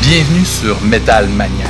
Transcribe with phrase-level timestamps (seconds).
[0.00, 1.68] Bienvenue sur Metal Maniac,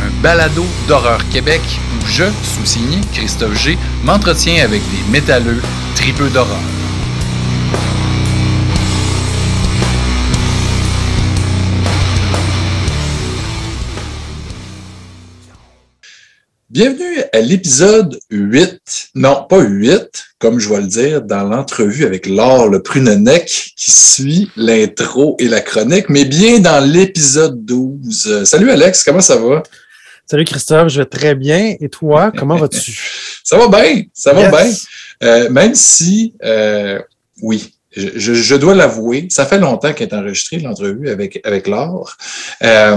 [0.00, 1.60] un balado d'horreur Québec
[1.94, 5.62] où je, sous-signé Christophe G, m'entretiens avec des métalleux
[5.94, 6.58] tripeux d'horreur.
[16.70, 19.10] Bienvenue à l'épisode 8.
[19.16, 20.06] Non, pas 8,
[20.38, 25.48] comme je vais le dire dans l'entrevue avec Laure le Prunenec qui suit l'intro et
[25.48, 28.44] la chronique, mais bien dans l'épisode 12.
[28.44, 29.64] Salut Alex, comment ça va?
[30.30, 31.74] Salut Christophe, je vais très bien.
[31.80, 32.96] Et toi, comment vas-tu?
[33.42, 34.72] ça va bien, ça va bien.
[35.24, 37.00] Euh, même si, euh,
[37.42, 42.16] oui, je, je, dois l'avouer, ça fait longtemps qu'elle est enregistrée, l'entrevue avec, avec Laure.
[42.62, 42.96] Euh,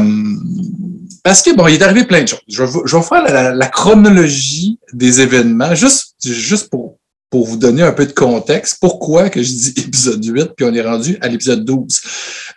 [1.24, 2.42] parce que, bon, il est arrivé plein de choses.
[2.48, 6.98] Je, je vais faire la, la, chronologie des événements, juste, juste pour,
[7.30, 8.78] pour vous donner un peu de contexte.
[8.80, 12.02] Pourquoi que je dis épisode 8, puis on est rendu à l'épisode 12.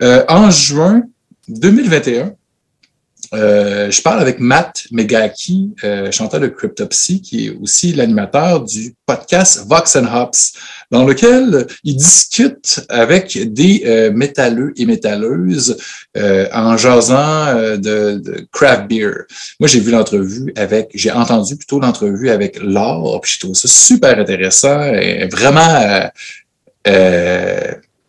[0.03, 1.03] Euh, en juin
[1.49, 2.35] 2021,
[3.35, 8.95] euh, je parle avec Matt Megaki, euh, chanteur de Cryptopsy, qui est aussi l'animateur du
[9.07, 10.53] podcast Vox and Hops,
[10.91, 15.77] dans lequel il discute avec des euh, métalleux et métalleuses
[16.17, 19.27] euh, en jasant euh, de, de, craft beer.
[19.61, 23.69] Moi, j'ai vu l'entrevue avec, j'ai entendu plutôt l'entrevue avec Laure, puis je trouve ça
[23.69, 26.11] super intéressant et vraiment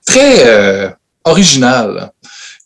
[0.05, 0.95] très
[1.25, 2.11] original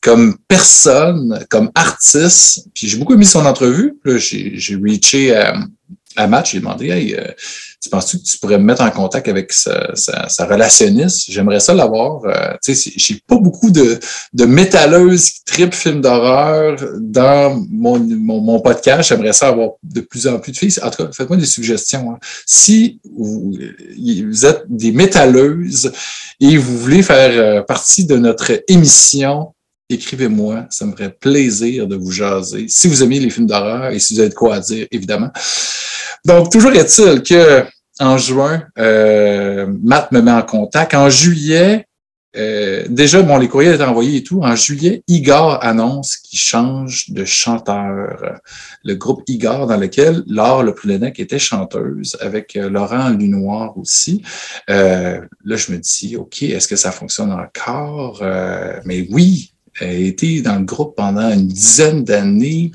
[0.01, 2.67] comme personne, comme artiste.
[2.73, 3.99] Puis j'ai beaucoup aimé son entrevue.
[4.05, 5.55] J'ai reaché à,
[6.15, 7.27] à Matt, j'ai demandé hey, euh,
[7.81, 11.31] tu penses-tu que tu pourrais me mettre en contact avec sa, sa, sa relationniste?
[11.31, 12.23] J'aimerais ça l'avoir.
[12.25, 13.99] Euh, tu sais, j'ai pas beaucoup de,
[14.33, 19.09] de métalleuses qui tripent films d'horreur dans mon, mon, mon podcast.
[19.09, 20.75] J'aimerais ça avoir de plus en plus de filles.
[20.83, 22.11] En tout cas, faites-moi des suggestions.
[22.11, 22.19] Hein.
[22.45, 23.53] Si vous,
[23.97, 25.91] vous, êtes des métalleuses
[26.39, 29.53] et vous voulez faire euh, partie de notre émission,
[29.91, 30.65] écrivez-moi.
[30.69, 32.65] Ça me ferait plaisir de vous jaser.
[32.67, 35.29] Si vous aimez les films d'horreur et si vous avez de quoi à dire, évidemment.
[36.25, 37.65] Donc, toujours est-il que
[38.01, 40.95] en juin, euh, Matt me met en contact.
[40.95, 41.85] En juillet,
[42.35, 44.41] euh, déjà, bon, les courriels étaient envoyés et tout.
[44.41, 48.39] En juillet, Igor annonce qu'il change de chanteur.
[48.83, 54.23] Le groupe Igor, dans lequel Laure Le Prulenec était chanteuse, avec euh, Laurent Lunoir aussi.
[54.67, 58.23] Là, je me dis, OK, est-ce que ça fonctionne encore?
[58.85, 62.71] Mais oui, a été dans le groupe pendant une dizaine d'années.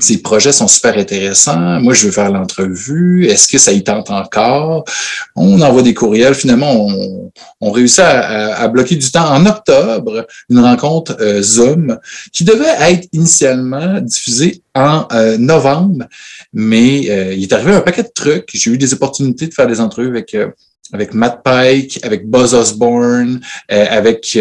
[0.00, 1.80] Ses projets sont super intéressants.
[1.80, 3.26] Moi, je veux faire l'entrevue.
[3.26, 4.84] Est-ce que ça y tente encore?
[5.36, 6.34] On envoie des courriels.
[6.34, 7.30] Finalement, on,
[7.60, 11.98] on réussit à, bloquer du temps en octobre, une rencontre euh, Zoom
[12.32, 16.06] qui devait être initialement diffusée en euh, novembre,
[16.52, 18.50] mais euh, il est arrivé un paquet de trucs.
[18.52, 20.48] J'ai eu des opportunités de faire des entrevues avec euh,
[20.92, 24.38] avec Matt Pike, avec Buzz Osborne, avec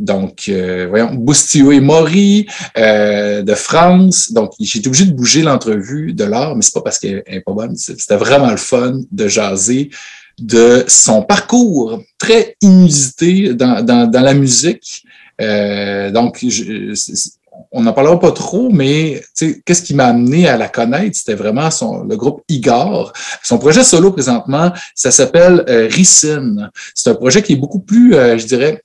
[0.00, 2.46] donc, euh, voyons, Boustio et Maury
[2.78, 4.32] euh, de France.
[4.32, 7.40] Donc, j'ai été obligé de bouger l'entrevue de l'art, mais c'est pas parce qu'elle est
[7.40, 7.76] pas bonne.
[7.76, 9.90] C'était vraiment le fun de jaser
[10.38, 15.04] de son parcours très inusité dans, dans, dans la musique.
[15.40, 16.94] Euh, donc, je,
[17.72, 19.22] on n'en parlera pas trop, mais
[19.64, 21.16] qu'est-ce qui m'a amené à la connaître?
[21.16, 23.12] C'était vraiment son, le groupe Igor.
[23.42, 25.88] Son projet solo présentement, ça s'appelle euh.
[26.94, 28.82] C'est un projet qui est beaucoup plus, euh, je dirais,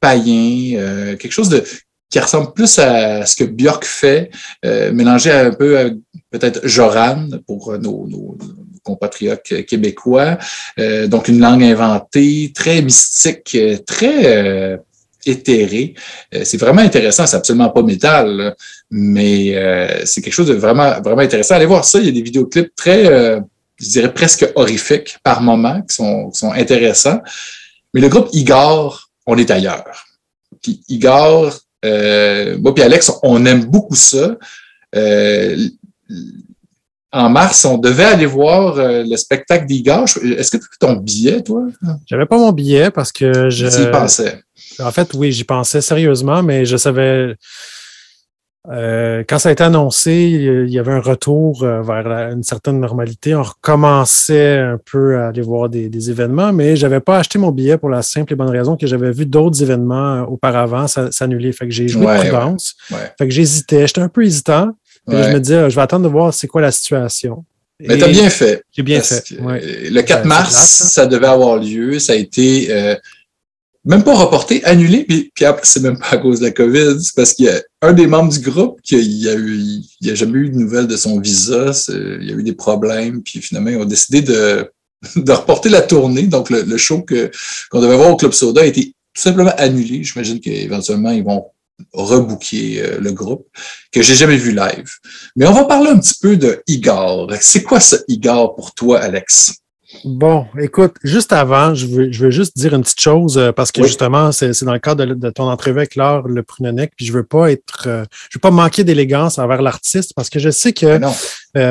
[0.00, 1.64] païen, euh, quelque chose de
[2.08, 4.30] qui ressemble plus à ce que Björk fait,
[4.64, 5.84] euh, mélangé un peu à
[6.30, 8.38] peut-être Joran pour nos, nos,
[8.84, 10.38] compatriotes québécois.
[10.78, 14.80] Euh, donc une langue inventée, très mystique, très
[15.26, 15.94] éthéré.
[16.34, 17.26] Euh, c'est vraiment intéressant.
[17.26, 18.54] C'est absolument pas métal,
[18.90, 21.56] mais euh, c'est quelque chose de vraiment, vraiment intéressant.
[21.56, 21.98] Allez voir ça.
[21.98, 23.40] Il y a des vidéoclips très, euh,
[23.76, 27.20] je dirais presque horrifiques par moments qui sont, qui sont intéressants.
[27.92, 30.06] Mais le groupe Igor, on est ailleurs.
[30.88, 34.36] Igor, moi puis Alex, on aime beaucoup ça.
[37.16, 40.04] Euh, en mars, on devait aller voir le spectacle d'Igor.
[40.04, 41.64] Est-ce que tu as ton billet, toi?
[42.06, 43.66] J'avais pas mon billet parce que je.
[43.66, 44.42] Tu y pensais.
[44.78, 47.34] En fait, oui, j'y pensais sérieusement, mais je savais.
[48.68, 52.42] Euh, quand ça a été annoncé, il y avait un retour euh, vers la, une
[52.42, 53.32] certaine normalité.
[53.34, 57.52] On recommençait un peu à aller voir des, des événements, mais j'avais pas acheté mon
[57.52, 61.52] billet pour la simple et bonne raison que j'avais vu d'autres événements euh, auparavant s'annuler.
[61.52, 62.74] Fait que j'ai joué ouais, de prudence.
[62.90, 63.12] Ouais, ouais.
[63.16, 63.86] Fait que j'hésitais.
[63.86, 64.72] J'étais un peu hésitant.
[65.06, 67.44] Puis je me disais, je vais attendre de voir c'est quoi la situation.
[67.80, 68.62] Mais tu as bien fait.
[68.72, 69.24] J'ai bien fait.
[69.30, 71.98] Le 4 mars, grave, ça devait avoir lieu.
[71.98, 72.96] Ça a été euh,
[73.84, 76.96] même pas reporté, annulé, puis, puis après, c'est même pas à cause de la COVID,
[77.00, 79.60] c'est parce qu'il y a un des membres du groupe qui a, a eu,
[80.00, 83.22] il a jamais eu de nouvelles de son visa, il y a eu des problèmes,
[83.22, 84.68] puis finalement, ils ont décidé de
[85.16, 86.24] de reporter la tournée.
[86.24, 90.02] Donc, le, show qu'on devait voir au Club Soda a été tout simplement annulé.
[90.02, 91.46] J'imagine qu'éventuellement, ils vont
[91.92, 93.46] rebooker euh, le groupe,
[93.92, 94.90] que j'ai jamais vu live.
[95.36, 97.30] Mais on va parler un petit peu de Igor.
[97.40, 99.54] C'est quoi ce Igor pour toi, Alex?
[100.04, 103.70] Bon, écoute, juste avant, je veux, je veux juste dire une petite chose euh, parce
[103.72, 107.12] que justement, c'est dans le cadre de, ton entrevue avec Laure Le Prunonic, puis je
[107.12, 110.72] veux pas être, euh, je veux pas manquer d'élégance envers l'artiste parce que je sais
[110.72, 110.98] que,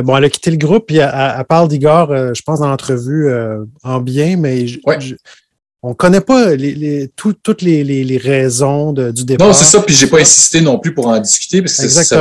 [0.02, 3.30] bon, elle a quitté le groupe puis elle, parle d'Igor, je pense, dans l'entrevue
[3.84, 4.80] en bien, mais je,
[5.86, 9.48] on ne connaît pas les, toutes les, raisons du départ.
[9.48, 12.18] Non, c'est ça, puis j'ai pas insisté non plus pour en discuter, parce que c'est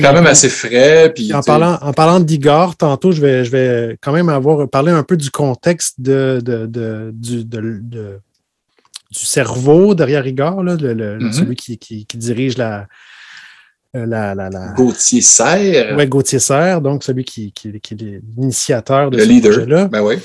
[0.00, 1.12] quand même assez frais.
[1.12, 4.92] Puis, en, parlant, en parlant d'Igor, tantôt, je vais, je vais quand même avoir parlé
[4.92, 6.40] un peu du contexte de,
[7.12, 7.44] du,
[9.10, 11.32] cerveau derrière Igor, mm-hmm.
[11.32, 12.86] celui qui, dirige la,
[13.94, 14.74] la, la, la...
[14.76, 15.96] Gauthier Serre.
[15.96, 19.88] Oui, Gauthier Serre, donc celui qui, qui, est l'initiateur de le ce leader.
[19.88, 20.18] Ben oui.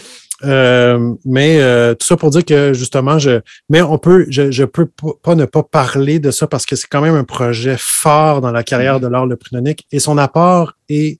[0.45, 4.65] Euh, mais euh, tout ça pour dire que justement, je, mais on peut, je, je
[4.65, 4.87] peux
[5.21, 8.51] pas ne pas parler de ça parce que c'est quand même un projet fort dans
[8.51, 11.19] la carrière de Laure Le Prunonic et son apport est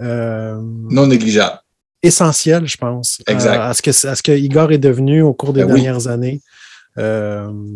[0.00, 0.60] euh,
[0.90, 1.58] non négligeable,
[2.02, 3.60] essentiel, je pense, exact.
[3.60, 6.40] À, ce que à ce que Igor est devenu au cours des ben dernières années.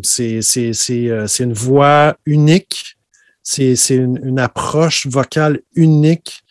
[0.02, 0.40] c'est
[1.40, 2.96] une voix unique,
[3.42, 6.44] c'est une, une, approche vocale unique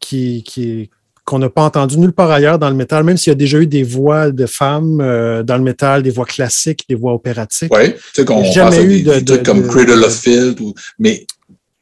[0.00, 0.90] qui, qui,
[1.26, 3.58] qu'on n'a pas entendu nulle part ailleurs dans le métal, même s'il y a déjà
[3.58, 7.74] eu des voix de femmes euh, dans le métal, des voix classiques, des voix opératiques.
[7.74, 10.58] Oui, tu sais qu'on jamais eu des, de, trucs comme Cradle of Field,
[11.00, 11.26] mais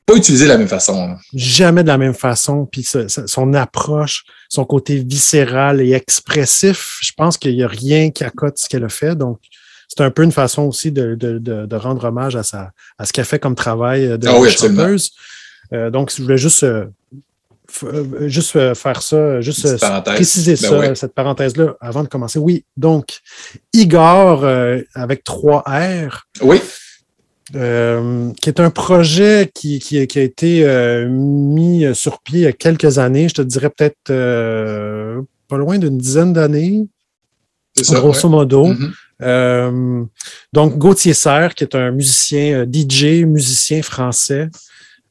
[0.06, 0.98] pas utilisé de la même façon.
[0.98, 1.16] Hein.
[1.34, 2.66] Jamais de la même façon.
[2.66, 2.86] Puis
[3.26, 8.56] son approche, son côté viscéral et expressif, je pense qu'il n'y a rien qui accote
[8.56, 9.14] ce qu'elle a fait.
[9.14, 9.40] Donc,
[9.88, 13.12] c'est un peu une façon aussi de, de, de, rendre hommage à, sa, à ce
[13.12, 15.10] qu'elle fait comme travail de ah oui, chanteuse.
[15.72, 16.86] Euh, donc, je voulais juste euh, euh,
[18.26, 22.38] juste euh, faire ça, juste euh, préciser ben ça, cette parenthèse-là, avant de commencer.
[22.38, 23.20] Oui, donc,
[23.72, 24.46] Igor
[24.94, 26.26] avec trois R.
[26.42, 26.60] Oui.
[27.52, 32.98] qui est un projet qui, qui, a été mis sur pied il y a quelques
[32.98, 36.86] années, je te dirais peut-être pas loin d'une dizaine d'années,
[37.90, 38.72] grosso modo.
[39.20, 40.06] Mm-hmm.
[40.52, 44.48] donc, Gauthier Serre, qui est un musicien, DJ, musicien français,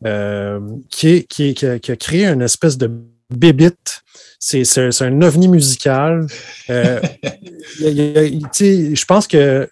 [0.06, 0.60] euh,
[0.90, 2.92] qui, qui, a, créé une espèce de
[3.30, 4.02] bébite.
[4.40, 6.28] C'est un ovni musical.
[6.70, 7.00] Euh,
[7.80, 9.70] je pense que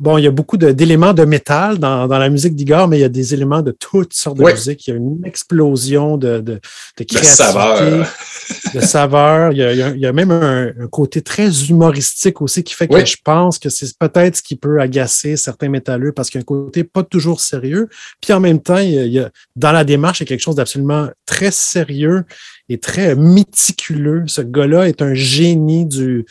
[0.00, 3.04] bon, il y a beaucoup d'éléments de, métal dans, la musique d'Igor, mais il y
[3.04, 4.86] a des éléments de toutes sortes de musique.
[4.86, 6.60] Il y a une explosion de, de,
[6.96, 8.10] de créativité,
[8.74, 9.52] de saveur.
[9.52, 13.68] Il, y a, même un, côté très humoristique aussi qui fait que je pense que
[13.68, 17.02] c'est peut-être ce qui peut agacer certains métalleux parce qu'il y a un côté pas
[17.02, 17.88] toujours sérieux.
[18.20, 20.56] Puis en même temps, il y a, dans la démarche, il y a quelque chose
[20.56, 22.24] d'absolument très sérieux
[22.70, 24.24] et très méticuleux.
[24.26, 26.24] Ce gars-là est un génie du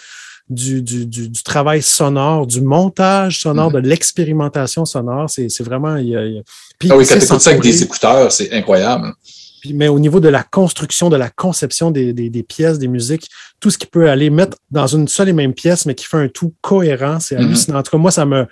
[0.49, 3.81] du, du, du, travail sonore, du montage sonore, mm-hmm.
[3.81, 5.29] de l'expérimentation sonore.
[5.29, 5.95] C'est vraiment.
[5.97, 6.43] Il
[6.89, 9.13] ah oui, quand tu écoutes ça avec des écouteurs, c'est incroyable.
[9.61, 12.87] Puis, mais au niveau de la construction, de la conception des, des, des, pièces, des
[12.87, 13.29] musiques,
[13.59, 16.17] tout ce qui peut aller mettre dans une seule et même pièce, mais qui fait
[16.17, 17.43] un tout cohérent, c'est mm-hmm.
[17.43, 17.79] hallucinant.
[17.79, 18.47] En tout cas, moi, ça me,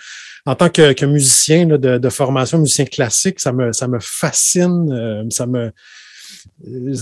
[0.45, 3.99] en tant que, que musicien là, de, de, formation, musicien classique, ça me, ça me
[4.01, 5.71] fascine, euh, ça me,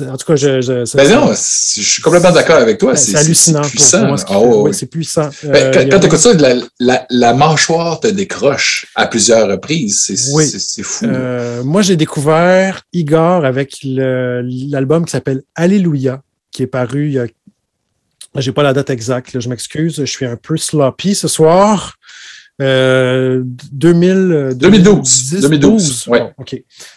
[0.10, 0.62] en tout cas, je.
[0.62, 2.96] je ben non, je suis complètement d'accord avec toi.
[2.96, 3.64] C'est hallucinant.
[3.64, 4.16] C'est puissant.
[4.32, 5.30] Oh, c'est puissant.
[5.44, 6.34] Ben, quand, euh, tu écoutes ça,
[6.80, 10.12] la, la, mâchoire te décroche à plusieurs reprises.
[10.58, 11.06] C'est fou.
[11.06, 16.22] Euh, moi, j'ai découvert Igor avec l'album qui s'appelle Alléluia,
[16.52, 17.26] qui est paru il y a.
[18.38, 19.96] J'ai pas la date exacte, je m'excuse.
[19.98, 21.96] Je suis un peu sloppy ce soir.
[22.60, 25.42] 2000, 2012.
[25.42, 26.34] 2012, ouais.
[26.38, 26.56] OK.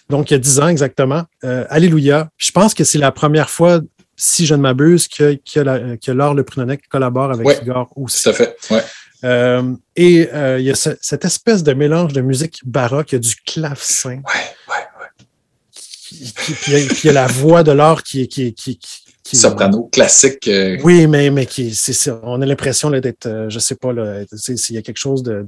[0.08, 1.24] Donc, il y a 10 ans exactement.
[1.44, 2.28] Euh, Alléluia.
[2.36, 3.80] Je pense que c'est la première fois,
[4.16, 8.22] si je ne m'abuse, que, que, que Laure Le Prunonec collabore avec Igor aussi.
[8.22, 8.82] Tout à fait, ouais.
[9.24, 13.16] Euh, et euh, il y a cette espèce de mélange de musique baroque, il y
[13.16, 14.10] a du clavecin.
[14.10, 14.22] Ouais,
[14.68, 15.08] ouais, ouais.
[16.60, 18.78] Puis, il y a la voix de Laure qui, qui, qui,
[19.36, 20.48] soprano classique.
[20.48, 21.76] Euh, oui, mais, mais qui,
[22.22, 25.44] on a l'impression d'être, euh, je sais pas, il y a quelque chose de,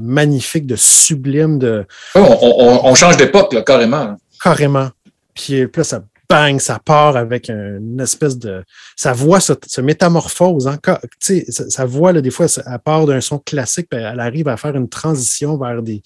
[0.00, 1.58] magnifique, de sublime.
[1.58, 1.86] De...
[2.14, 4.16] on, change d'époque, carrément.
[4.42, 4.90] Carrément.
[5.34, 8.64] Puis, là, ça bang, ça part avec une espèce de.
[8.96, 10.68] Sa voix se, métamorphose.
[10.68, 10.78] Hein.
[11.20, 14.76] Sa, voix, là, des fois, elle part d'un son classique, puis elle arrive à faire
[14.76, 16.02] une transition vers des,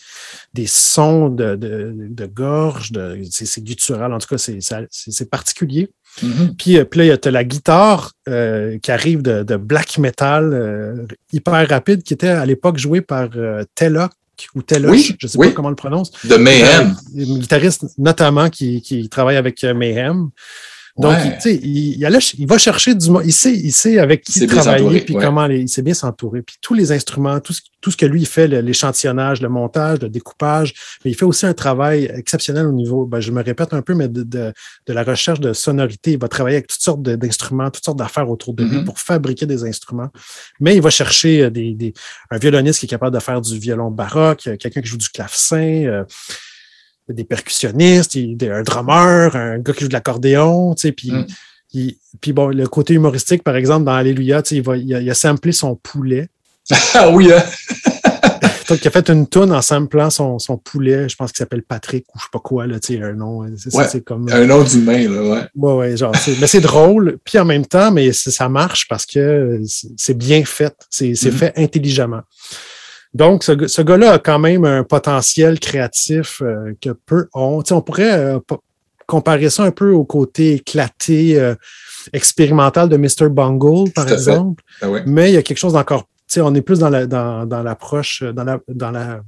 [0.55, 2.93] des sons de, de, gorge,
[3.31, 4.13] c'est guttural.
[4.13, 5.91] En tout cas, c'est particulier.
[6.23, 6.57] Mm-hmm.
[6.57, 11.07] Puis, euh, puis, là, tu as la guitare euh, qui arrive de, de metal euh,
[11.33, 13.29] hyper rapide qui était à l'époque jouée par
[13.75, 14.13] Telloc
[14.55, 16.13] ou Telloc, je ne sais pas comment on le prononce.
[16.25, 16.95] De Mayhem.
[17.17, 20.31] un guitariste notamment qui, qui, travaille avec Mayhem.
[20.99, 23.23] Donc, il, il, va chercher du monde.
[23.25, 26.43] Il sait, il sait avec qui travailler, puis comment il sait bien s'entourer.
[26.43, 30.09] Puis tous les instruments, tout ce, tout ce que lui fait, l'échantillonnage, le, montage, le
[30.09, 30.75] découpage,
[31.05, 33.95] mais il fait aussi un travail exceptionnel au niveau, ben, je me répète un peu,
[33.95, 34.53] mais de, de,
[34.89, 36.13] la recherche de sonorité.
[36.13, 38.85] Il va travailler avec toutes sortes d'instruments, toutes sortes d'affaires autour de lui mm-hmm.
[38.85, 40.11] pour fabriquer des instruments.
[40.59, 41.93] Mais il va chercher euh, des, des,
[42.31, 45.85] un violoniste qui est capable de faire du violon baroque, quelqu'un qui joue du clavecin.
[45.85, 46.05] Euh,
[47.09, 51.91] des percussionnistes, un drummer, un gars qui joue de l'accordéon, tu sais, puis, mm.
[52.21, 55.15] puis bon, le côté humoristique, par exemple, dans Alléluia, tu sais, il, va, il, a,
[55.15, 56.29] samplé son poulet.
[56.95, 57.43] Ah oui, hein?
[58.69, 61.63] Donc, il a fait une toune en samplant son, son poulet, je pense qu'il s'appelle
[61.63, 63.47] Patrick ou je sais pas quoi, là, tu sais, un nom.
[63.57, 65.41] C'est, comme, un nom d'humain, là, ouais.
[65.55, 67.19] Ouais, ouais, genre, mais c'est drôle.
[67.25, 69.63] Puis en même temps, mais ça marche parce que
[69.97, 70.75] c'est bien fait.
[70.91, 71.31] C'est, mm-hmm.
[71.31, 72.21] fait intelligemment.
[73.15, 77.63] Donc, ce, gars-là a quand même un potentiel créatif euh, que peu ont.
[77.71, 78.39] on pourrait euh,
[79.07, 81.55] comparer ça un peu au côté éclaté, euh,
[82.13, 83.31] expérimental de Mr.
[83.31, 84.63] Bungle, par exemple.
[84.83, 86.05] Ah Mais il y a quelque chose d'encore.
[86.37, 89.21] On est plus dans l'approche, dans, la, dans la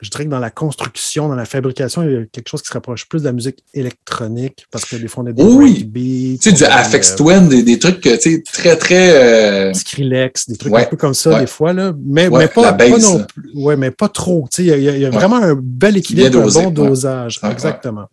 [0.00, 2.68] je dirais que dans la construction, dans la fabrication, il y a quelque chose qui
[2.68, 5.82] se rapproche plus de la musique électronique parce que des fois, on a des oui.
[5.84, 6.38] beats.
[6.40, 9.10] Tu sais, du Afex Twin, des, trucs tu sais, très, très.
[9.10, 9.74] Euh...
[9.74, 11.92] Skrillex, des trucs un peu comme ça, des fois, là.
[11.98, 13.50] Mais, mais pas, pas, non plus.
[13.54, 14.46] Ouais, mais pas trop.
[14.52, 17.40] Tu sais, il y a, vraiment un bel équilibre, un bon dosage.
[17.50, 18.06] Exactement.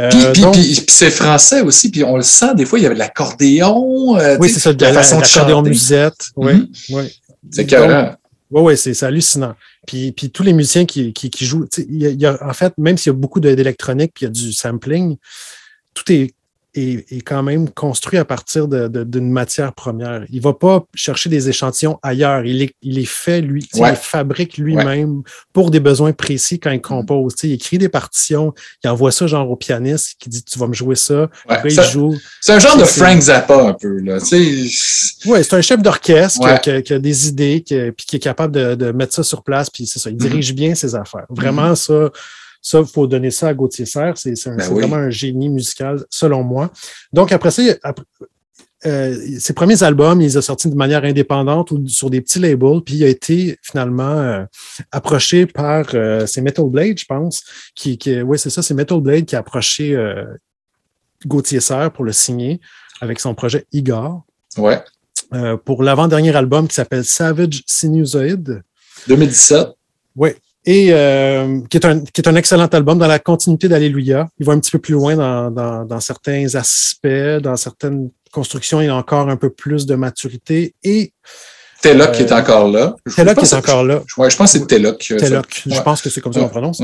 [0.00, 2.94] Euh, puis, puis, c'est français aussi, puis on le sent, des fois, il y avait
[2.94, 4.16] de l'accordéon.
[4.16, 6.28] Euh, oui, c'est ça, de la, façon de l'accordéon musette.
[6.36, 6.94] Oui, mm-hmm.
[6.94, 7.20] oui.
[7.50, 8.12] C'est carré.
[8.50, 9.54] Oui, oui, c'est hallucinant.
[9.86, 12.96] Puis, puis tous les musiciens qui, qui, qui jouent, il y, a, en fait, même
[12.96, 15.16] s'il y a beaucoup d'électronique puis il y a du sampling,
[15.94, 16.34] tout est
[16.74, 20.24] est, quand même construit à partir d'une matière première.
[20.30, 22.44] Il ne va pas chercher des échantillons ailleurs.
[22.44, 25.22] Il les, il fait, lui, il les fabrique lui-même
[25.52, 27.34] pour des besoins précis quand il compose.
[27.42, 30.74] Il écrit des partitions, il envoie ça genre au pianiste qui dit Tu vas me
[30.74, 31.28] jouer ça.
[31.48, 32.16] Après, il joue.
[32.40, 33.98] C'est un genre de Frank Zappa un peu.
[35.26, 38.92] Oui, c'est un chef d'orchestre qui, a des idées, qui, puis qui est capable de,
[38.92, 39.70] mettre ça sur place.
[39.70, 40.20] Puis c'est ça, il mm-hmm.
[40.20, 41.26] dirige bien ses affaires.
[41.28, 42.10] Vraiment, mm-hmm.
[42.10, 42.10] ça
[42.60, 44.18] ça, il faut donner ça à Gauthier Serre.
[44.18, 46.70] C'est ben vraiment un génie musical, selon moi.
[47.12, 47.62] Donc, après ça,
[48.86, 52.38] euh, ses premiers albums, il les a sortis de manière indépendante ou sur des petits
[52.38, 54.44] labels, puis il a été finalement euh,
[54.92, 57.42] approché par euh, c'est Metal Blade, je pense.
[57.74, 59.96] Qui, oui, c'est ça, c'est Metal Blade qui a approché
[61.26, 62.60] Gauthier Serre pour le signer
[63.00, 64.24] avec son projet Igor.
[64.56, 64.82] Ouais.
[65.64, 68.62] pour l'avant-dernier album qui s'appelle Savage Sinusoid.
[69.06, 69.68] 2017.
[70.16, 70.30] Oui,
[70.70, 74.28] et euh, qui, est un, qui est un excellent album dans la continuité d'Alléluia.
[74.38, 78.82] Il va un petit peu plus loin dans, dans, dans, certains aspects, dans certaines constructions,
[78.82, 80.74] il a encore un peu plus de maturité.
[80.84, 81.14] Et
[81.80, 82.94] Telloc qui est euh, encore là.
[83.16, 84.02] Telloc est encore là.
[84.18, 84.98] Ouais, je pense que c'est Telloc.
[84.98, 86.82] Telloc, je pense que c'est comme ça qu'on prononce.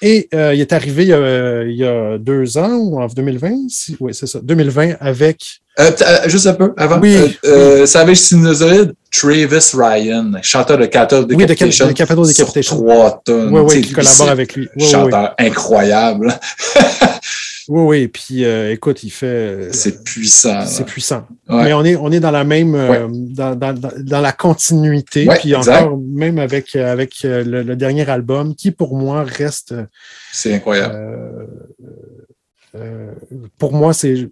[0.00, 3.06] Et euh, il est arrivé il y, a, il y, a, deux ans, ou en
[3.06, 3.50] 2020,
[4.00, 6.98] oui, c'est ça, 2020, avec euh, euh, juste un peu avant.
[7.00, 7.16] Oui.
[7.16, 11.86] Euh, euh Savage Sinusoid, Travis Ryan, chanteur de Cattle Decapitation.
[11.86, 12.76] Oui, de, Capital Decapitation.
[12.76, 13.52] Trois tonnes.
[13.52, 14.68] Oui, oui, qui collabore avec lui.
[14.78, 16.32] chanteur incroyable.
[17.68, 18.08] oui, oui.
[18.08, 19.68] Puis écoute, il fait.
[19.72, 20.64] C'est puissant.
[20.64, 21.26] C'est puissant.
[21.48, 22.72] Mais on est, on est dans la même,
[23.34, 25.28] dans, dans, dans, la continuité.
[25.40, 29.74] puis encore, même avec, avec le, le, dernier album, qui pour moi reste.
[30.32, 30.96] C'est incroyable.
[33.58, 34.26] pour moi, c'est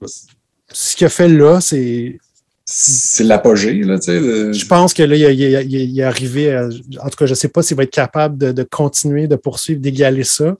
[0.71, 2.19] ce qu'il a fait là, c'est.
[2.67, 4.53] C'est l'apogée, là, tu sais.
[4.55, 7.77] Je pense que là, il, est arrivé En tout cas, je ne sais pas s'il
[7.77, 10.57] va être capable de, continuer, de poursuivre, d'égaler ça.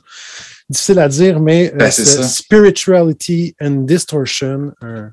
[0.69, 5.13] Difficile à dire, mais euh, ben, Spirituality and Distortion, un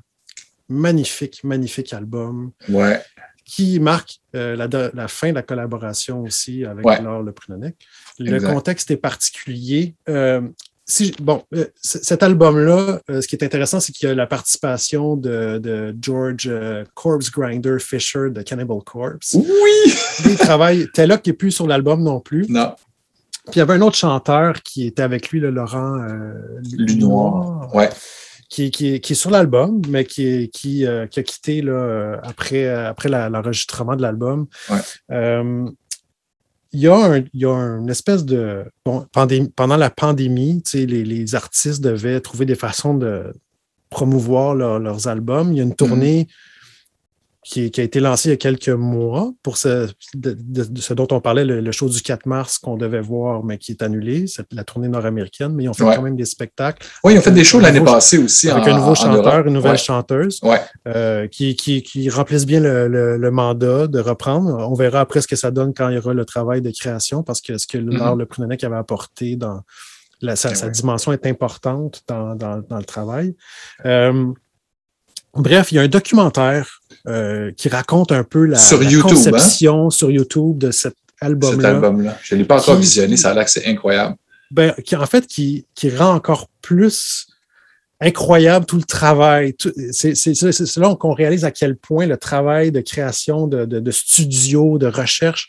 [0.68, 2.52] magnifique, magnifique album.
[2.68, 3.00] Ouais.
[3.44, 7.74] Qui marque euh, la, fin de la collaboration aussi avec Laure Le Prunonic.
[8.18, 9.94] Le contexte est particulier.
[10.08, 10.42] Euh,
[11.20, 15.16] bon, euh, cet album-là, euh, ce qui est intéressant, c'est qu'il y a la participation
[15.16, 19.34] de, George euh, Corpse Grinder Fisher de Cannibal Corpse.
[19.34, 19.94] Oui!
[20.24, 20.88] Il travaille.
[20.96, 22.46] là qui n'est plus sur l'album non plus.
[22.48, 22.74] Non.
[23.46, 25.96] Puis il y avait un autre chanteur qui était avec lui, le Laurent
[26.78, 27.74] Lunoir.
[27.74, 27.90] Ouais.
[28.48, 34.46] Qui, est sur l'album, mais qui, qui, a quitté là, après, après l'enregistrement de l'album.
[34.70, 34.76] Ouais
[36.72, 38.64] il y, a un, il y a une espèce de.
[38.84, 39.06] Bon,
[39.54, 43.32] pendant la pandémie, les, les, artistes devaient trouver des façons de
[43.90, 45.52] promouvoir leurs albums.
[45.52, 46.28] Il y a une tournée
[47.44, 50.36] qui, a été lancé il y a quelques mois pour ce, de,
[50.76, 53.82] ce dont on parlait, le, show du 4 mars qu'on devait voir, mais qui est
[53.82, 56.86] annulé, c'est la tournée nord-américaine, mais ils ont fait quand même des spectacles.
[57.02, 58.48] Oui, ils ont fait des shows l'année passée aussi.
[58.48, 60.40] Avec un nouveau chanteur, une nouvelle chanteuse,
[60.86, 64.68] euh, qui, qui, remplissent bien le, mandat de reprendre.
[64.70, 67.22] On verra après ce que ça donne quand il y aura le travail de création,
[67.22, 69.62] parce que ce que mm Le Prunonic avait apporté dans
[70.34, 73.34] sa, eh sa dimension est importante dans, dans, le travail.
[73.84, 74.32] Euh,
[75.34, 79.10] bref, il y a un documentaire euh, qui raconte un peu la, Sur la YouTube,
[79.10, 79.14] hein?
[79.14, 81.68] conception sur YouTube de cet Cet album-là.
[81.70, 82.18] album-là.
[82.22, 84.16] Je ne l'ai pas encore Qui- visionné, ça a l'air que c'est incroyable.
[84.50, 87.26] Ben, qui, en fait, qui, qui rend encore plus
[88.00, 89.54] incroyable tout le travail.
[89.92, 94.76] C'est là qu'on réalise à quel point le travail de création de, de, de studio,
[94.78, 95.48] de recherche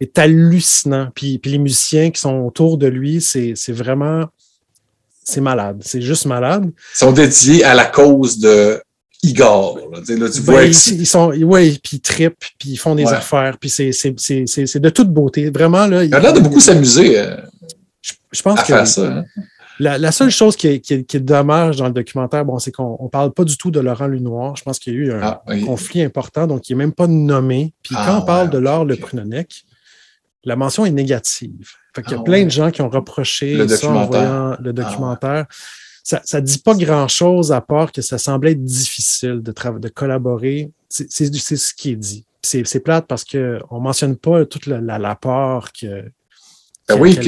[0.00, 1.10] est hallucinant.
[1.14, 4.26] Puis, puis les musiciens qui sont autour de lui, c'est c'est vraiment...
[5.24, 5.80] C'est malade.
[5.84, 6.64] C'est juste malade.
[6.94, 8.82] Ils sont dédiés à la cause de
[9.22, 9.78] Igor.
[9.92, 12.70] Là, Tu sais, là, tu Ben, vois ils, que sont, ouais, puis ils trippent, puis
[12.70, 13.12] ils font des Ouais.
[13.12, 15.50] affaires, puis c'est- de toute beauté.
[15.50, 16.04] Vraiment, là.
[16.04, 17.36] il a l'air de beaucoup s'amuser euh,
[18.00, 19.06] Je, je pense à que faire ça.
[19.18, 19.24] hein.
[19.78, 22.58] la, la seule chose qui est, qui est- qui est dommage dans le documentaire, bon,
[22.58, 24.56] c'est qu'on ne parle pas du tout de Laurent Lunoir.
[24.56, 25.64] Je pense qu'il y a eu un Ah, oui.
[25.64, 27.72] conflit important, donc il n'est même pas nommé.
[27.84, 28.88] Puis Ah, quand on parle ouais, de Laure ok.
[28.88, 29.64] Le Prunonic,
[30.44, 31.70] la mention est négative.
[31.94, 34.56] Fait qu'il y a Ah, plein de gens qui ont reproché Le ça en voyant
[34.60, 35.46] le documentaire.
[36.02, 40.70] Ça ne dit pas grand-chose à part que ça semblait être difficile de, de collaborer.
[40.88, 42.24] C'est ce qui est dit.
[42.42, 46.02] C'est plate parce qu'on ne mentionne pas tout la- l'apport que.
[46.88, 47.18] Ben que- oui,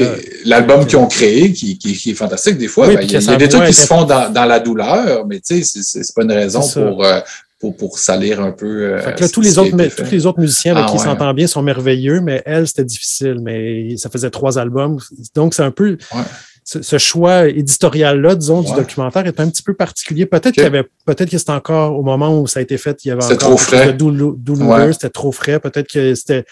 [0.43, 3.15] l'album qu'ils ont créé, qui, qui- qui est fantastique, des fois, Oui, ben, il y
[3.15, 6.13] a, y des trucs qui se font dans, dans la douleur, mais tu sais, c'est-
[6.13, 7.21] pas une raison pour, euh,
[7.61, 8.65] pour, pour salir un peu.
[8.95, 10.97] euh, Fait que là, tous les, autres, mais- tous les autres musiciens avec Ah, qui
[10.97, 11.03] ouais.
[11.05, 13.37] s'entend bien sont merveilleux, mais elle, c'était difficile.
[13.41, 14.99] Mais ça faisait trois albums.
[15.33, 15.97] Donc, c'est un peu.
[16.13, 16.21] Ouais.
[16.67, 20.25] Ce, ce choix éditorial-là, disons, du documentaire est un petit peu particulier.
[20.25, 23.05] Peut-être qu'il y avait, peut-être que c'était encore au moment où ça a été fait,
[23.05, 23.93] il y avait encore trop frais.
[23.93, 24.93] douloureux, Ouais.
[24.93, 25.59] c'était trop frais.
[25.59, 26.43] Peut-être que c'était,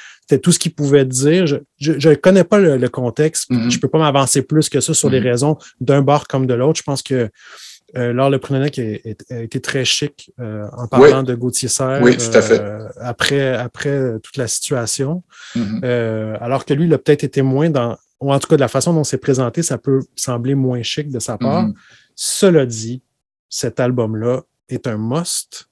[0.41, 1.45] tout ce qu'il pouvait dire.
[1.79, 3.49] Je ne connais pas le, le contexte.
[3.49, 3.71] Mhm.
[3.71, 5.27] Je peux pas m'avancer plus que ça sur les Mhm.
[5.27, 6.77] raisons d'un bord comme de l'autre.
[6.77, 7.29] Je pense que
[7.95, 8.39] euh, Laure Le
[8.79, 12.59] est- a été très chic euh, en parlant de Gauthier Serre Oui, tout à fait.
[12.59, 15.23] euh, après, après toute la situation.
[15.55, 15.81] Mhm.
[15.83, 18.61] Euh, alors que lui, il a peut-être été moins dans, ou en tout cas de
[18.61, 21.63] la façon dont c'est présenté, ça peut sembler moins chic de sa part.
[21.63, 21.73] Mhm.
[22.15, 23.01] Cela dit,
[23.49, 25.67] cet album-là est un must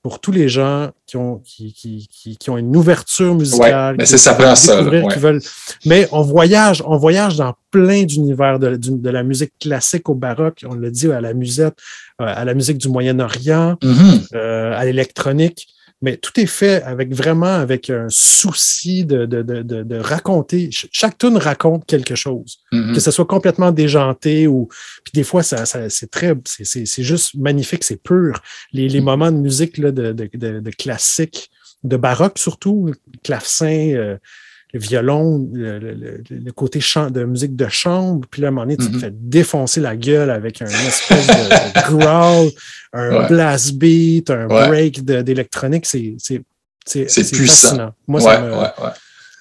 [0.00, 3.92] pour tous les gens qui ont, qui, qui, qui, qui ont une ouverture musicale.
[3.94, 5.12] Ouais, mais c'est ça prend ça, là, découvrir, ouais.
[5.12, 5.42] qui veulent-
[5.86, 8.78] Mais on voyage, on voyage dans plein d'univers de,
[9.10, 11.74] la musique classique au baroque, on l'a dit, à la musette,
[12.20, 14.20] euh, à la musique du Moyen-Orient, Mhm.
[14.34, 15.66] euh, à l'électronique.
[16.00, 20.70] Mais tout est fait avec vraiment avec un souci de, de, de, de, de raconter.
[20.70, 22.58] Ch- Chaque tune raconte quelque chose.
[22.72, 22.94] Mhm.
[22.94, 24.68] Que ce soit complètement déjanté ou.
[25.04, 26.34] Puis des fois, ça, ça- c'est très.
[26.46, 28.40] c'est- C'est c'est juste magnifique, c'est pur.
[28.72, 31.50] Les, les moments de musique là, de, de, de, de classique,
[31.82, 32.92] de baroque surtout,
[33.24, 34.16] clavecin, euh,
[34.74, 38.26] le violon, le, le- côté chant, de musique de chambre.
[38.30, 39.00] Puis là, à un moment donné, tu te Mhm.
[39.00, 41.32] fais défoncer la gueule avec un espèce de,
[41.90, 42.50] growl,
[42.92, 43.26] un Ouais.
[43.28, 44.68] blast beat, un Ouais.
[44.68, 45.86] break d'électronique.
[45.86, 46.04] C'est
[46.86, 47.68] puissant.
[47.68, 47.94] fascinant.
[48.06, 48.52] Moi, ouais, ça, me,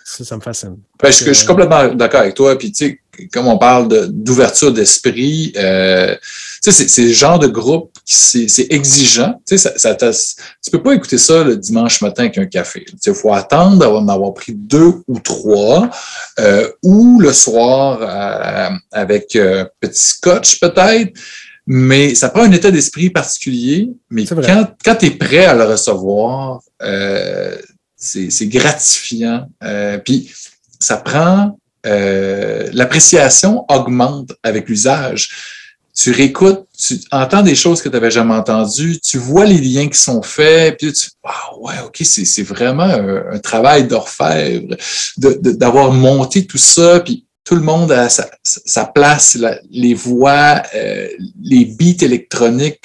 [0.05, 0.77] ça, ça me fascine.
[1.01, 2.57] Ben, je, je suis complètement d'accord avec toi.
[2.57, 6.15] Puis, tu sais, comme on parle de- d'ouverture d'esprit, euh,
[6.63, 9.34] tu sais, c'est- le genre de groupe qui c'est exigeant.
[9.48, 10.12] Tu sais, ça, ça
[10.63, 12.84] tu peux pas écouter ça le dimanche matin avec un café.
[12.86, 15.89] Tu sais, il faut attendre d'avoir d'en avoir pris deux ou trois,
[16.39, 21.13] euh, ou le soir euh, avec euh, petit scotch peut-être.
[21.70, 23.89] Mais ça prend un état d'esprit particulier.
[24.10, 27.58] Mais quand, quand tu es prêt à le recevoir, euh,
[27.98, 29.48] c'est c'est gratifiant.
[29.63, 30.32] Euh, puis
[30.80, 35.30] ça prend euh, l'appréciation augmente avec l'usage.
[35.99, 39.88] Tu réécoutes, tu entends des choses que tu n'avais jamais entendues, tu vois les liens
[39.88, 44.75] qui sont faits, puis tu ah ouais, ok, c'est vraiment un, travail d'orfèvre
[45.17, 49.93] de- de- d'avoir monté tout ça, puis tout le monde a sa, place, la- les
[49.93, 51.07] voix, euh,
[51.41, 52.81] les beats électroniques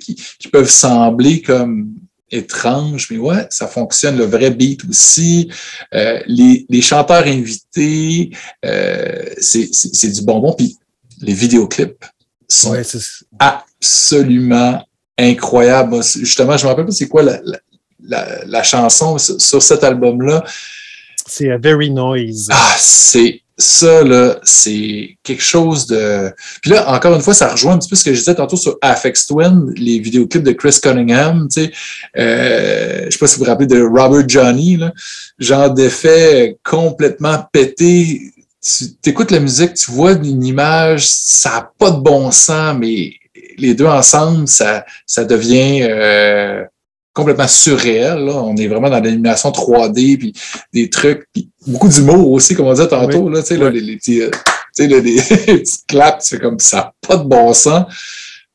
[0.00, 1.94] qui, peuvent sembler comme
[2.30, 5.48] étranges, mais ouais, ça fonctionne, le vrai beat aussi.
[5.94, 8.30] Euh, les, chanteurs invités,
[8.64, 10.54] euh, c'est du bonbon.
[10.54, 10.76] Puis
[11.20, 12.04] les vidéoclips
[12.56, 12.82] sont Ouais,
[13.38, 14.82] absolument
[15.18, 16.02] incroyables.
[16.02, 17.58] Justement, je me rappelle pas c'est quoi la, la,
[18.02, 20.44] la- la chanson sur, cet album-là.
[21.26, 22.48] c'est a very noise.
[22.50, 26.32] Ah, c'est ça, là, c'est quelque chose de.
[26.62, 28.56] Puis là, encore une fois, ça rejoint un petit peu ce que je disais tantôt
[28.56, 31.72] sur Afex Twin, les vidéoclips de Chris Cunningham, tu sais.
[32.16, 34.92] Euh, je sais pas si vous vous rappelez de Robert Johnny, là.
[35.38, 38.32] Genre d'effet complètement pété.
[38.62, 43.14] Tu écoutes la musique, tu vois une image, ça n'a pas de bon sens, mais
[43.56, 46.64] les deux ensemble, ça, ça devient euh,
[47.12, 48.18] complètement surréel.
[48.26, 48.34] Là.
[48.42, 50.32] On est vraiment dans l'animation 3D, puis
[50.72, 53.28] des trucs, puis beaucoup d'humour aussi, comme on disait tantôt.
[53.28, 55.16] Là, tu sais, là, les, les petits, euh, tu sais, là, les
[55.56, 57.86] petits claps, tu fais comme ça n'a pas de bon sens.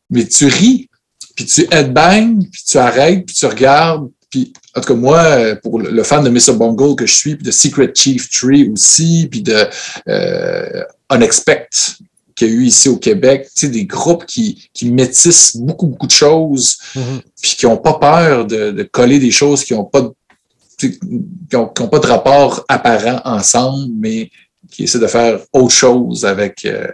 [0.09, 0.89] Mais tu ris,
[1.35, 4.09] puis tu headbang, puis tu arrêtes, puis tu regardes.
[4.29, 6.57] Puis, en tout cas, moi, pour le fan de Mr.
[6.57, 9.65] Bungle que je suis, puis de Secret Chief Tree aussi, puis de
[10.09, 11.97] euh, Unexpect,
[12.35, 15.88] qu'il y a eu ici au Québec, tu sais, des groupes qui, qui métissent beaucoup,
[15.88, 17.21] beaucoup de choses, Mhm.
[17.41, 20.13] puis qui n'ont pas peur de, de coller des choses qui n'ont pas, de-
[20.81, 24.29] qui ont, qui ont pas de rapport apparent ensemble, mais
[24.69, 26.88] qui essaient de faire autre chose avec euh,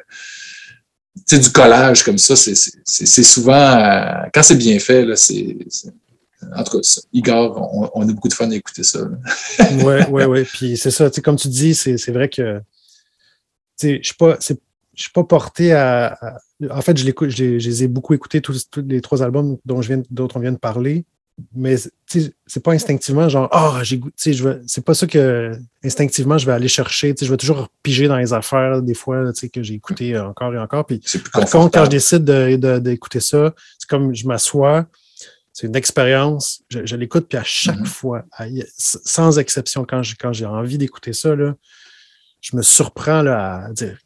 [1.28, 2.36] tu sais, du collage comme ça.
[2.36, 5.58] C'est- souvent, euh, quand c'est bien fait, là, c'est.
[6.42, 9.00] C'est- En tout cas, Igor, on, on a beaucoup de fun à écouter ça.
[9.00, 9.18] là.
[9.86, 10.44] ouais, ouais, ouais.
[10.44, 12.62] Puis c'est ça, tu sais, comme tu dis, c'est vrai que
[13.82, 14.60] je suis pas, c'est-
[14.94, 16.38] je suis pas porté à, à-
[16.70, 19.24] En fait, je, l'écoute- je, les- je les ai beaucoup écoutés, tous, tous les trois
[19.24, 21.06] albums dont je viens, d'autres on vient de parler.
[21.56, 21.76] Mais
[22.06, 24.94] tu sais, c'est pas instinctivement genre Ah, j'ai goût- tu sais, je veux- c'est pas
[24.94, 27.16] ça que instinctivement je vais aller chercher.
[27.16, 30.54] Tu sais, je vais toujours piger dans les affaires des fois que j'ai écouté encore
[30.54, 30.86] et encore.
[30.86, 31.02] Puis
[31.34, 34.86] par contre, quand je décide de- de- d'écouter ça, c'est comme je m'assois,
[35.62, 37.86] c'est une expérience, je, je l'écoute, puis à chaque Mhm.
[37.86, 38.46] fois, à-
[38.78, 41.54] sans exception, quand j'ai quand j'ai envie d'écouter ça, là,
[42.42, 43.98] je me surprends là, à dire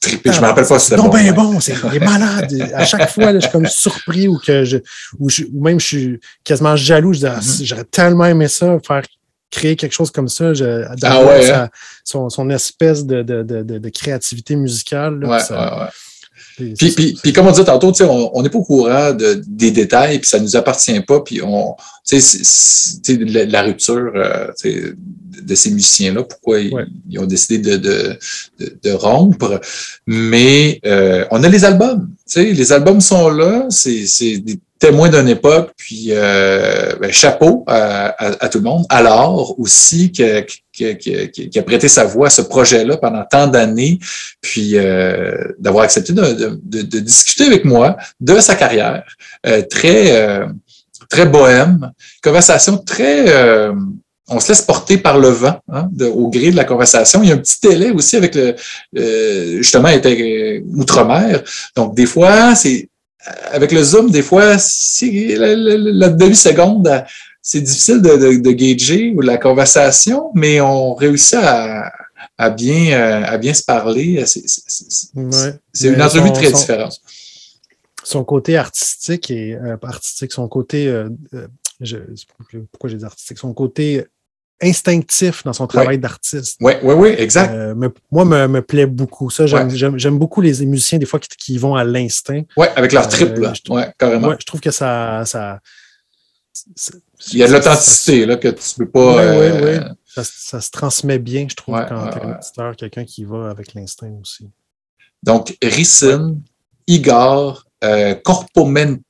[0.00, 0.30] Trippé.
[0.32, 1.08] Je me rappelle pas si c'était bon.
[1.08, 1.32] bien ouais.
[1.32, 2.52] bon, c'est malade.
[2.74, 4.76] à chaque fois, là, je suis comme surpris ou que je
[5.18, 7.12] ou, je- ou même je suis quasiment jaloux.
[7.14, 7.42] Je dis, ah, Mhm.
[7.42, 9.02] si, j'aurais tellement aimé ça, faire
[9.50, 11.68] créer quelque chose comme ça, je, Ah ouais, sa- hein?
[12.04, 15.20] son, son espèce de, de, de, créativité musicale.
[15.20, 15.90] là, ça-
[16.76, 19.42] Puis, puis, puis comme on disait tantôt, tu sais, on n'est pas au courant de,
[19.46, 21.74] des détails, puis ça nous appartient pas, puis on,
[22.06, 24.82] tu sais, c'est- c'est- tu sais, la, la rupture euh, tu sais,
[25.42, 26.84] de, ces musiciens-là, pourquoi ils, Ouais.
[27.08, 28.18] ils ont décidé de, de,
[28.58, 29.60] de, de rompre.
[30.06, 34.58] Mais euh, on a les albums, tu sais, les albums sont là, c'est c'est des
[34.78, 38.84] témoins d'une époque, puis euh, ben, chapeau à, à, à tout le monde.
[38.88, 40.44] Alors aussi que,
[40.94, 43.98] que- que- qui a prêté sa voix à ce projet-là pendant tant d'années,
[44.40, 49.04] puis euh, d'avoir accepté de, de- de- discuter avec moi de sa carrière,
[49.46, 50.46] euh, très euh,
[51.08, 51.90] très bohème,
[52.22, 53.72] conversation très euh,
[54.30, 57.22] on se laisse porter par le vent hein, au gré de la conversation.
[57.22, 58.54] Il y a un petit délai aussi avec le
[58.98, 61.42] euh, justement était euh, outre-mer,
[61.74, 62.88] donc des fois c'est
[63.52, 67.04] avec le zoom, des fois c'est la, demi-seconde.
[67.42, 71.90] C'est difficile de, de, de gager ou la conversation, mais on réussit à,
[72.36, 74.24] à bien, euh, à bien se parler.
[74.26, 74.42] C'est
[75.14, 75.54] Ouais.
[75.82, 77.00] une entrevue son- très son- différente.
[78.04, 81.08] Son côté artistique et euh, artistique, son côté euh,
[81.80, 81.98] je-
[82.72, 84.04] pourquoi j'ai dit artistique, son côté
[84.60, 86.56] instinctif dans son travail d'artiste.
[86.60, 87.52] Oui, oui, oui, exact.
[87.54, 89.30] Euh, me- moi, me, me plaît beaucoup.
[89.30, 90.10] Ça, j'aime Ouais.
[90.10, 92.42] beaucoup les musiciens, des fois, qui, qui vont à l'instinct.
[92.56, 93.52] ouais, avec leur euh, trip, là.
[93.54, 94.28] je trouve- Ouais, carrément.
[94.28, 95.22] Ouais, je trouve que ça.
[95.26, 95.60] ça
[97.32, 99.16] Il y a de l'authenticité, là, que tu peux pas.
[99.16, 99.80] Ouais, euh, ouais, ouais.
[100.06, 103.24] Ça, ça se transmet bien, je trouve, Ouais, quand ouais, t'es un auditeur, quelqu'un qui
[103.24, 104.48] va avec l'instinct aussi.
[105.22, 106.36] Donc, Ricin,
[106.86, 109.00] Igor, euh, Corpomente,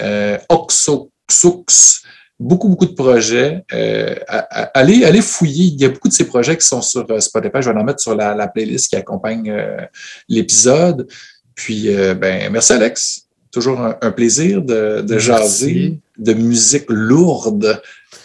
[0.00, 2.02] euh, Oxoxux,
[2.38, 3.64] beaucoup, beaucoup de projets.
[3.72, 4.14] Euh,
[4.74, 5.66] allez, allez fouiller.
[5.66, 7.60] Il y a beaucoup de ces projets qui sont sur Spotify.
[7.60, 9.54] Je vais en mettre sur la, la playlist qui accompagne
[10.28, 11.06] l'épisode.
[11.54, 13.26] Puis, ben, merci Alex.
[13.50, 15.26] Toujours un, un plaisir de, de Merci.
[15.26, 17.82] jaser de musique lourde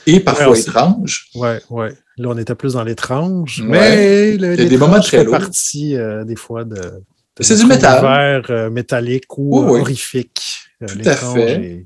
[0.08, 1.28] et parfois Ouais, étrange.
[1.36, 1.94] Ouais, ouais.
[2.18, 3.62] Là, on était plus dans l'étrange.
[3.62, 3.68] Ouais.
[3.70, 5.38] Mais le, Il y a des moments très lourds.
[5.40, 6.76] partie euh, des fois de.
[6.76, 7.96] de C'est du métal.
[8.04, 9.80] univers, euh, métallique ou Oui, oui.
[9.82, 10.42] horrifique.
[10.84, 11.52] Euh, Tout à fait.
[11.54, 11.86] est-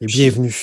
[0.00, 0.54] est bienvenu.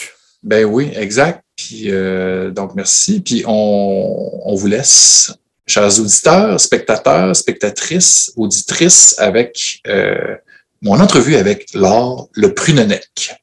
[0.44, 1.44] Ben oui, exact.
[1.56, 3.22] Puis euh, donc merci.
[3.22, 5.32] Puis on, on vous laisse,
[5.68, 10.36] chers auditeurs, spectateurs, spectatrices, auditrices, avec euh,
[10.82, 13.36] mon entrevue avec Laure Le Prunenec.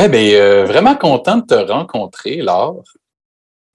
[0.00, 2.84] Eh bien, euh, vraiment content de te rencontrer, Laure.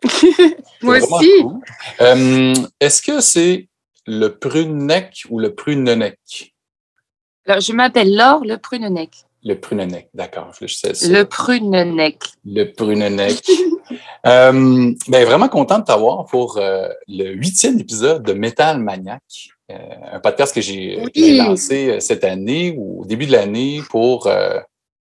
[0.82, 1.32] Moi aussi.
[1.42, 1.60] cool.
[2.02, 3.68] Euh, Est-ce que c'est
[4.06, 6.54] le prunec ou le prunenec?
[7.46, 9.12] Alors, je m'appelle Laure Le Prunenec.
[9.44, 10.52] Le prunenec, d'accord.
[10.62, 11.08] Je sais ça.
[11.10, 12.18] Le Prunenec.
[12.46, 13.42] Le prunenec.
[14.26, 19.22] euh, ben, vraiment content de t'avoir pour euh, le huitième épisode de Metal Maniac,
[19.70, 21.36] un podcast que j'ai Oui.
[21.38, 24.28] lancé cette année ou au début de l'année pour,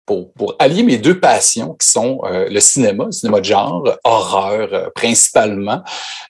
[0.07, 3.89] pour, pour allier mes deux passions qui sont euh, le cinéma, le cinéma de genre,
[4.05, 5.83] horreur euh, principalement,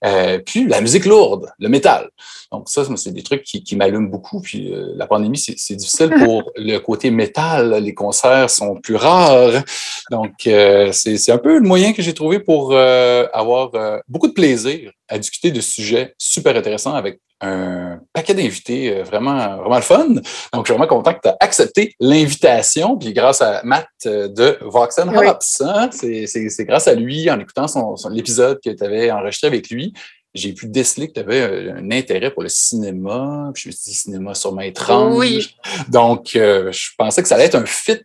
[0.05, 2.11] euh, puis la musique lourde, le métal.
[2.53, 4.41] Donc ça, c'est des trucs qui, qui m'allument beaucoup.
[4.41, 7.75] Puis euh, la pandémie, c'est difficile pour le côté métal.
[7.83, 9.63] Les concerts sont plus rares.
[10.11, 14.27] Donc euh, c'est un peu le moyen que j'ai trouvé pour euh, avoir euh, beaucoup
[14.29, 19.77] de plaisir à discuter de sujets super intéressants avec un paquet d'invités euh, vraiment, vraiment
[19.77, 20.07] le fun.
[20.09, 20.23] Donc,
[20.55, 22.99] je suis vraiment content que tu as accepté l'invitation.
[22.99, 25.27] Puis grâce à Matt euh, de Vox and Oui.
[25.27, 28.85] Hops, hein, c'est c'est- c'est grâce à lui, en écoutant son, son- l'épisode que tu
[28.85, 29.95] avais enregistré avec lui,
[30.35, 33.51] j'ai pu déceler que tu avais un intérêt pour le cinéma.
[33.55, 35.17] Puis je me suis dit, cinéma sûrement étrange.
[35.17, 35.55] Oui.
[35.89, 37.99] Donc, euh, je pensais que ça allait être un fit.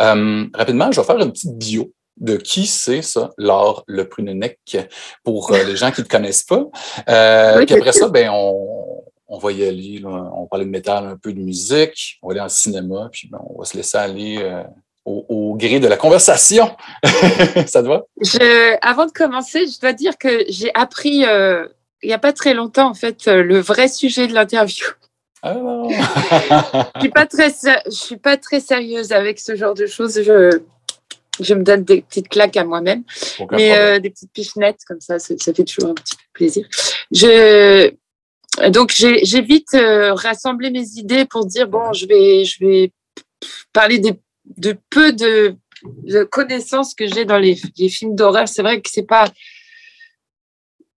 [0.00, 4.58] Euh, rapidement, je vais faire une petite bio de qui c'est ça, Laure Le Prunenec,
[5.24, 6.66] pour euh, les gens qui ne te connaissent pas.
[7.08, 10.00] Euh, Oui, puis après ça, ben, on, on va y aller.
[10.00, 10.30] là.
[10.34, 12.18] On parlait de métal, un peu de musique.
[12.22, 14.62] On va aller en cinéma, puis ben, on va se laisser aller euh,
[15.04, 16.76] au, au gré de la conversation.
[17.66, 18.02] ça te va?
[18.22, 21.66] Je, avant de commencer, je dois dire que j'ai appris euh,
[22.02, 24.86] il n'y a pas très longtemps, en fait, euh, le vrai sujet de l'interview.
[25.42, 25.88] Ah, non.
[25.88, 30.22] Je suis pas très, sé- je suis pas très sérieuse avec ce genre de choses.
[30.22, 30.60] Je,
[31.40, 33.04] je me donne des petites claques à moi-même,
[33.50, 36.66] mais euh, des petites pichenettes comme ça, ça, ça fait toujours un petit peu plaisir.
[37.10, 37.90] Je,
[38.68, 42.92] donc j'ai j'ai vite euh, rassemblé mes idées pour dire bon, je vais, je vais
[43.72, 45.54] parler des, de peu de,
[46.04, 48.48] de connaissances que j'ai dans les, les films d'horreur.
[48.48, 49.24] C'est vrai que c'est pas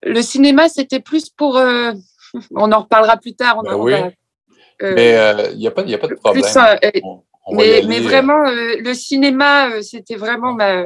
[0.04, 1.58] le cinéma, c'était plus pour.
[1.58, 1.94] euh,
[2.56, 3.58] on en reparlera plus tard.
[3.60, 3.92] On Ben en oui.
[3.94, 4.12] va-
[4.82, 6.44] euh, Mais il n'y a, pas- y a pas de problème.
[6.44, 10.54] plus, euh, On- on va y mais, euh, vraiment, euh, le cinéma, euh, c'était vraiment
[10.54, 10.86] ma-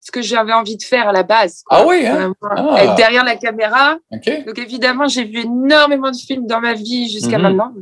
[0.00, 1.62] ce que j'avais envie de faire à la base.
[1.66, 1.78] quoi.
[1.78, 2.32] Ah oui, hein?
[2.42, 2.82] Ah.
[2.82, 3.98] Être derrière la caméra.
[4.10, 4.44] OK.
[4.46, 7.42] Donc évidemment, j'ai vu énormément de films dans ma vie jusqu'à Mhm.
[7.42, 7.74] maintenant.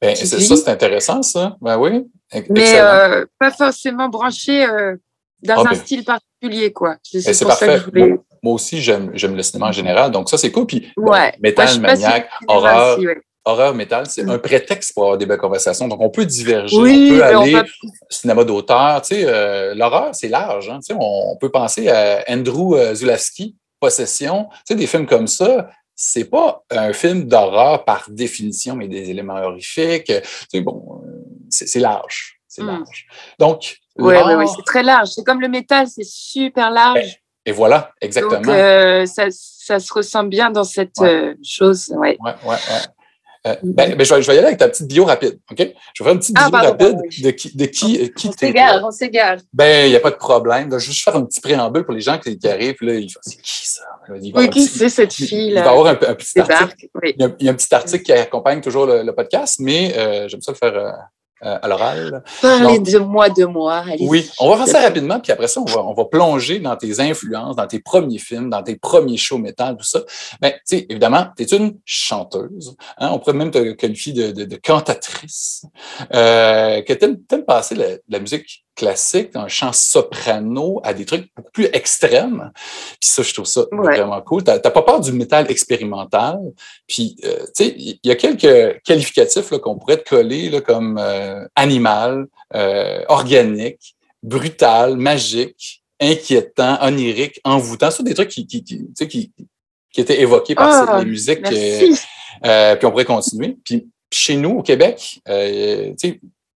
[0.00, 1.56] Ben, ça, c'est intéressant, ça.
[1.60, 2.06] Ben oui.
[2.50, 2.84] Mais Excellent.
[2.84, 4.96] euh, pas forcément branché euh,
[5.42, 5.74] dans Ah un ben.
[5.74, 6.72] style particulier.
[6.72, 6.96] quoi.
[7.02, 7.78] C'est Ben, que parfait.
[7.78, 8.14] voulais...
[8.42, 10.10] Moi aussi, j'aime le cinéma en général.
[10.10, 10.66] Donc, ça, c'est cool.
[10.66, 11.32] Puis, Ouais.
[11.36, 13.18] Je métal, maniaque, horreur, aussi, ouais.
[13.44, 14.30] horreur, métal, c'est Mm.
[14.30, 15.88] un prétexte pour avoir des belles conversations.
[15.88, 17.64] Donc, on peut diverger, Oui, on peut on aller va-
[18.10, 19.02] cinéma d'auteur.
[19.02, 20.68] Tu sais, euh, l'horreur, c'est large.
[20.68, 24.46] Hein, tu sais, on, on peut penser à Andrew Zulawski, Possession.
[24.50, 29.10] Tu sais, des films comme ça, c'est pas un film d'horreur par définition, mais des
[29.10, 30.04] éléments horrifiques.
[30.06, 31.00] Tu sais, bon,
[31.64, 32.38] c'est large.
[32.48, 32.66] C'est Mm.
[32.66, 33.06] large.
[33.38, 35.08] Donc, ouais, l'art- ouais, c'est très large.
[35.08, 37.16] C'est comme le métal, c'est super large.
[37.44, 38.40] et voilà, exactement.
[38.40, 41.08] Donc, euh, ça, ça se ressent bien dans cette Ouais.
[41.08, 41.92] euh, chose.
[41.96, 42.16] Ouais.
[42.24, 42.56] Ouais, ouais.
[43.46, 45.58] Euh, ben, ben, je, vais, je vais y aller avec ta petite bio rapide, OK?
[45.58, 47.22] Je vais faire une petite Ah, bio pardon, rapide oui.
[47.22, 48.46] de qui, de qui, euh, qui On t'es.
[48.48, 49.36] s'égare, on s'égare.
[49.52, 50.68] Ben, il n'y a pas de problème.
[50.70, 52.74] Je vais juste faire un petit préambule pour les gens qui, qui arrivent.
[52.80, 53.82] Là, ils font, c'est qui ça?
[54.08, 56.88] Oui, qui c'est cette il- fille Il va y là avoir un, un petit article.
[57.00, 57.14] Oui.
[57.16, 59.58] Il y, a, il y a un petit article qui accompagne toujours le, le podcast,
[59.60, 60.74] mais euh, j'aime ça le faire
[61.44, 62.24] euh, à l'oral.
[62.40, 63.84] Parlez de moi, de moi.
[64.00, 66.76] Oui, on va faire ça rapidement, puis après ça, on va, on va plonger dans
[66.76, 70.00] tes influences, dans tes premiers films, dans tes premiers shows métal, tout ça.
[70.40, 72.74] Ben, tu sais, évidemment, tu es une chanteuse.
[72.98, 75.64] Hein, on pourrait même te qualifier de, de, de cantatrice.
[76.14, 81.30] Euh, que tu aimes passer la, la musique classique, un chant soprano, à des trucs
[81.34, 82.50] beaucoup plus extrêmes.
[83.00, 83.96] Puis ça, je trouve ça Ouais.
[83.96, 84.44] vraiment cool.
[84.44, 86.38] Tu n'as pas peur du métal expérimental?
[86.86, 90.98] Puis, euh, tu sais, il y a quelques qualificatifs qu'on pourrait te coller, là, comme
[91.00, 97.90] euh, animal, euh, organique, brutal, magique, inquiétant, onirique, envoûtant.
[97.90, 99.32] C'est des trucs qui, qui, qui, qui,
[99.92, 101.46] qui étaient évoqués par Ah, ces- les musiques.
[101.46, 101.94] euh,
[102.44, 103.56] euh, puis on pourrait continuer.
[103.64, 105.92] Puis chez nous, au Québec, euh,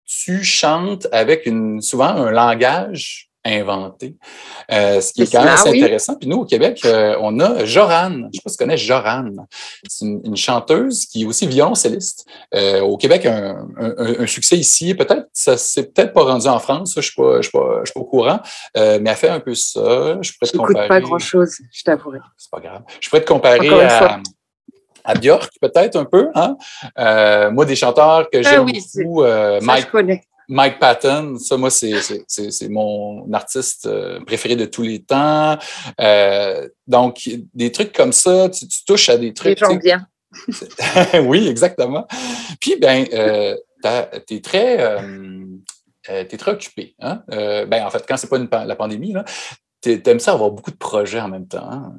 [0.07, 4.17] tu chantes avec une, souvent un langage inventé,
[4.73, 5.83] euh, ce qui est quand même assez oui.
[5.83, 6.15] intéressant.
[6.17, 8.11] Puis nous, au Québec, euh, on a Joran.
[8.11, 9.25] Je ne sais pas si tu connais Joran.
[9.89, 12.27] C'est une, une chanteuse qui est aussi violoncelliste.
[12.55, 14.95] Euh, au Québec, un, un- un- un succès ici.
[14.95, 16.95] Peut-être, ça s'est peut-être pas rendu en France.
[16.95, 18.41] ça, Je ne suis, pas- suis suis au courant.
[18.77, 20.19] Mais elle fait un peu ça.
[20.21, 20.89] Je pourrais te comparer.
[20.89, 22.19] pas grand chose, je t'avouerai.
[22.37, 22.83] C'est pas grave.
[23.01, 24.21] Je pourrais te comparer à,
[25.05, 26.29] à Björk, peut-être un peu.
[26.35, 26.57] Hein?
[26.99, 29.89] Euh, moi, des chanteurs que j'aime Ah oui, c'est- beaucoup, euh, Mike.
[30.51, 35.57] Mike Patton, ça, moi, c'est- mon artiste euh, préféré de tous les temps.
[36.01, 39.59] Euh, donc, des trucs comme ça, tu, tu touches à des Les trucs.
[39.59, 40.07] gens tu bien.
[40.51, 41.21] sais.
[41.25, 42.07] oui, exactement.
[42.61, 43.57] Puis, ben, euh,
[44.27, 44.81] tu es très.
[44.81, 45.45] euh,
[46.09, 46.95] euh, t'es très occupé.
[47.01, 47.23] Hein?
[47.33, 50.33] Euh, ben, en fait, quand c'est pas une pa- la pandémie, là, t'es- t'aimes ça
[50.33, 51.69] avoir beaucoup de projets en même temps.
[51.71, 51.93] hein.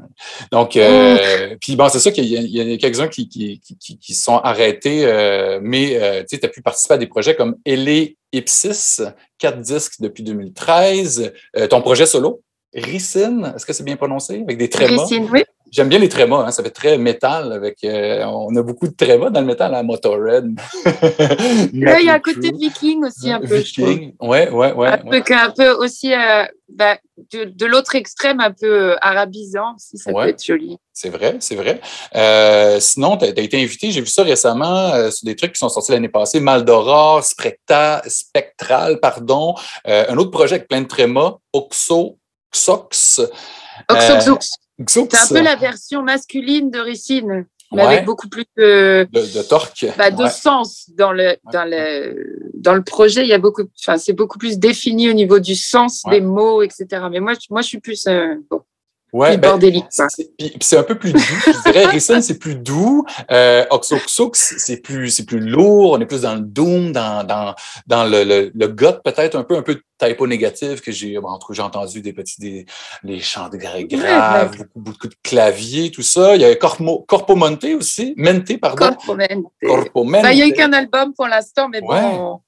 [0.51, 3.97] Donc, euh, puis bon, c'est ça qu'il y a, y a quelques-uns qui, qui, qui,
[3.97, 8.17] qui- sont arrêtés, euh, mais euh, tu as pu participer à des projets comme Elé
[8.33, 9.01] Ipsis,
[9.37, 12.41] quatre disques depuis 2013, euh, ton projet solo,
[12.73, 14.41] Ricine, est-ce que c'est bien prononcé?
[14.43, 14.95] Avec des trémas.
[14.97, 15.43] Christine, oui.
[15.71, 18.93] J'aime bien les trémas, hein, ça fait très métal avec euh, on a beaucoup de
[18.93, 20.59] trémas dans le métal à Motorhead.
[21.73, 23.55] Là, il y a un côté viking aussi, un peu.
[23.55, 24.13] Viking.
[24.19, 24.87] Ouais, ouais, ouais.
[24.87, 25.21] un, ouais.
[25.21, 26.43] peu, un peu aussi euh,
[26.75, 26.97] bah,
[27.31, 30.25] de, de l'autre extrême, un peu euh, arabisant, si ça Ouais.
[30.25, 30.77] peut être joli.
[30.93, 31.79] C'est vrai, c'est vrai.
[32.15, 35.59] Euh, sinon, tu as, été invité, j'ai vu ça récemment, euh, sur des trucs qui
[35.59, 39.55] sont sortis l'année passée, Maldoror, Spectral, pardon,
[39.85, 42.17] un autre projet avec plein de trémas, Oxo,
[42.53, 43.21] Xox.
[43.89, 44.49] Oxoxox.
[44.87, 47.93] C'est un peu la version masculine de Ricine, mais Ouais.
[47.93, 49.85] avec beaucoup plus de, de, de torque.
[49.97, 50.29] bah, de Ouais.
[50.29, 53.21] sens dans le, dans le, dans le projet.
[53.21, 56.61] Il y a beaucoup, enfin, c'est beaucoup plus défini au niveau du sens des mots,
[56.63, 56.85] etc.
[57.09, 58.61] Mais moi, je- moi, je suis plus, euh, bon,
[59.13, 59.85] Ouais, ben, bordélique.
[60.61, 61.19] C'est un peu plus doux.
[61.19, 63.05] Je dirais, Ricin, c'est plus doux.
[63.29, 65.91] Euh, Oxoxox, c'est plus, plus lourd.
[65.91, 67.53] On est plus dans le doom, dans, dans,
[67.87, 71.53] dans le, le, le peut-être un peu, un peu de typo négatif que j'ai, entre
[71.53, 72.65] j'ai entendu des petits, des,
[73.03, 76.35] les chants de graves, beaucoup, beaucoup de clavier, tout ça.
[76.35, 78.13] Il y a Corpo, Corpo Monte aussi.
[78.15, 78.87] Mente, pardon.
[78.87, 79.51] Corpo Mente.
[79.61, 80.23] Corpo Mente.
[80.23, 82.39] Ben, il n'y a eu qu'un album pour l'instant, mais bon.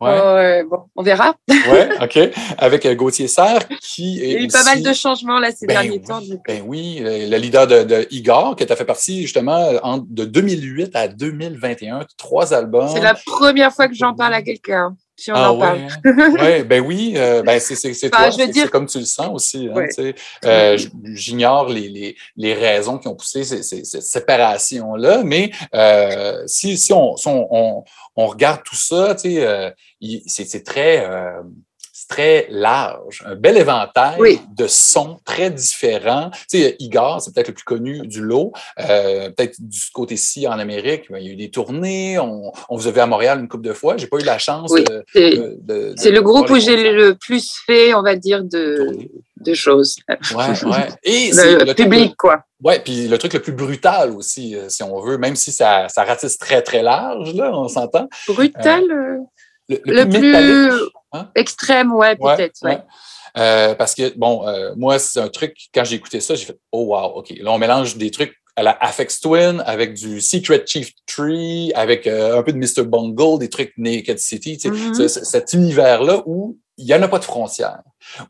[0.00, 0.64] Ouais.
[0.64, 1.34] bon, on verra.
[1.48, 2.18] oui, OK.
[2.58, 4.28] Avec euh, Gauthier Serre, qui est.
[4.28, 6.20] Il y a eu pas mal de changements là, ces ben derniers temps.
[6.46, 9.72] Ben oui, euh, le leader de, Igor, qui a fait partie justement
[10.06, 12.88] de 2008 à 2021, trois albums.
[12.92, 14.96] C'est la première fois que j'en parle à quelqu'un.
[15.16, 15.86] Si on ah, en parle.
[16.40, 19.68] ouais, ben oui, euh, ben c'est toi, c'est comme tu le sens aussi.
[20.42, 20.76] Hein,
[21.12, 25.50] J'ignore les, les, les, raisons qui ont poussé cette séparation-là, mais
[26.46, 27.84] si, si, on, si on,
[28.16, 29.74] on, regarde tout ça, tu sais,
[30.26, 31.42] c'est très, euh,
[32.08, 36.30] très large, un bel éventail de sons très différents.
[36.50, 38.52] Tu sais, Igor, c'est peut-être le plus connu du lot.
[38.80, 42.18] Euh, peut-être du côté-ci en Amérique, ben, il y a eu des tournées.
[42.18, 43.96] On, vous a vu à Montréal une couple de fois.
[43.96, 48.02] J'ai pas eu la chance de, C'est le groupe où j'ai le plus fait, on
[48.02, 48.88] va dire, de,
[49.40, 49.96] de choses.
[50.08, 50.88] Ouais, ouais.
[51.02, 52.44] Et le, le, public, quoi.
[52.62, 55.88] Oui, puis le truc le plus brutal aussi, euh, si on veut, même si ça,
[55.88, 58.08] ça ratisse très, très large, là, on s'entend.
[58.28, 58.82] Brutal?
[59.68, 61.30] le, plus, hein?
[61.34, 62.62] extrême, ouais, peut-être.
[62.62, 62.78] Ouais,
[63.36, 66.58] euh, parce que, bon, euh, moi, c'est un truc, quand j'ai écouté ça, j'ai fait,
[66.72, 67.32] oh wow, OK.
[67.40, 72.06] Là, on mélange des trucs à la Afex Twin, avec du Secret Chief Tree, avec
[72.06, 72.86] euh, un peu de Mr.
[72.86, 75.08] Bungle, des trucs Naked City, mm-hmm.
[75.08, 77.82] cet univers-là où il n'y en a pas de frontières,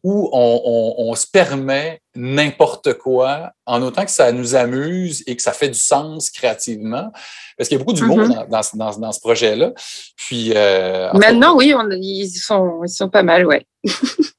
[0.03, 5.53] où on, se permet n'importe quoi, en autant que ça nous amuse et que ça
[5.53, 7.11] fait du sens créativement.
[7.57, 9.73] Parce qu'il y a beaucoup d'humour mm dans, ce projet-là.
[10.17, 13.67] Puis, euh, Maintenant, oui, ils, sont, ils sont pas mal, ouais.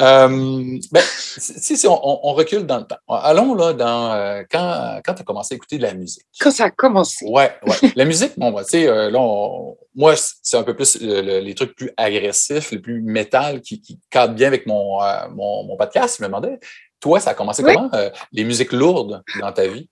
[0.00, 5.22] Euh, ben, si, on, recule dans le temps, allons là dans euh, quand, quand tu
[5.22, 6.24] as commencé à écouter de la musique.
[6.40, 7.24] Quand ça a commencé.
[7.26, 7.92] Ouais, ouais.
[7.94, 9.20] la musique, bon, tu sais, euh, là,
[9.94, 14.34] moi, c'est un peu plus les trucs plus agressifs, les plus métal qui, qui cadrent
[14.34, 14.98] bien avec mon,
[15.30, 16.16] mon, podcast.
[16.18, 16.58] Je me demandais,
[17.00, 17.90] toi, ça a commencé comment,
[18.32, 19.88] les musiques lourdes dans ta vie?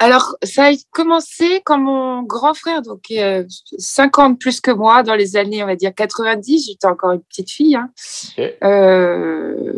[0.00, 3.44] Alors, ça a commencé quand mon grand frère, donc euh,
[3.78, 7.50] 50 plus que moi, dans les années, on va dire 90, j'étais encore une petite
[7.50, 7.76] fille.
[7.76, 7.90] Hein.
[8.62, 9.72] Euh,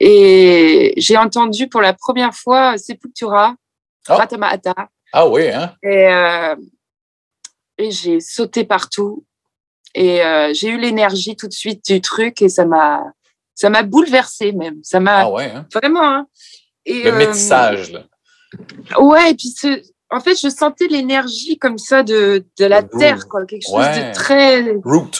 [0.00, 3.54] et j'ai entendu pour la première fois Sepultura,
[4.08, 4.14] oh.
[4.14, 4.74] Ratamata.
[5.12, 5.74] Ah oui, hein?
[5.82, 6.56] Et, euh,
[7.78, 9.24] et j'ai sauté partout.
[9.94, 13.04] Et euh, j'ai eu l'énergie tout de suite du truc et ça m'a
[13.54, 14.78] ça m'a bouleversé même.
[14.82, 15.66] Ça m'a ah ouais, hein?
[15.74, 16.02] vraiment.
[16.02, 16.26] Hein.
[16.86, 18.04] Et, Le métissage, là.
[18.98, 19.54] Ouais, et puis
[20.10, 24.12] en fait, je sentais l'énergie comme ça de, de la terre, quoi, quelque chose de
[24.12, 24.72] très.
[24.84, 25.10] Root.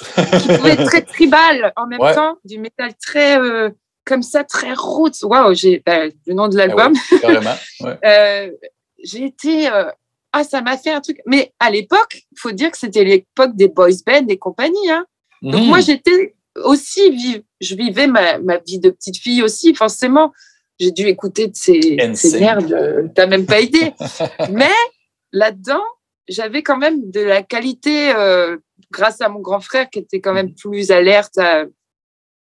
[0.40, 3.38] qui pouvait être très tribal en même temps, du métal très.
[3.38, 3.70] Euh,
[4.04, 5.22] comme ça, très roots.
[5.22, 6.94] Waouh, j'ai ben, le nom de ah l'album.
[8.04, 8.50] euh,
[9.04, 9.68] j'ai été.
[9.68, 9.90] Euh,
[10.32, 11.20] ah, ça m'a fait un truc.
[11.26, 14.90] Mais à l'époque, il faut dire que c'était l'époque des boys bands et compagnie.
[14.90, 15.04] Hein.
[15.42, 15.82] Donc, moi, mmh.
[15.82, 17.44] j'étais aussi.
[17.60, 20.32] Je vivais ma, ma vie de petite fille aussi, forcément
[20.80, 23.92] j'ai dû écouter de ces, ces merdes, euh, t'as même pas idée.
[24.50, 24.72] Mais
[25.30, 25.82] là-dedans,
[26.26, 28.56] j'avais quand même de la qualité euh,
[28.90, 31.38] grâce à mon grand frère qui était quand même plus alerte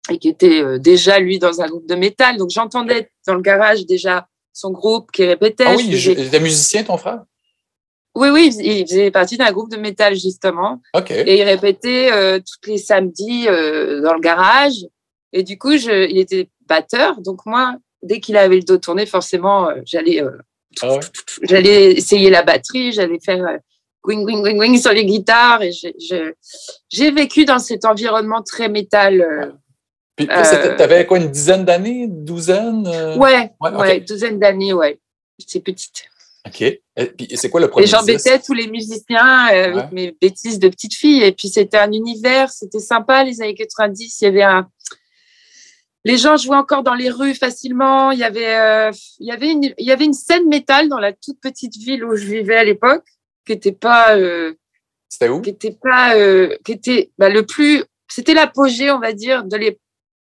[0.09, 2.37] et qui était euh, déjà lui dans un groupe de métal.
[2.37, 5.65] Donc j'entendais dans le garage déjà son groupe qui répétait.
[5.67, 7.23] Ah oui, il était musicien ton frère?
[8.15, 10.81] Oui, oui, il faisait partie d'un groupe de métal justement.
[10.93, 11.11] Ok.
[11.11, 14.85] Et il répétait tous les samedis dans le garage.
[15.31, 17.21] Et du coup, je, il était batteur.
[17.21, 20.37] Donc moi, dès qu'il avait le dos tourné, forcément, euh, j'allais euh,
[20.81, 20.99] ah
[21.43, 23.57] j'allais essayer la batterie, j'allais faire euh,
[24.05, 25.61] wing, wing, wing, wing sur les guitares.
[25.63, 25.71] Et
[26.89, 29.53] j'ai vécu dans cet environnement très métal.
[30.15, 32.87] Puis, tu avais quoi, une dizaine d'années, douzaine?
[33.17, 34.99] Ouais, ouais, une douzaine d'années, ouais.
[35.37, 36.09] J'étais petite.
[36.45, 36.61] OK.
[36.61, 40.93] Et puis, c'est quoi le premier j'embêtais tous les musiciens avec mes bêtises de petite
[40.93, 41.23] fille.
[41.23, 44.21] Et puis, c'était un univers, c'était sympa, les années 90.
[44.21, 44.67] Il y avait un,
[46.05, 48.11] les gens jouaient encore dans les rues facilement.
[48.11, 50.99] Il y avait, euh, il y avait une, il y avait une scène métal dans
[50.99, 53.05] la toute petite ville où je vivais à l'époque,
[53.45, 54.53] qui était pas, euh,
[55.09, 55.41] c'était où?
[55.41, 59.57] Qui était pas, euh, qui était bah, le plus, c'était l'apogée, on va dire, de
[59.57, 59.77] les,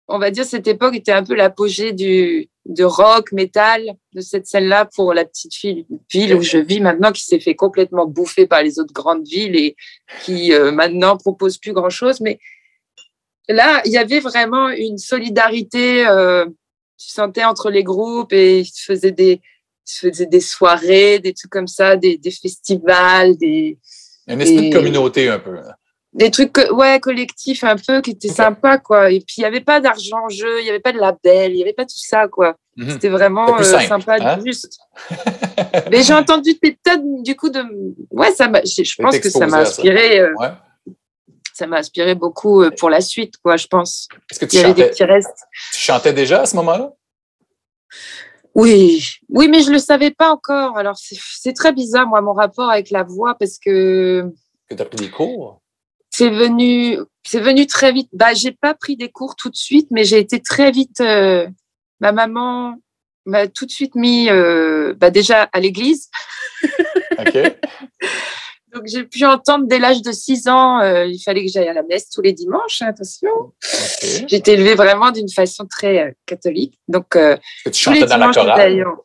[0.08, 3.82] on va dire cette époque était un peu l'apogée du de rock, métal,
[4.14, 7.56] de cette scène-là pour la petite ville, ville où je vis maintenant, qui s'est fait
[7.56, 9.76] complètement bouffer par les autres grandes villes et
[10.24, 12.39] qui maintenant propose plus grand-chose, mais
[13.50, 16.06] là, il y avait vraiment une solidarité.
[16.08, 16.46] Euh,
[16.98, 19.41] tu sentais entre les groupes et ils faisaient des,
[19.86, 23.78] faisaient des soirées, des trucs comme ça, des, des festivals, des.
[24.28, 25.58] Un esprit de communauté un peu.
[26.14, 29.60] des trucs ouais collectifs un peu qui étaient sympas quoi et puis il y avait
[29.60, 31.98] pas d'argent en jeu il y avait pas de label il y avait pas tout
[32.00, 32.89] ça quoi Mhm.
[32.89, 34.39] c'était vraiment euh, simple, sympa hein?
[34.44, 34.80] juste
[35.91, 37.62] mais j'ai entendu des tas du coup de
[38.12, 39.72] ouais ça je pense que ça m'a ça.
[39.72, 40.48] inspiré euh, Ouais.
[41.54, 44.62] Ça m'a inspiré beaucoup euh, pour la suite quoi je pense Est-ce que tu il
[44.62, 45.43] y avait des chantais, petits restes
[45.74, 46.91] tu chantais déjà à ce moment-là?
[48.56, 52.70] oui oui mais je le savais pas encore alors c'est très bizarre moi mon rapport
[52.70, 54.32] avec la voix parce que
[54.70, 55.62] Que tu as pris des cours?
[56.10, 59.88] c'est venu c'est venu très vite bah j'ai pas pris des cours tout de suite
[59.91, 61.47] mais j'ai été très vite euh,
[61.99, 62.76] ma maman
[63.26, 66.10] m'a tout de suite mis euh, bah déjà à l'église
[67.18, 67.38] OK.
[68.74, 71.74] donc j'ai pu entendre dès l'âge de 6 ans euh, il fallait que j'aille à
[71.74, 73.30] la messe tous les dimanches hein, attention.
[73.32, 73.53] OK.
[74.28, 76.80] j'ai été élevée vraiment d'une façon très euh, catholique.
[76.88, 78.97] Donc euh, tu tous les chantais dans la dimanches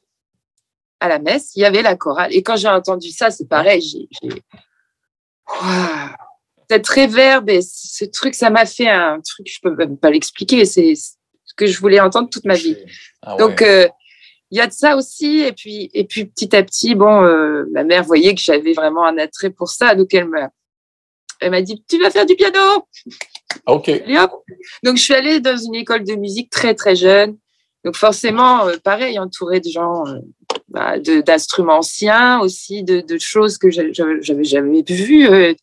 [1.00, 1.52] à la messe.
[1.54, 2.34] Il y avait la chorale.
[2.34, 4.42] Et quand j'ai entendu ça c'est pareil j'ai j'ai-
[5.48, 6.10] Waouh.
[6.68, 10.64] cette réverbe et ce truc ça m'a fait un truc je peux même pas l'expliquer
[10.64, 11.14] c'est ce
[11.56, 12.76] que je voulais entendre toute ma vie.
[13.22, 13.38] Ah ouais.
[13.38, 13.88] donc euh,
[14.50, 17.64] il y a de ça aussi et puis et puis petit à petit bon euh,
[17.72, 20.48] ma mère voyait que j'avais vraiment un attrait pour ça donc elle m'a
[21.40, 22.58] elle m'a dit tu vas faire du piano
[23.66, 23.88] OK.
[23.88, 24.32] et hop.
[24.82, 27.36] Donc, je suis allée dans une école de musique très, très jeune.
[27.84, 30.18] Donc, forcément, euh, pareil, entourée de gens, euh,
[30.68, 33.90] bah, d'instruments anciens aussi, de, de choses que j'a-
[34.20, 35.26] j'avais jamais vues.
[35.32, 35.56] et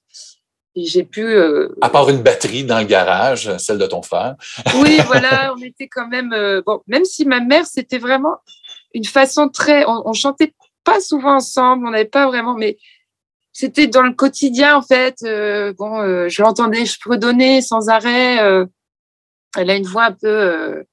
[0.76, 1.24] j'ai pu.
[1.26, 4.36] euh, À part une batterie dans le garage, celle de ton frère.
[4.82, 6.34] oui, voilà, on était quand même.
[6.34, 8.36] euh, bon, même si ma mère, c'était vraiment
[8.96, 9.86] une façon très.
[9.86, 12.56] On, on chantait pas souvent ensemble, on n'avait pas vraiment.
[12.56, 12.78] Mais
[13.54, 15.18] c'était dans le quotidien, en fait.
[15.24, 18.40] euh, bon, euh, je l'entendais, je fredonnais sans arrêt.
[18.44, 18.66] euh,
[19.58, 20.28] elle a une voix un peu.
[20.28, 20.84] euh,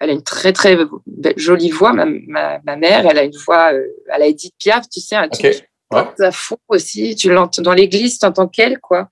[0.00, 3.06] elle a une très, très belle- jolie voix, ma, ma, ma mère.
[3.06, 5.32] Elle a une voix euh, à la Edith Piaf, tu sais, un OK.
[5.38, 6.04] truc Ouais.
[6.24, 7.16] à fond aussi.
[7.16, 9.08] Tu l'entends dans l'église, tu entends qu'elle, quoi.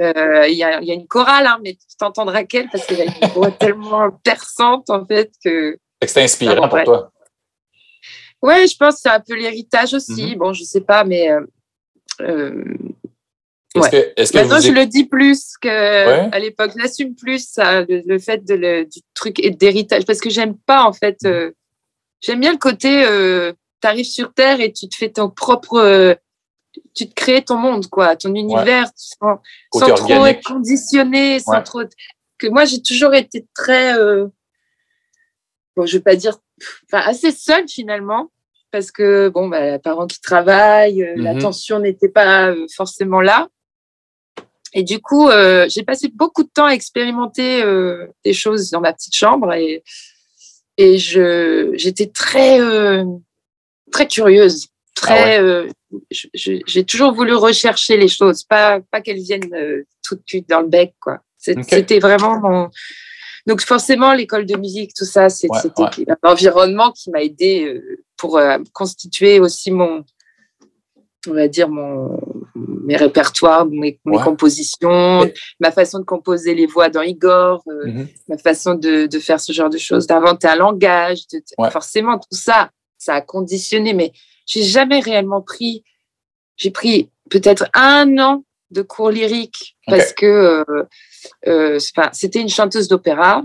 [0.00, 3.00] Euh, Il y, a, y a une chorale, hein, mais tu t'entendras qu'elle parce qu'elle
[3.00, 5.76] a une voix tellement perçante en fait que.
[6.02, 7.10] C'était inspirant Ah, pour toi.
[8.46, 10.32] Ouais, je pense que c'est un peu l'héritage aussi.
[10.32, 10.38] Mhm.
[10.38, 11.40] Bon, je sais pas, mais euh,
[12.20, 12.64] euh,
[13.76, 13.90] Ouais.
[13.90, 15.68] que, maintenant vous je le dis plus que
[16.30, 16.40] Ouais.
[16.40, 16.72] l'époque.
[16.78, 20.56] J'assume plus ça, le, le fait de le- du truc et d'héritage parce que j'aime
[20.56, 21.16] pas en fait.
[21.24, 21.30] Mhm.
[21.32, 21.50] euh,
[22.20, 23.04] j'aime bien le côté.
[23.04, 26.16] Euh, tu arrives sur Terre et tu te fais ton propre.
[26.94, 29.40] tu te crées ton monde, quoi, ton univers, sans,
[29.72, 31.82] sans trop être conditionné, sans trop.
[32.38, 33.96] Que moi, j'ai toujours été très.
[33.98, 34.26] euh,
[35.76, 36.36] Bon, je vais pas dire.
[36.86, 38.30] Enfin, assez seule finalement,
[38.74, 41.22] parce que, bon, bah, les parents qui travaillent, euh, Mhm.
[41.22, 43.46] l'attention n'était pas euh, forcément là.
[44.72, 48.80] Et du coup, euh, j'ai passé beaucoup de temps à expérimenter euh, des choses dans
[48.80, 49.84] ma petite chambre et,
[50.76, 53.04] et je, j'étais très, euh,
[53.92, 54.66] très curieuse.
[54.96, 55.38] Très,
[56.10, 60.62] je- j'ai toujours voulu rechercher les choses, pas, pas qu'elles viennent tout de suite dans
[60.62, 61.20] le bec, quoi.
[61.38, 62.70] C'était vraiment mon.
[63.46, 67.66] Donc, forcément, l'école de musique, tout ça, c'est- Ouais, c'était un environnement qui m'a aidé
[67.66, 70.04] euh, pour euh, constituer aussi mon,
[71.28, 72.18] on va dire, mon,
[72.54, 74.22] mes répertoires, mes, mes Ouais.
[74.22, 75.30] compositions,
[75.60, 78.08] ma façon de composer les voix dans Igor, euh, Mhm.
[78.28, 81.26] ma façon de, de faire ce genre de choses, d'inventer un langage.
[81.32, 81.70] de- de- Ouais.
[81.70, 84.12] Forcément, tout ça, ça a conditionné, mais
[84.46, 85.82] j'ai jamais réellement pris.
[86.56, 90.82] J'ai pris peut-être un an de cours lyriques parce que euh,
[91.46, 91.78] euh,
[92.12, 93.42] c'était une chanteuse d'opéra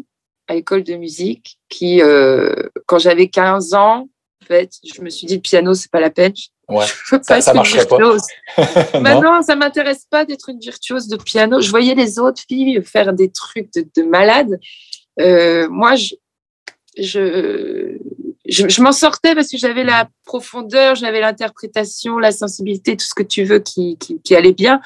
[0.47, 2.53] à l'école de musique qui, euh,
[2.87, 4.09] quand j'avais 15 ans,
[4.41, 6.33] en fait, je me suis dit le piano, c'est pas la peine.
[6.67, 6.85] Ouais.
[7.05, 7.97] Je veux pas ça être une marcherait pas.
[7.97, 8.21] virtuose.
[8.93, 9.01] Non?
[9.01, 11.61] Maintenant, ça m'intéresse pas d'être une virtuose de piano.
[11.61, 14.59] Je voyais les autres filles faire des trucs de, de malades.
[15.19, 16.15] Euh, moi, je,
[16.97, 17.97] je,
[18.51, 23.13] je, je m'en sortais parce que j'avais la profondeur, j'avais l'interprétation, la sensibilité, tout ce
[23.15, 24.81] que tu veux qui, qui, qui allait bien.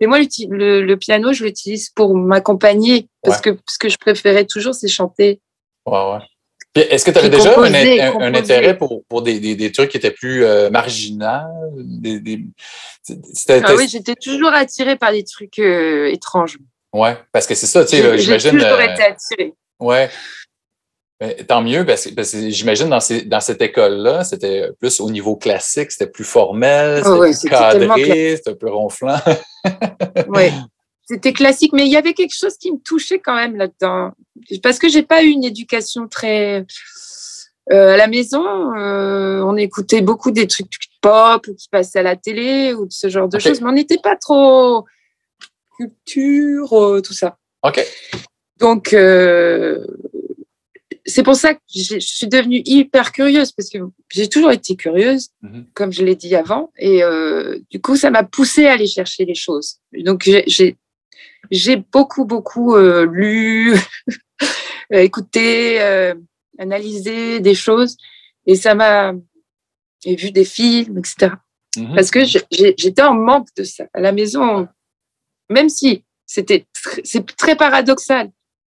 [0.00, 4.44] Mais moi, le, le piano, je l'utilise pour m'accompagner parce que ce que je préférais
[4.44, 5.40] toujours, c'est chanter.
[5.86, 6.18] Ouais,
[6.76, 10.10] Est-ce que tu avais déjà un, intérêt pour, pour des, des, des trucs qui étaient
[10.12, 11.48] plus euh, marginaux?
[11.76, 12.44] Des,
[13.48, 16.58] Ah oui, j'étais toujours attirée par des trucs euh, étranges.
[16.92, 18.50] ouais, parce que c'est ça, tu sais, J'ai là, j'ai j'imagine.
[18.52, 19.54] toujours euh, été attirée.
[19.80, 20.10] Ouais.
[21.20, 25.00] Mais tant mieux, parce que, parce que j'imagine dans, ces, dans cette école-là, c'était plus
[25.00, 28.70] au niveau classique, c'était plus formel, c'était Ah plus c'était tellement cadré, c'était un peu
[28.70, 29.18] ronflant.
[30.28, 30.52] Ouais.
[31.04, 34.12] C'était classique, mais il y avait quelque chose qui me touchait quand même là-dedans.
[34.62, 36.66] Parce que j'ai pas eu une éducation très.
[37.72, 38.44] Euh, à la maison,
[38.76, 42.92] euh, on écoutait beaucoup des trucs pop ou qui passaient à la télé ou de
[42.92, 44.84] ce genre de choses, mais on n'était pas trop
[45.78, 47.38] culture, euh, tout ça.
[47.62, 47.84] OK.
[48.58, 48.94] Donc,
[51.08, 53.78] c'est pour ça que je suis devenue hyper curieuse parce que
[54.10, 55.66] j'ai toujours été curieuse, Mhm.
[55.74, 59.24] comme je l'ai dit avant, et euh, du coup, ça m'a poussée à aller chercher
[59.24, 59.78] les choses.
[59.92, 60.76] Donc, j'ai-
[61.50, 63.72] j'ai beaucoup, beaucoup euh, lu,
[64.90, 66.14] écouté, euh,
[66.58, 67.96] analysé des choses
[68.46, 69.12] et ça m'a.
[70.04, 71.32] J'ai vu des films, etc.
[71.76, 71.94] Mhm.
[71.94, 73.84] Parce que j'étais en manque de ça.
[73.94, 74.68] À la maison,
[75.50, 78.30] même si c'était tr- c'est très paradoxal,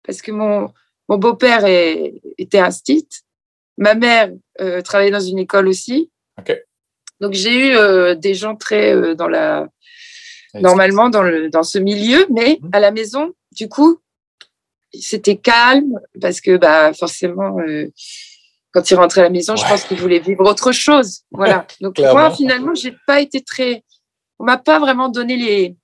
[0.07, 0.71] parce que mon,
[1.09, 3.07] mon beau-père est- était instit,
[3.77, 4.31] ma mère
[4.61, 6.11] euh, travaillait dans une école aussi.
[6.39, 6.57] OK.
[7.21, 9.69] Donc j'ai eu euh, des gens très euh, dans la
[10.61, 12.71] normalement dans, le, dans ce milieu, mais Mhm.
[12.73, 13.99] à la maison, du coup,
[14.93, 17.89] c'était calme parce que bah, forcément, euh,
[18.73, 21.23] quand il rentrait à la maison, je pense qu'il voulait vivre autre chose.
[21.33, 21.67] Voilà.
[21.81, 23.83] Donc moi, finalement, j'ai pas été très.
[24.39, 25.77] On m'a pas vraiment donné les,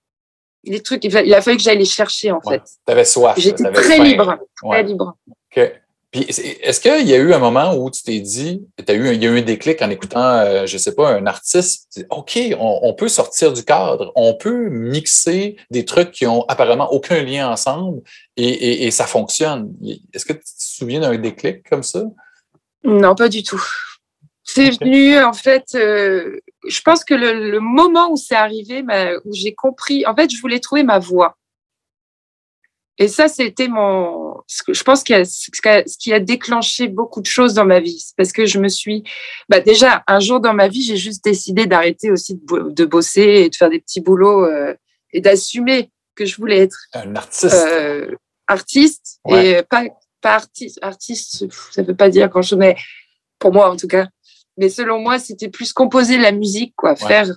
[0.65, 1.05] les trucs.
[1.05, 2.55] Il a fallu que j'aille les chercher en Ouais.
[2.59, 2.63] fait.
[2.85, 3.35] T'avais soif.
[3.39, 4.05] J'étais très faim.
[4.05, 4.83] libre, très Ouais.
[4.83, 5.17] libre.
[5.57, 5.73] OK.
[6.13, 9.15] Puis, est- est-ce qu'il y a eu un moment où tu t'es dit, t'as eu,
[9.15, 12.01] il y a eu un déclic en écoutant, euh, je sais pas, un artiste, tu
[12.01, 16.45] dis, OK, on, on peut sortir du cadre, on peut mixer des trucs qui ont
[16.49, 18.01] apparemment aucun lien ensemble
[18.37, 19.73] et, et- et ça fonctionne.
[20.13, 22.03] Est-ce que tu te souviens d'un déclic comme ça?
[22.83, 23.63] Non, pas du tout.
[24.43, 28.83] C'est venu, en fait, euh, je pense que le, le moment où c'est arrivé,
[29.25, 31.37] où j'ai compris, en fait, je voulais trouver ma voix.
[32.99, 36.87] Et ça, c'était mon, ce que je pense qu'il y a- ce qui a- déclenché
[36.89, 37.99] beaucoup de choses dans ma vie.
[37.99, 39.05] C'est parce que je me suis,
[39.49, 42.85] bah, déjà, un jour dans ma vie, j'ai juste décidé d'arrêter aussi de, bo- de
[42.85, 44.75] bosser et de faire des petits boulots euh,
[45.13, 47.55] et d'assumer que je voulais être Un artiste.
[47.55, 48.15] euh,
[48.47, 49.61] artiste Ouais.
[49.61, 49.85] et pas,
[50.21, 50.79] pas artiste.
[50.83, 52.77] Artiste, ça veut pas dire grand chose, mais
[53.39, 54.09] pour moi en tout cas.
[54.61, 57.29] Mais selon moi, c'était plus composer la musique, quoi, faire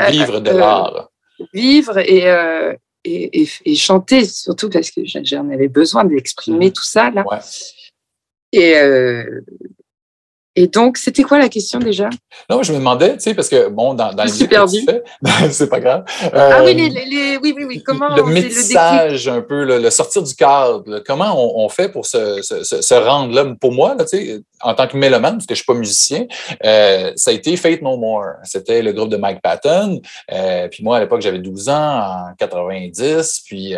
[0.00, 1.10] euh, vivre de euh, l'art.
[1.54, 6.72] vivre et, euh, et, et, et chanter surtout parce que j'en avais besoin d'exprimer Mhm.
[6.72, 7.24] tout ça là.
[7.30, 7.38] Ouais.
[8.52, 9.42] Et euh,
[10.56, 12.08] et donc, c'était quoi la question déjà?
[12.50, 14.84] Non, je me demandais, tu sais, parce que, bon, dans, dans le perdue.
[14.84, 15.02] fais,
[15.50, 16.04] c'est pas grave.
[16.32, 17.82] Ah oui, Euh, les, les, les- oui, oui, oui.
[17.84, 18.44] Comment le déclic?
[18.44, 21.00] métissage un peu, le, le sortir du cadre, là.
[21.06, 23.44] comment on, on fait pour se, se, rendre là?
[23.60, 26.26] Pour moi, là, tu sais, en tant que mélomane, parce que je suis pas musicien,
[26.64, 28.36] euh, ça a été Fate No More.
[28.44, 30.00] C'était le groupe de Mike Patton.
[30.32, 33.74] Euh, puis moi, à l'époque, j'avais 12 ans, en 90, puis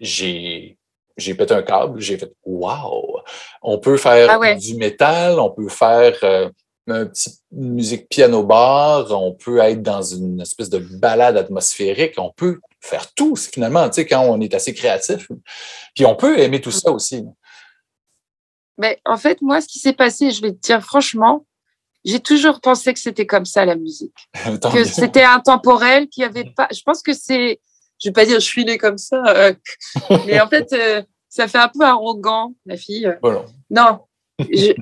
[0.00, 0.76] j'ai
[1.16, 3.20] j'ai pété un câble, j'ai fait Wow!
[3.62, 4.56] On peut faire Ah ouais.
[4.56, 6.48] du métal, on peut faire euh,
[6.88, 12.60] un petit musique piano-bar, on peut être dans une espèce de balade atmosphérique, on peut
[12.80, 15.28] faire tout, finalement, tu sais, quand on est assez créatif.
[15.94, 17.24] Puis on peut aimer tout ça aussi.
[18.76, 21.46] Mais en fait, moi, ce qui s'est passé, je vais te dire franchement,
[22.04, 24.28] j'ai toujours pensé que c'était comme ça la musique,
[24.72, 26.68] que c'était intemporel, qu'il y avait pas.
[26.72, 27.60] Je pense que c'est,
[28.02, 29.52] je vais pas dire je suis née comme ça, euh,
[30.26, 33.12] mais en fait, euh, ça fait un peu arrogant, la fille.
[33.22, 33.44] Voilà.
[33.70, 34.00] Non,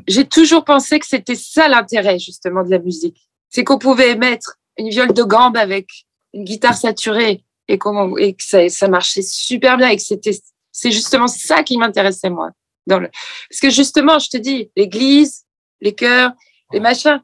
[0.09, 4.57] j'ai toujours pensé que c'était ça l'intérêt justement de la musique, c'est qu'on pouvait mettre
[4.79, 5.89] une viole de gambe avec
[6.33, 10.39] une guitare saturée et, qu'on- et que ça, ça marchait super bien et que c'était,
[10.73, 12.51] c'est justement ça qui m'intéressait moi.
[12.87, 13.09] Dans le,
[13.49, 15.45] parce que justement, je te dis, l'église,
[15.81, 16.33] les chœurs,
[16.73, 17.23] les machins,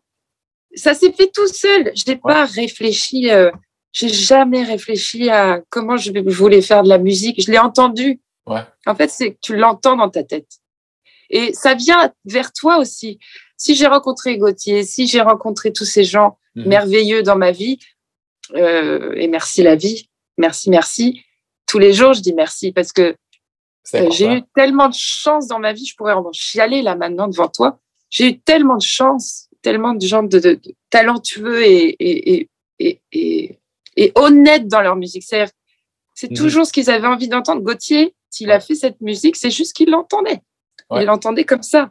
[0.74, 1.90] ça s'est fait tout seul.
[1.96, 3.50] Je n'ai pas réfléchi, euh,
[3.92, 7.42] j'ai jamais réfléchi à comment je voulais faire de la musique.
[7.44, 8.20] Je l'ai entendu.
[8.46, 8.60] Ouais.
[8.86, 10.48] En fait, c'est que tu l'entends dans ta tête.
[11.30, 13.18] Et ça vient vers toi aussi.
[13.56, 16.66] Si j'ai rencontré Gauthier, si j'ai rencontré tous ces gens Mhm.
[16.68, 17.78] merveilleux dans ma vie,
[18.54, 20.08] euh, et merci la vie,
[20.38, 21.22] merci, merci.
[21.66, 23.14] Tous les jours, je dis merci parce que
[23.94, 27.28] euh, j'ai eu tellement de chance dans ma vie, je pourrais en chialer là maintenant
[27.28, 27.78] devant toi.
[28.10, 33.00] J'ai eu tellement de chance, tellement de gens de, de- de talentueux et, et, et,
[33.12, 33.57] et,
[34.02, 35.24] et, honnêtes dans leur musique.
[35.26, 35.46] C'est
[36.14, 36.36] c'est Mhm.
[36.36, 37.62] toujours ce qu'ils avaient envie d'entendre.
[37.62, 40.40] Gauthier, s'il a fait cette musique, c'est juste qu'il l'entendait.
[40.90, 41.02] Ouais.
[41.02, 41.90] Il l'entendait comme ça.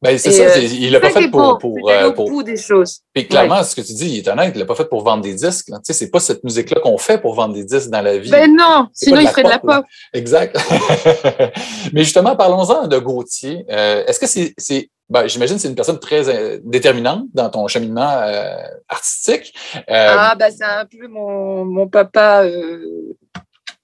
[0.00, 1.58] Ben, c'est ça, euh, il l'a pas fait pour.
[1.58, 3.02] pour, c'est d'aller euh, pour- bout des choses.
[3.14, 5.22] Puis clairement, ce que tu dis, il est honnête, il l'a pas fait pour vendre
[5.22, 5.66] des disques.
[5.68, 8.28] Tu sais, c'est pas cette musique-là qu'on fait pour vendre des disques dans la vie.
[8.30, 9.84] Ben non, sinon il ferait de la pop.
[10.12, 10.56] Exact.
[11.92, 13.64] Mais justement, parlons-en de Gauthier.
[13.70, 17.50] Euh, Est-ce que c'est, c'est ben, j'imagine que c'est une personne très euh, déterminante dans
[17.50, 18.56] ton cheminement euh,
[18.88, 19.54] artistique.
[19.76, 19.80] Euh,
[20.18, 22.44] Ah, bah, c'est un peu mon, mon papa.
[22.44, 23.14] euh,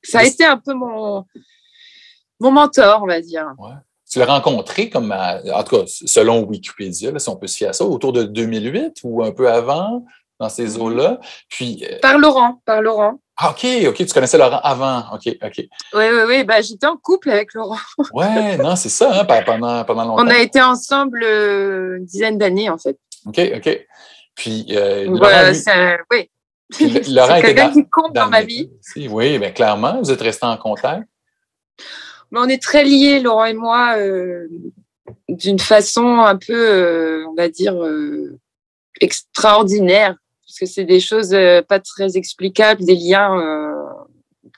[0.03, 1.25] ça a été un peu mon,
[2.41, 3.47] mon mentor, on va dire.
[4.11, 7.57] Tu l'as rencontré comme, à- en tout cas, selon Wikipédia, là, si on peut se
[7.59, 10.05] fier à ça, autour de 2008 ou un peu avant,
[10.39, 11.19] dans ces eaux-là.
[11.49, 13.21] Puis, euh, Par Laurent, par Laurent.
[13.37, 15.01] ah, OK, OK, tu connaissais Laurent avant.
[15.15, 15.57] OK, OK.
[15.59, 16.45] Oui, oui, oui.
[16.45, 17.77] Bah, j'étais en couple avec Laurent.
[18.13, 20.25] Ouais, non, c'est ça, hein, pe- pendant, pendant longtemps.
[20.25, 22.99] On a été ensemble euh, une dizaine d'années, en fait.
[23.27, 23.87] OK, OK.
[24.37, 26.31] Puis, euh, Laurent, lui- un- oui.
[26.71, 28.71] puis Laurent était quelqu'un dans, qui compte dans, ma vie.
[28.81, 29.09] aussi.
[29.09, 31.09] Oui, bien clairement, vous êtes restés en contact.
[32.31, 34.47] Mais on est très liés, Laurent et moi, euh,
[35.29, 38.39] d'une façon un peu, euh, on va dire, euh,
[39.01, 40.15] extraordinaire.
[40.49, 43.75] Parce que c'est des choses euh, pas très explicables, des liens euh,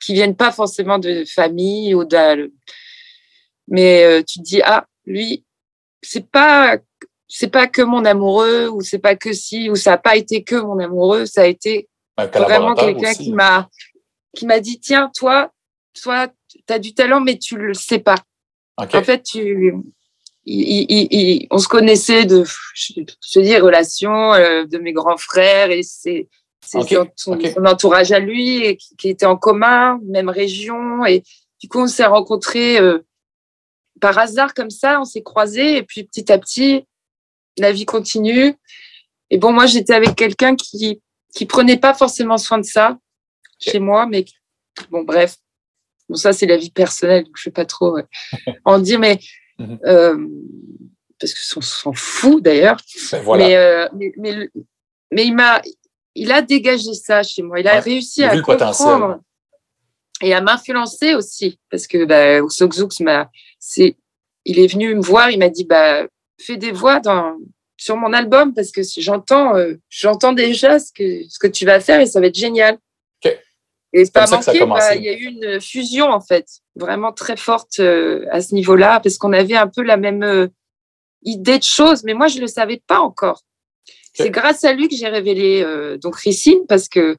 [0.01, 2.53] qui viennent pas forcément de famille ou de,
[3.67, 5.45] mais euh, tu te dis ah lui
[6.01, 6.79] c'est pas
[7.27, 10.45] c'est pas que mon amoureux ou c'est pas que si ou ça a pas été
[10.45, 13.69] que mon amoureux ça a été vraiment quelqu'un qui m'a
[14.35, 15.53] qui m'a dit tiens toi
[16.01, 18.17] toi tu as du talent mais tu le sais pas.
[18.77, 19.75] En fait tu
[21.51, 22.45] on se connaissait de
[22.75, 26.29] je, dis relations euh, de mes grands frères et c'est
[26.63, 26.85] son,
[27.65, 31.23] entourage à lui et qui, était en commun même région et
[31.61, 32.99] du coup on s'est rencontrés euh,
[34.01, 36.85] par hasard comme ça, on s'est croisés et puis petit à petit,
[37.59, 38.55] la vie continue.
[39.31, 41.01] Et bon, moi, j'étais avec quelqu'un qui
[41.33, 42.99] qui prenait pas forcément soin de ça
[43.61, 44.25] chez moi, mais
[44.91, 45.37] bon, bref.
[46.09, 47.99] Bon, ça, c'est la vie personnelle, donc je vais pas trop
[48.65, 49.21] en dire, mais
[49.61, 49.79] mhm.
[49.85, 50.27] euh,
[51.19, 52.79] parce que on s'en fout d'ailleurs.
[53.13, 54.49] Ben, euh, mais, mais,
[55.13, 55.61] mais, il m'a,
[56.15, 57.61] il a dégagé ça chez moi.
[57.61, 59.21] Il a réussi à comprendre
[60.23, 62.41] et à m'influencer aussi, parce que bah,
[63.01, 63.97] m'a c'est,
[64.45, 66.07] il est venu me voir, il m'a dit, bah,
[66.39, 67.37] fais des voix dans,
[67.77, 71.81] sur mon album parce que j'entends, euh, j'entends déjà ce que, ce que tu vas
[71.81, 72.79] faire et ça va être génial.
[73.93, 77.37] Et c'est pas manqué, bah, il y a eu une fusion en fait, vraiment très
[77.37, 80.47] forte euh, à ce niveau-là, parce qu'on avait un peu la même euh,
[81.23, 83.43] idée de choses, mais moi je le savais pas encore.
[84.13, 85.65] C'est grâce à lui que j'ai révélé
[86.03, 87.17] donc Ricine parce que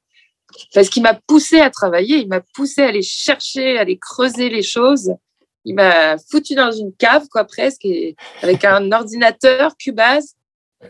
[0.74, 4.50] parce qu'il m'a poussé à travailler, il m'a poussé à aller chercher, à aller creuser
[4.50, 5.12] les choses
[5.66, 7.88] il m'a foutu dans une cave, quoi, presque,
[8.42, 10.36] avec un ordinateur Cubase.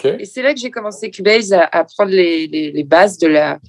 [0.04, 3.28] Et c'est là que j'ai commencé Cubase à, à prendre les, les, les, bases de
[3.28, 3.60] la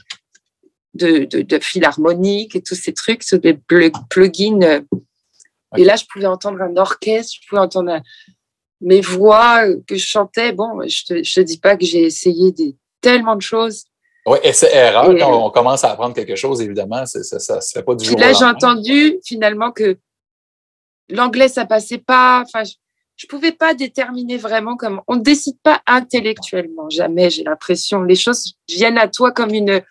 [0.94, 3.54] de, de, de philharmonique et tous ces trucs sur des
[4.08, 4.84] plugins.
[5.76, 8.00] Et là, je pouvais entendre un orchestre, je pouvais entendre
[8.80, 10.52] mes voix que je chantais.
[10.52, 13.84] Bon, je te, je te dis pas que j'ai essayé des, tellement de choses.
[14.24, 17.72] Oui, et c'est erreur quand on commence à apprendre quelque chose, évidemment, ça ne se
[17.74, 19.98] fait pas du jour Là, j'ai entendu finalement que
[21.08, 22.44] l'anglais, ça passait pas.
[22.46, 26.88] Enfin, je, ne pouvais pas déterminer vraiment comme on ne décide pas intellectuellement.
[26.88, 28.02] Jamais, j'ai l'impression.
[28.02, 29.82] Les choses viennent à toi comme une.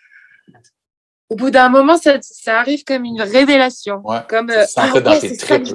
[1.32, 2.20] Au bout d'un moment, ça,
[2.60, 4.04] arrive comme une révélation.
[4.28, 5.74] comme euh, ah, c'est ça que je.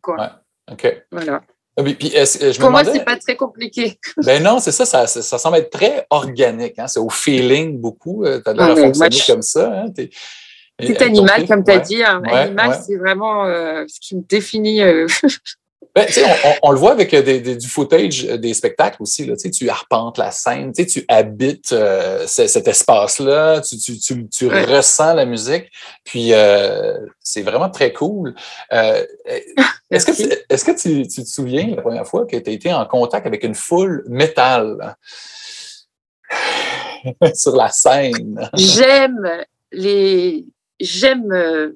[0.00, 0.30] Quoi.
[0.70, 1.02] OK.
[1.10, 1.42] Voilà.
[1.76, 3.98] Ah puis, je Pour moi, c'est pas très compliqué.
[4.24, 6.78] ben non, c'est ça, ça, ça, semble être très organique.
[6.78, 8.24] Hein, c'est au feeling beaucoup.
[8.24, 9.72] Euh, tu as de fonctionner comme ça.
[9.72, 9.86] Hein,
[10.78, 12.04] c'est animal, comme tu as dit.
[12.04, 12.22] Hein.
[12.24, 14.82] animal, c'est vraiment euh, ce qui me définit.
[14.82, 15.06] Euh.
[15.94, 16.06] Ben,
[16.44, 19.26] on, on, le voit avec euh, des, du footage des spectacles aussi.
[19.26, 21.74] Là, tu arpentes la scène, tu habites
[22.26, 25.70] cet espace-là, tu, tu, tu, tu ressens la musique.
[26.04, 26.32] Puis
[27.20, 28.34] c'est vraiment très cool.
[28.72, 32.86] est-ce que, est-ce que tu, te souviens la première fois que tu as été en
[32.86, 34.96] contact avec une foule métal
[37.34, 38.48] sur la scène?
[38.54, 40.46] J'aime les
[40.82, 41.70] j'aime euh,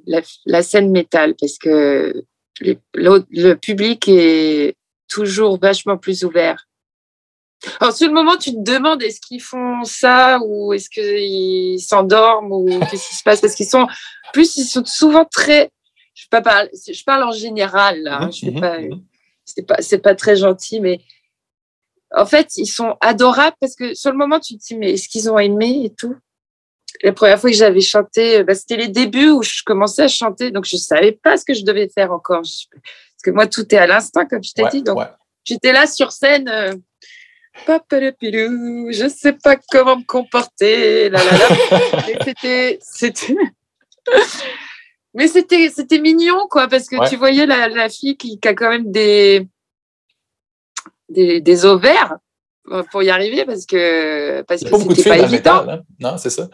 [0.45, 2.25] la, scène métal parce que
[2.61, 4.77] le, public est
[5.09, 6.67] toujours vachement plus ouvert.
[7.81, 12.53] Alors, sur le moment, tu te demandes est-ce qu'ils font ça ou est-ce qu'ils s'endorment
[12.53, 13.41] ou qu'est-ce qui se passe?
[13.41, 13.87] Parce qu'ils sont,
[14.33, 15.71] plus, ils sont souvent très.
[16.15, 18.23] Je, pas parle, je parle en général, là.
[18.23, 18.79] Hein, je pas,
[19.45, 21.01] c'est pas, c'est pas très gentil, mais
[22.15, 25.09] en fait, ils sont adorables parce que sur le moment, tu te dis mais est-ce
[25.09, 26.17] qu'ils ont aimé et tout?
[27.03, 30.51] La première fois que j'avais chanté, bah, c'était les débuts où je commençais à chanter,
[30.51, 32.43] donc je savais pas ce que je devais faire encore.
[32.43, 32.69] Parce
[33.23, 34.83] que moi, tout est à l'instinct, comme je t'ai dit.
[34.83, 34.99] Donc,
[35.45, 36.49] j'étais là sur scène.
[36.49, 36.75] Euh,
[38.19, 41.09] pilou, je sais pas comment me comporter.
[41.09, 41.21] Là,
[42.25, 43.37] c'était, c'était,
[45.15, 48.55] mais c'était, c'était mignon, quoi, parce que tu voyais la, la fille qui, qui, a
[48.55, 49.47] quand même des,
[51.09, 52.19] des, des ovaires
[52.91, 55.67] pour y arriver parce que parce que c'était pas évident.
[55.69, 55.83] Hein.
[56.01, 56.49] non, c'est ça.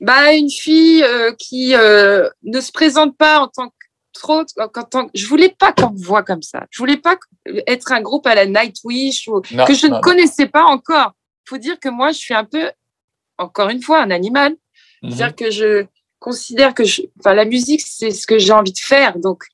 [0.00, 3.74] Bah, une fille euh, qui euh, ne se présente pas en tant que
[4.12, 4.44] trop.
[4.58, 6.66] En tant, je voulais pas qu'on me voit comme ça.
[6.70, 7.16] Je voulais pas
[7.66, 11.12] être un groupe à la Nightwish ou que je ne connaissais pas encore.
[11.48, 12.70] Faut dire que moi, je suis un peu,
[13.38, 14.56] encore une fois, un animal.
[15.02, 15.10] Mhm.
[15.10, 15.86] C'est-à-dire que je
[16.18, 19.18] considère que je, enfin, la musique, c'est ce que j'ai envie de faire.
[19.18, 19.44] Donc,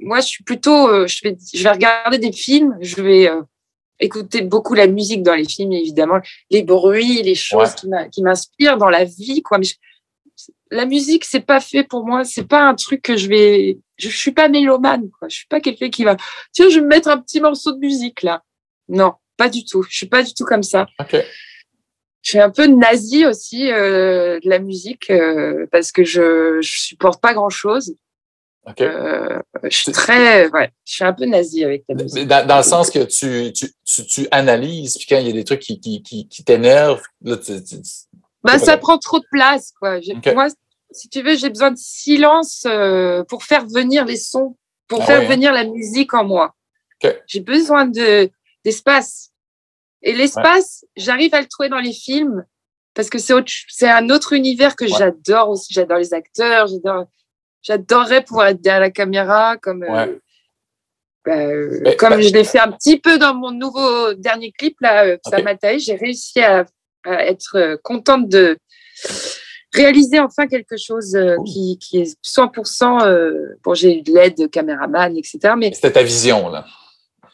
[0.00, 3.30] moi, je suis plutôt, euh, je vais, je vais regarder des films, je vais
[4.02, 7.74] écouter beaucoup la musique dans les films, évidemment, les bruits, les choses
[8.12, 9.58] qui m'inspirent dans la vie, quoi.
[9.58, 9.66] Mais
[10.70, 12.24] la musique, c'est pas fait pour moi.
[12.24, 13.78] C'est pas un truc que je vais.
[13.96, 15.28] Je, suis pas mélomane, quoi.
[15.28, 16.16] Je suis pas quelqu'un qui va.
[16.52, 18.42] Tiens, je vais me mettre un petit morceau de musique là.
[18.88, 19.82] Non, pas du tout.
[19.88, 20.86] Je suis pas du tout comme ça.
[21.10, 26.80] Je suis un peu nazi aussi euh, de la musique euh, parce que je, je
[26.80, 27.96] supporte pas grand chose.
[28.80, 32.28] Euh, je suis très, ouais, je suis un peu nazi avec ta musique.
[32.28, 35.32] Dans, dans, le sens que tu, tu, tu, tu, analyses, puis quand il y a
[35.32, 37.52] des trucs qui, qui, qui, qui t'énervent, là, tu,
[38.44, 39.98] bah, ça prend trop de place, quoi.
[40.32, 40.48] Moi,
[40.92, 44.56] si tu veux, j'ai besoin de silence euh, pour faire venir les sons,
[44.86, 45.30] pour Ah faire oui, hein?
[45.30, 46.54] venir la musique en moi.
[47.26, 48.30] J'ai besoin de
[48.64, 49.30] d'espace.
[50.02, 52.44] Et l'espace, j'arrive à le trouver dans les films
[52.94, 54.90] parce que c'est autre- c'est un autre univers que Ouais.
[54.96, 55.72] j'adore aussi.
[55.72, 57.06] J'adore les acteurs, j'adore,
[57.62, 60.18] j'adorerais pouvoir être derrière la caméra comme, euh, Ouais.
[61.24, 64.76] bah, euh, comme bah- je l'ai fait un petit peu dans mon nouveau dernier clip
[64.80, 65.34] là, euh, Ok.
[65.34, 65.78] Samataï.
[65.80, 66.64] J'ai réussi à,
[67.04, 68.56] à être euh, contente de
[69.74, 73.04] réaliser enfin quelque chose euh, qui, qui est 100%.
[73.06, 75.54] Euh, bon, j'ai eu de l'aide de caméraman, etc.
[75.56, 76.66] Mais C'était ta vision, là.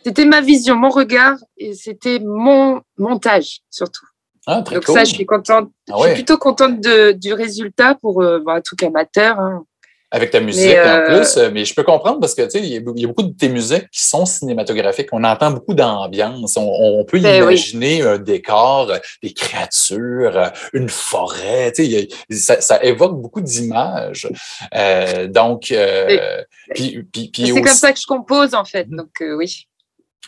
[0.04, 4.06] c'était ma vision, mon regard et c'était mon montage surtout.
[4.46, 4.94] Ah, très Donc cool.
[4.94, 5.70] ça, je suis contente.
[5.90, 6.06] Ah Je ouais.
[6.06, 9.38] suis plutôt contente de, du résultat pour euh, bon, un truc amateur.
[9.38, 9.64] hein.
[10.10, 11.36] Avec ta musique en euh, plus.
[11.36, 13.08] euh, Mais je peux comprendre parce que tu sais, il y, a il y a
[13.08, 15.08] beaucoup de tes musiques qui sont cinématographiques.
[15.12, 16.56] On entend beaucoup d'ambiance.
[16.56, 17.54] On, on peut Ben oui.
[17.54, 21.72] imaginer un décor, euh, des créatures, une forêt.
[21.72, 24.26] Tu sais, a- ça, ça évoque beaucoup d'images.
[24.74, 26.42] Euh, donc, euh,
[26.74, 28.86] puis, puis, puis C'est aussi- comme ça que je compose en fait.
[28.88, 28.96] Mhm.
[28.96, 29.66] Donc euh, oui.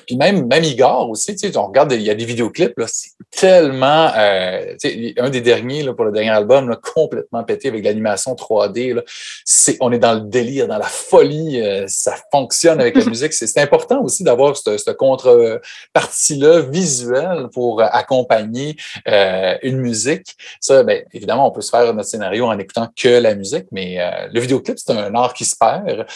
[0.06, 2.86] Puis même, même Igor aussi, tu sais, on regarde, il y a des vidéoclips, là,
[2.88, 7.44] c'est tellement, euh, tu sais, un des derniers, là, pour le dernier album, là, complètement
[7.44, 9.02] pété avec l'animation 3D, là.
[9.44, 13.32] C'est, on est dans le délire, dans la folie, euh, ça fonctionne avec la musique.
[13.32, 18.76] C'est, c'est important aussi d'avoir cette, cette contre-partie-là visuelle pour accompagner
[19.08, 20.36] euh, une musique.
[20.60, 24.00] Ça, ben, évidemment, on peut se faire notre scénario en écoutant que la musique, mais
[24.00, 26.06] euh, le vidéoclip, c'est un art qui se perd.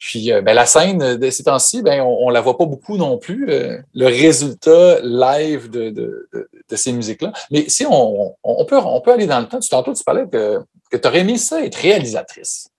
[0.00, 2.96] Puis euh, ben, la scène de ces temps-ci, ben, on, on la voit pas beaucoup
[2.96, 7.32] non plus, euh, le résultat live de, de, de, de ces musiques-là.
[7.50, 10.24] Mais si on, on, peut, on peut aller dans le temps, tu, tantôt tu parlais
[10.26, 10.58] que,
[10.90, 12.70] que tu aurais aimé ça être réalisatrice.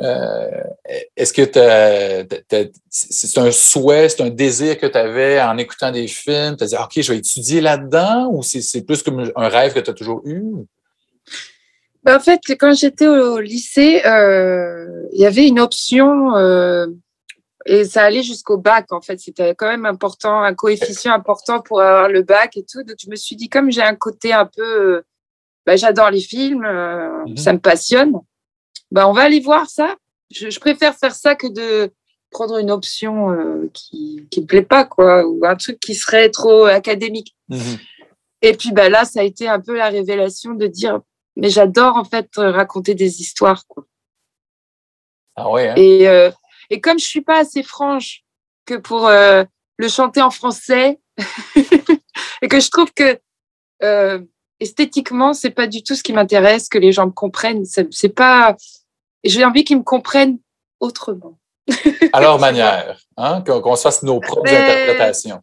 [0.00, 0.62] Euh,
[1.16, 1.42] Est-ce que
[2.90, 6.56] c'est un souhait, c'est un désir que tu avais en écoutant des films?
[6.56, 9.80] Tu as dit, OK, je vais étudier là-dedans ou c'est plus comme un rêve que
[9.80, 10.54] tu as toujours eu?
[12.04, 16.86] Ben, en fait, quand j'étais au lycée, euh, il y avait une option euh,
[17.66, 18.92] et ça allait jusqu'au bac.
[18.92, 22.82] En fait, c'était quand même important, un coefficient important pour avoir le bac et tout.
[22.82, 25.02] Donc je me suis dit, comme j'ai un côté un peu,
[25.66, 27.36] ben, j'adore les films, euh, Mhm.
[27.36, 28.12] ça me passionne.
[28.90, 29.96] Ben, on va aller voir ça.
[30.30, 31.90] Je, je préfère faire ça que de
[32.30, 36.30] prendre une option euh, qui qui me plaît pas quoi ou un truc qui serait
[36.30, 37.34] trop académique.
[38.42, 41.00] Et puis bah là, ça a été un peu la révélation de dire,
[41.38, 43.66] mais j'adore en fait euh, raconter des histoires.
[43.66, 43.84] Quoi.
[45.36, 45.74] Ah ouais, hein?
[45.76, 46.30] Et, euh,
[46.68, 48.24] et comme je suis pas assez franche
[48.66, 49.44] que pour euh,
[49.76, 51.00] le chanter en français,
[52.42, 53.18] et que je trouve que
[53.82, 54.20] euh,
[54.60, 57.64] esthétiquement, c'est pas du tout ce qui m'intéresse, que les gens me comprennent.
[57.64, 58.56] C'est pas.
[59.24, 60.38] J'ai envie qu'ils me comprennent
[60.80, 61.38] autrement.
[62.12, 63.42] à leur manière, hein?
[63.46, 65.42] qu'on qu'on se fasse nos propres Mais- interprétations.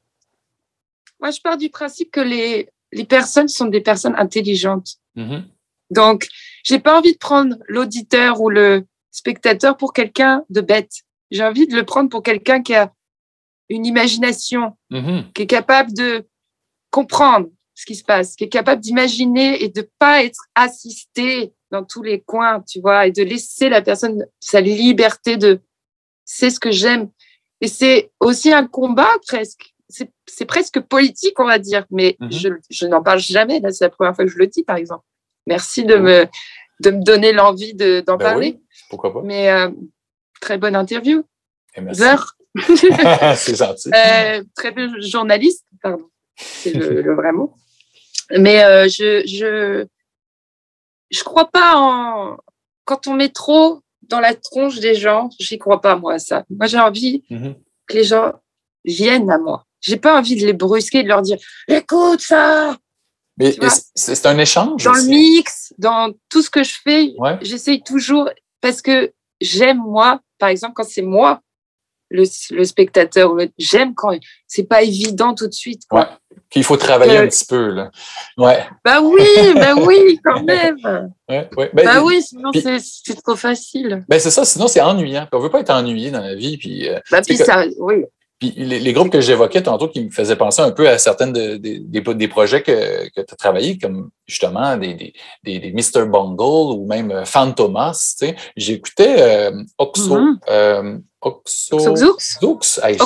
[1.22, 4.96] Moi, je pars du principe que les, les personnes sont des personnes intelligentes.
[5.16, 5.48] Mhm.
[5.92, 6.28] Donc,
[6.64, 10.92] j'ai pas envie de prendre l'auditeur ou le spectateur pour quelqu'un de bête.
[11.32, 12.92] J'ai envie de le prendre pour quelqu'un qui a
[13.70, 15.32] une imagination, Mhm.
[15.34, 16.28] qui est capable de
[16.92, 21.84] comprendre ce qui se passe, qui est capable d'imaginer et de pas être assisté dans
[21.84, 25.60] tous les coins, tu vois, et de laisser la personne sa liberté de
[26.26, 27.10] c'est ce que j'aime.
[27.62, 29.74] Et c'est aussi un combat presque.
[30.28, 32.32] C'est presque politique, on va dire, mais Mhm.
[32.32, 33.60] je, je n'en parle jamais.
[33.60, 35.04] Là, c'est la première fois que je le dis, par exemple.
[35.48, 36.26] Merci de me,
[36.82, 38.58] de me donner l'envie de- d'en Ben parler.
[38.60, 39.22] oui, pourquoi pas?
[39.24, 39.70] Mais euh,
[40.42, 41.24] très bonne interview.
[41.76, 42.02] Et merci.
[43.36, 43.90] C'est gentil.
[43.94, 47.54] Euh, très bien journaliste, pardon, c'est le, le vrai mot.
[48.38, 49.86] Mais euh, je, je,
[51.12, 52.38] je crois pas en.
[52.86, 56.44] Quand on met trop dans la tronche des gens, j'y crois pas, moi, à ça.
[56.50, 57.56] Moi, j'ai envie Mhm.
[57.88, 58.34] que les gens
[58.86, 59.66] viennent à moi.
[59.82, 61.38] J'ai pas envie de les brusquer, de leur dire
[61.68, 62.78] écoute ça
[63.38, 63.56] Mais
[63.96, 64.84] c'est un échange.
[64.84, 67.14] dans le mix, dans tout ce que je fais.
[67.18, 67.38] Ouais.
[67.42, 68.30] J'essaye toujours
[68.62, 69.12] parce que
[69.42, 71.42] j'aime moi, par exemple, quand c'est moi
[72.10, 74.12] le, le spectateur, j'aime quand
[74.48, 75.82] c'est pas évident tout de suite.
[75.90, 76.02] Quoi.
[76.02, 76.08] Ouais.
[76.50, 77.70] Qu'il faut travailler Euh, un petit peu.
[77.72, 77.90] Là.
[78.38, 78.64] Ouais.
[78.86, 79.26] Bah oui,
[79.56, 80.78] bah oui, quand même.
[81.28, 81.72] ouais, ouais.
[81.74, 84.06] Ben, Bah oui, sinon c'est trop facile.
[84.08, 85.28] ben, c'est ça, sinon c'est ennuyant.
[85.34, 86.58] On veut pas être ennuyé dans la vie.
[86.58, 88.06] Puis, euh, Bah puis ça, oui.
[88.40, 91.32] Puis les, les groupes que j'évoquais tantôt qui me faisaient penser un peu à certaines
[91.32, 95.14] de- des- des, des projets que, que tu as travaillé, comme justement des, des,
[95.60, 96.06] des, Mr.
[96.06, 98.16] Bungle ou même euh, Fantomas.
[98.20, 98.36] tu sais.
[98.58, 100.18] J'écoutais euh, Oxo.
[100.50, 100.98] Euh.
[102.84, 102.98] Hey,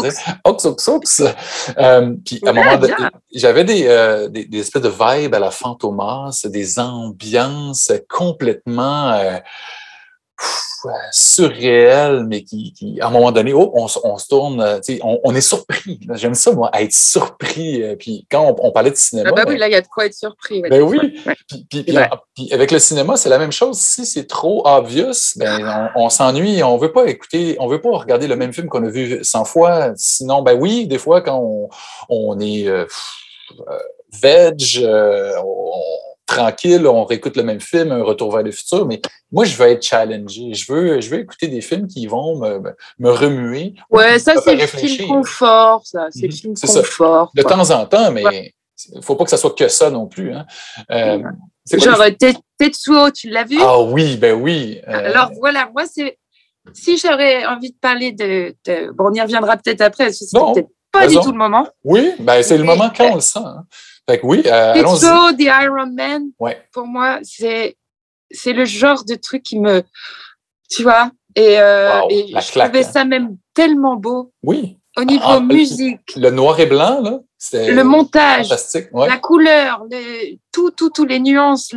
[0.00, 0.34] dire.
[0.44, 1.22] Oxoxox.
[1.78, 2.94] Euh, puis à un moment donné,
[3.32, 9.10] j'avais des, euh, des, des espèces de vibes à la Fantomas, des ambiances complètement.
[9.12, 9.38] euh,
[11.12, 15.34] surréel, mais qui, qui, à un moment donné, oh, on, on se tourne, on, on,
[15.34, 16.00] est surpris.
[16.14, 17.82] J'aime ça, moi, être surpris.
[17.96, 19.30] Puis quand on, parlait de cinéma.
[19.32, 20.62] Ah bah oui, ben là, il y a de quoi être surpris.
[20.62, 21.20] ben oui.
[21.48, 23.78] Puis, puis, avec le cinéma, c'est la même chose.
[23.78, 26.62] Si c'est trop obvious, ben, on, s'ennuie.
[26.62, 29.44] On veut pas écouter, on veut pas regarder le même film qu'on a vu 100
[29.44, 29.92] fois.
[29.96, 31.68] Sinon, ben oui, des fois, quand on,
[32.08, 32.86] on est euh,
[34.22, 35.32] veg, euh,
[36.30, 39.00] tranquille, on réécoute le même film, Un Retour vers le futur, mais
[39.32, 40.54] moi, je veux être challengé.
[40.54, 43.74] Je veux, je veux écouter des films qui vont me, me remuer.
[43.90, 46.06] Ouais, ça, c'est le film confort, ça.
[46.10, 47.30] C'est le film confort.
[47.34, 48.52] De temps en temps, mais
[48.88, 50.32] il ne faut pas que ça soit que ça non plus.
[50.32, 50.46] Hein.
[50.90, 51.22] Euh,
[51.70, 52.02] Genre,
[52.58, 53.58] Tetsuo, tu l'as vu?
[53.60, 54.80] Ah oui, ben oui.
[54.88, 56.18] Euh, Alors voilà, moi, c'est.
[56.74, 58.54] Si j'aurais envie de parler de,
[58.92, 61.66] Bon, on y reviendra peut-être après, que c'est peut-être pas du tout le moment.
[61.84, 63.38] Oui, ben c'est le moment quand on le sent.
[63.42, 63.64] Hein.
[64.08, 65.36] Fait que oui, euh, allons-y.
[65.36, 66.30] The Iron Man,
[66.72, 67.76] pour moi, c'est
[68.30, 69.82] c'est le genre de truc qui me,
[70.70, 74.32] tu vois, et, euh, je trouvais ça même tellement beau.
[74.42, 74.76] Oui.
[74.96, 76.14] Au niveau ah, musique.
[76.16, 77.20] Le, noir et blanc, là.
[77.52, 78.48] Le montage.
[78.92, 79.84] La couleur,
[80.52, 81.72] tout, tout, tous les nuances,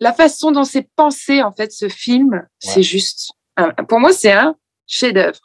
[0.00, 3.30] la façon dont c'est pensé, en fait, ce film, c'est juste.
[3.88, 4.56] pour moi, c'est un
[4.86, 5.40] chef-d'œuvre.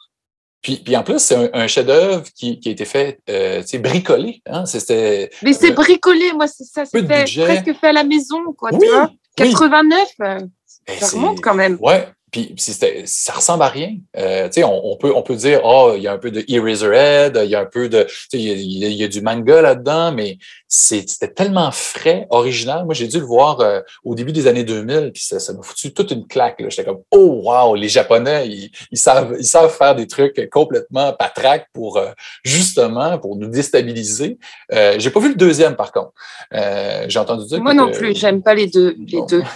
[0.64, 4.40] Puis, puis, en plus, c'est un, chef-d'œuvre qui, qui, a été fait, euh, bricolé.
[4.46, 4.64] Hein?
[4.64, 6.86] C'était, Mais c'est euh, bricolé, moi, c'est ça.
[6.86, 8.70] C'était presque fait à la maison, quoi.
[8.70, 9.10] tu vois?
[9.36, 10.38] 89, euh,
[10.86, 11.76] ben, ça remonte quand même.
[11.82, 12.08] Ouais.
[12.34, 13.92] Puis, ça ressemble à rien.
[14.16, 17.40] Euh, on, on, peut, on peut dire, oh, il y a un peu de Eraserhead,
[17.44, 21.28] il y a un peu de, il y, y, a du manga là-dedans, mais c'était
[21.28, 22.86] tellement frais, original.
[22.86, 25.94] Moi, j'ai dû le voir euh, au début des années 2000, puis ça m'a foutu
[25.94, 26.56] toute une claque.
[26.68, 31.12] J'étais comme, oh, wow, les Japonais, ils, ils, savent, ils savent faire des trucs complètement
[31.12, 32.10] patraques pour, euh,
[32.42, 34.38] justement, pour nous déstabiliser.
[34.72, 36.10] Euh, j'ai pas vu le deuxième, par contre.
[36.52, 38.96] Euh, j'ai entendu dire Moi non plus, j'aime pas les deux.
[38.98, 39.42] Les deux.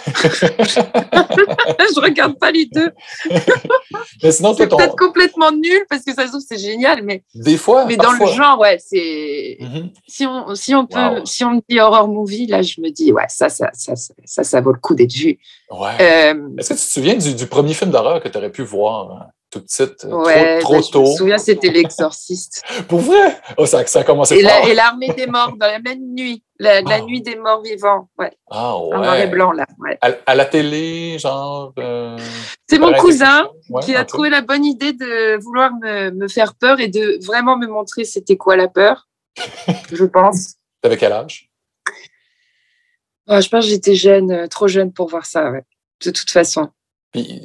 [1.98, 2.90] Je regarde pas les deux.
[4.22, 7.22] mais sinon, c'est peut-être complètement nul parce que ça se trouve, c'est génial, mais.
[7.34, 7.84] Des fois.
[7.86, 9.58] Mais dans le genre, ouais, c'est.
[9.60, 9.90] Mm-hmm.
[10.06, 13.12] Si on, si on peut si on me dit horror movie, là, je me dis,
[13.12, 15.38] ouais, ça, ça, ça, ça, ça, vaut le coup d'être vu.
[15.70, 15.88] Ouais.
[16.00, 19.12] Euh, Est-ce que tu te souviens du, premier film d'horreur que tu aurais pu voir
[19.12, 21.04] hein, tout de suite, euh, ouais, trop, trop tôt?
[21.06, 22.62] Je me souviens, c'était L'Exorciste.
[22.88, 23.40] Pour vrai?
[23.56, 26.44] Oh, ça, ça a commencé et et l'armée des morts, dans la même nuit.
[26.58, 27.00] La, la, ah.
[27.02, 28.36] nuit des morts vivants, ouais.
[28.50, 28.96] Ah ouais.
[28.96, 29.66] En noir et blanc, là.
[29.78, 29.96] Ouais.
[30.00, 31.72] À, la télé, genre.
[31.78, 32.18] Euh,
[32.68, 33.48] c'est mon cousin
[33.82, 37.56] qui a trouvé la bonne idée de vouloir me, me, faire peur et de vraiment
[37.56, 39.08] me montrer c'était quoi la peur,
[39.92, 40.54] je pense.
[40.82, 41.48] T'avais quel âge?
[43.28, 45.62] Ah, je pense que j'étais jeune, euh, trop jeune pour voir ça, ouais.
[46.04, 46.70] de toute façon.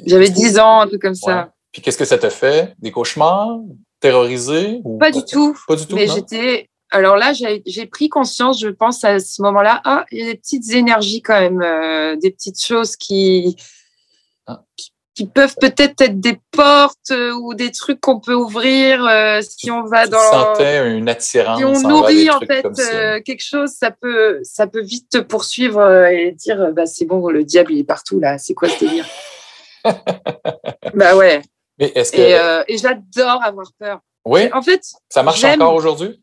[0.06, 1.53] J'avais 10 ans, un truc comme ça.
[1.74, 2.72] Puis qu'est-ce que ça te fait?
[2.78, 3.58] Des cauchemars?
[4.00, 4.80] Terrorisé?
[4.98, 5.54] Pas du tout.
[5.68, 5.94] Pas du tout.
[5.94, 6.70] Mais j'étais.
[6.90, 10.38] Alors là, j'ai pris conscience, je pense, à ce moment-là, ah, il y a des
[10.38, 13.56] petites énergies quand même, euh, des petites choses qui,
[14.46, 14.62] ah.
[14.76, 19.40] qui qui peuvent peut-être être des portes euh, ou des trucs qu'on peut ouvrir euh,
[19.42, 20.18] si on va dans.
[20.18, 21.58] sentais une attirance.
[21.58, 26.06] Si on nourrit en fait euh, quelque chose, ça peut, ça peut vite te poursuivre
[26.06, 29.06] et dire bah, c'est bon, le diable il est partout là, c'est quoi ce délire?
[30.94, 31.42] Bah ouais.
[31.78, 32.64] Mais est-ce que...
[32.68, 34.00] Et, et j'adore avoir peur.
[34.24, 34.48] Oui?
[34.52, 34.82] En fait.
[35.08, 36.20] Ça marche encore aujourd'hui?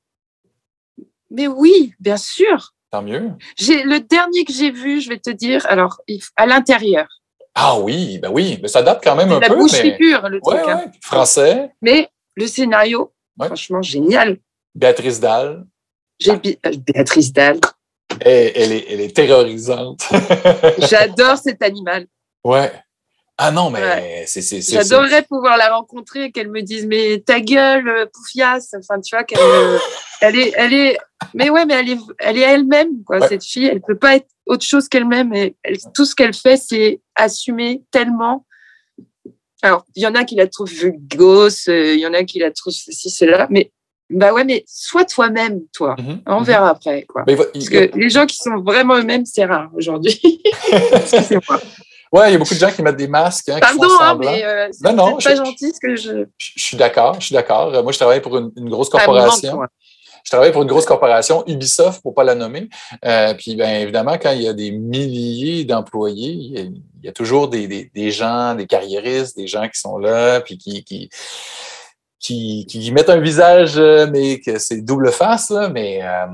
[1.30, 2.74] Mais oui, bien sûr.
[2.92, 3.32] Tant mieux.
[3.58, 6.02] J'ai le dernier que j'ai vu, je vais te dire, alors
[6.36, 7.08] à l'intérieur.
[7.56, 9.48] Ah oui, ben oui, mais ça date quand même un peu.
[9.48, 9.98] La bouche mais...
[9.98, 10.60] pure, le truc.
[10.68, 10.86] Hein.
[11.02, 11.72] Français.
[11.82, 14.38] Mais le scénario, franchement, génial.
[14.76, 15.66] Béatrice Dalle.
[16.20, 17.60] J'ai euh, Béatrice Dalle.
[18.22, 20.02] elle, est, elle est terrorisante.
[20.80, 22.08] J'adore cet animal.
[22.44, 22.72] Ouais.
[23.44, 24.62] Ah non, mais c'est.
[24.62, 28.68] J'adorerais pouvoir la rencontrer et qu'elle me dise Mais ta gueule, euh, Poufias.
[28.78, 29.40] Enfin, tu vois, qu'elle
[30.22, 30.98] elle est, elle est.
[31.34, 33.66] Mais ouais, mais elle est, elle est elle-même, quoi, cette fille.
[33.66, 35.34] Elle peut pas être autre chose qu'elle-même.
[35.96, 38.46] Tout ce qu'elle fait, c'est assumer tellement.
[39.64, 42.40] Alors, il y en a qui la trouvent vulgose, euh, il y en a qui
[42.40, 43.72] la trouvent ceci, cela, mais
[44.12, 45.96] bah ouais, mais sois toi-même, toi.
[45.98, 46.46] Mhm, On mhm.
[46.46, 47.04] verra après.
[47.04, 47.24] Quoi.
[47.26, 50.20] Parce que les gens qui sont vraiment eux-mêmes, c'est rare aujourd'hui.
[50.94, 51.60] Excusez-moi.
[52.12, 53.48] Ouais, il y a beaucoup de gens qui mettent des masques.
[53.50, 56.26] Hein, Pardon, hein, mais euh, c'est pas gentil ce que je.
[56.38, 57.72] Je, suis d'accord, je suis d'accord.
[57.84, 59.62] Moi, je travaille pour une, grosse corporation.
[60.24, 62.68] je travaille pour une grosse corporation, Ubisoft, pour pas la nommer.
[63.06, 67.48] Euh, puis, bien évidemment, quand il y a des milliers d'employés, il, y a toujours
[67.48, 71.10] des, des, des, gens, des carriéristes, des gens qui sont là, puis qui, qui,
[72.20, 76.02] qui, qui mettent un visage, euh, mais que c'est double face, là, mais.
[76.04, 76.28] Euh,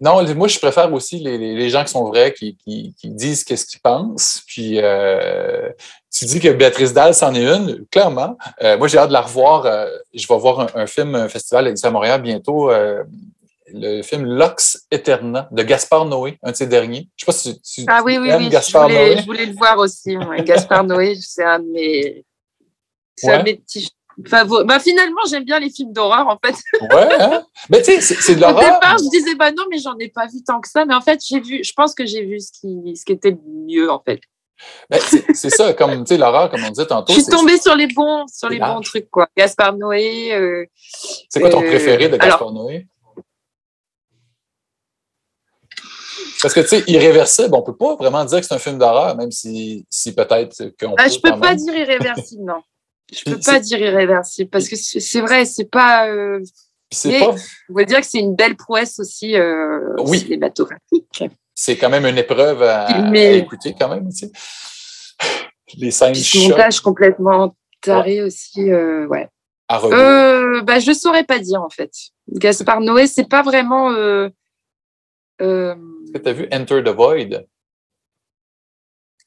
[0.00, 3.42] non, moi, je préfère aussi les, les, gens qui sont vrais, qui, qui, qui disent
[3.44, 4.42] qu'est-ce qu'ils pensent.
[4.46, 5.70] Puis, euh,
[6.12, 8.36] tu dis que Béatrice Dalle, c'en est une, clairement.
[8.62, 9.66] Euh, moi, j'ai hâte de la revoir.
[9.66, 12.70] Euh, je vais voir un, film, un festival à Montréal bientôt.
[13.70, 17.08] le film Lux Eterna de Gaspard Noé, un de ses derniers.
[17.16, 18.48] Je sais pas si tu, ah, oui, oui, oui.
[18.48, 19.20] Gaspard je voulais, Noé.
[19.20, 20.16] Je voulais le voir aussi.
[20.44, 22.24] Gaspard Noé, c'est un de mes,
[23.16, 26.56] c'est un de mes petits Bah, finalement, j'aime bien les films d'horreur, en fait.
[26.92, 27.44] Ouais, hein?
[27.70, 28.58] Mais tu sais, c'est de l'horreur.
[28.58, 30.84] Au départ, je disais, bah non, mais j'en ai pas vu tant que ça.
[30.84, 33.30] Mais en fait, j'ai vu, je pense que j'ai vu ce qui, ce qui était
[33.30, 34.20] le mieux, en fait.
[34.90, 34.98] Ben,
[35.34, 37.12] c'est ça, comme tu sais, l'horreur, comme on disait tantôt.
[37.12, 39.28] Je suis tombée sur les bons, sur les bons trucs, quoi.
[39.36, 40.34] Gaspard Noé.
[40.34, 40.64] Euh,
[41.28, 42.88] c'est quoi ton euh, préféré de Gaspard alors, Noé?
[46.42, 49.16] Parce que, tu sais, irréversible, on peut pas vraiment dire que c'est un film d'horreur,
[49.16, 51.10] même si, si peut-être qu'on ah, peut.
[51.10, 51.56] Je peux pas même.
[51.56, 52.62] dire irréversible, non.
[53.12, 56.08] Je peux pas dire irréversible, parce que c'est vrai, c'est pas.
[56.08, 56.40] Euh,
[56.90, 57.34] pas...
[57.70, 60.20] on va dire que c'est une belle prouesse aussi euh, oui.
[60.20, 61.24] cinématographique.
[61.54, 63.26] C'est quand même une épreuve à, mais...
[63.26, 64.08] à écouter, quand même.
[64.10, 64.32] Tu sais.
[65.76, 68.26] Les scènes Puis montage complètement taré ouais.
[68.26, 69.28] aussi, euh, ouais.
[69.68, 71.90] À euh, bah, je saurais pas dire en fait.
[72.32, 73.90] Gaspard Noé, c'est pas vraiment.
[73.90, 74.30] Euh,
[75.42, 75.74] euh...
[76.04, 77.46] Est-ce que tu as vu Enter the Void?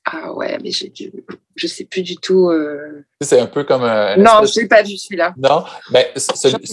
[0.05, 1.11] Ah ouais, mais j'ai dû...
[1.55, 2.49] je sais plus du tout.
[2.49, 3.05] Euh...
[3.21, 3.83] C'est un peu comme.
[3.83, 5.33] Un non, je l'ai pas vu celui-là.
[5.37, 6.67] Non, ben, celui,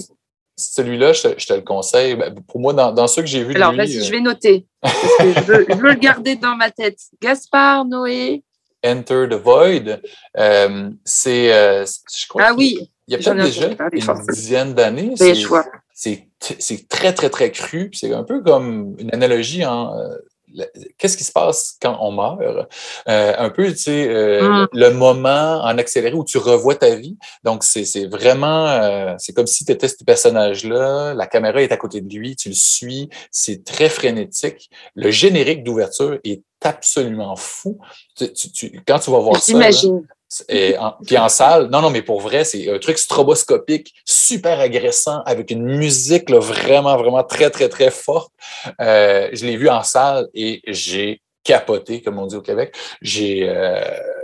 [0.56, 2.16] celui-là, je, je, te le conseille.
[2.16, 3.54] Ben, pour moi, dans, dans ceux que j'ai vus.
[3.54, 4.04] Alors, vas-y, euh...
[4.04, 4.66] je vais noter.
[4.80, 6.98] Parce que je, veux, je veux le garder dans ma tête.
[7.20, 8.42] Gaspard Noé.
[8.84, 10.00] Enter the Void.
[10.38, 11.52] Euh, c'est.
[11.52, 12.78] Euh, je crois ah oui.
[13.06, 15.14] Il y a peut-être déjà une dizaine d'années.
[15.94, 17.90] C'est très, très, très cru.
[17.92, 19.94] C'est un peu comme une analogie en.
[20.98, 22.40] Qu'est-ce qui se passe quand on meurt?
[23.08, 24.68] Euh, un peu, tu sais, euh, mm.
[24.72, 27.16] le moment en accéléré où tu revois ta vie.
[27.44, 31.76] Donc, c'est vraiment, euh, c'est comme si tu étais ce personnage-là, la caméra est à
[31.76, 34.70] côté de lui, tu le suis, c'est très frénétique.
[34.94, 37.78] Le générique d'ouverture est absolument fou.
[38.16, 39.56] Tu, tu, quand tu vas voir ça.
[39.56, 39.70] Là,
[40.48, 44.60] et en, puis en salle, non, non, mais pour vrai, c'est un truc stroboscopique, super
[44.60, 48.32] agressant, avec une musique là, vraiment, vraiment très, très, très forte.
[48.80, 52.76] Euh, je l'ai vu en salle et j'ai capoté, comme on dit au Québec.
[53.00, 53.80] J'ai, euh,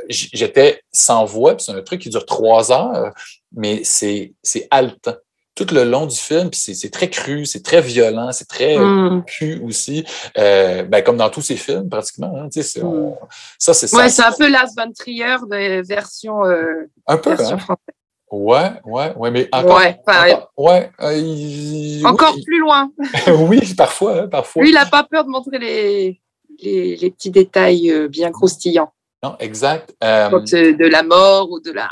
[0.09, 3.13] j'étais sans voix, c'est un truc qui dure trois heures,
[3.53, 5.17] mais c'est, c'est haletant
[5.55, 9.25] tout le long du film, puis c'est très cru, c'est très violent, c'est très mm.
[9.25, 10.05] cru aussi,
[10.37, 12.35] euh, ben, comme dans tous ces films pratiquement.
[12.37, 12.85] Hein, mm.
[12.85, 13.17] on,
[13.59, 13.97] ça, c'est ça.
[13.97, 17.59] Ouais, c'est un peu Lars von Trier de version, euh, un peu, version hein?
[17.59, 17.95] française.
[18.31, 22.43] Ouais, ouais, ouais, mais encore, ouais, encore, ouais, euh, il, encore oui.
[22.45, 22.91] plus loin.
[23.49, 24.63] oui, parfois, hein, parfois.
[24.63, 26.21] Lui, il n'a pas peur de montrer les,
[26.61, 28.93] les, les petits détails euh, bien croustillants.
[29.23, 29.95] Non, exact.
[30.01, 31.89] de la mort ou de la,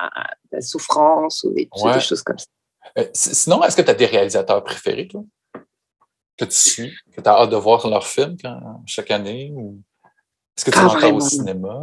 [0.50, 1.94] de la souffrance ou des, ouais.
[1.94, 2.46] des choses comme ça.
[2.98, 5.24] Euh, sinon, est-ce que tu as des réalisateurs préférés, toi?
[6.36, 9.52] Que tu suis, que tu as hâte de voir leur film quand, chaque année?
[9.54, 9.80] Ou...
[10.56, 11.80] Est-ce que tu Pas vas encore au cinéma?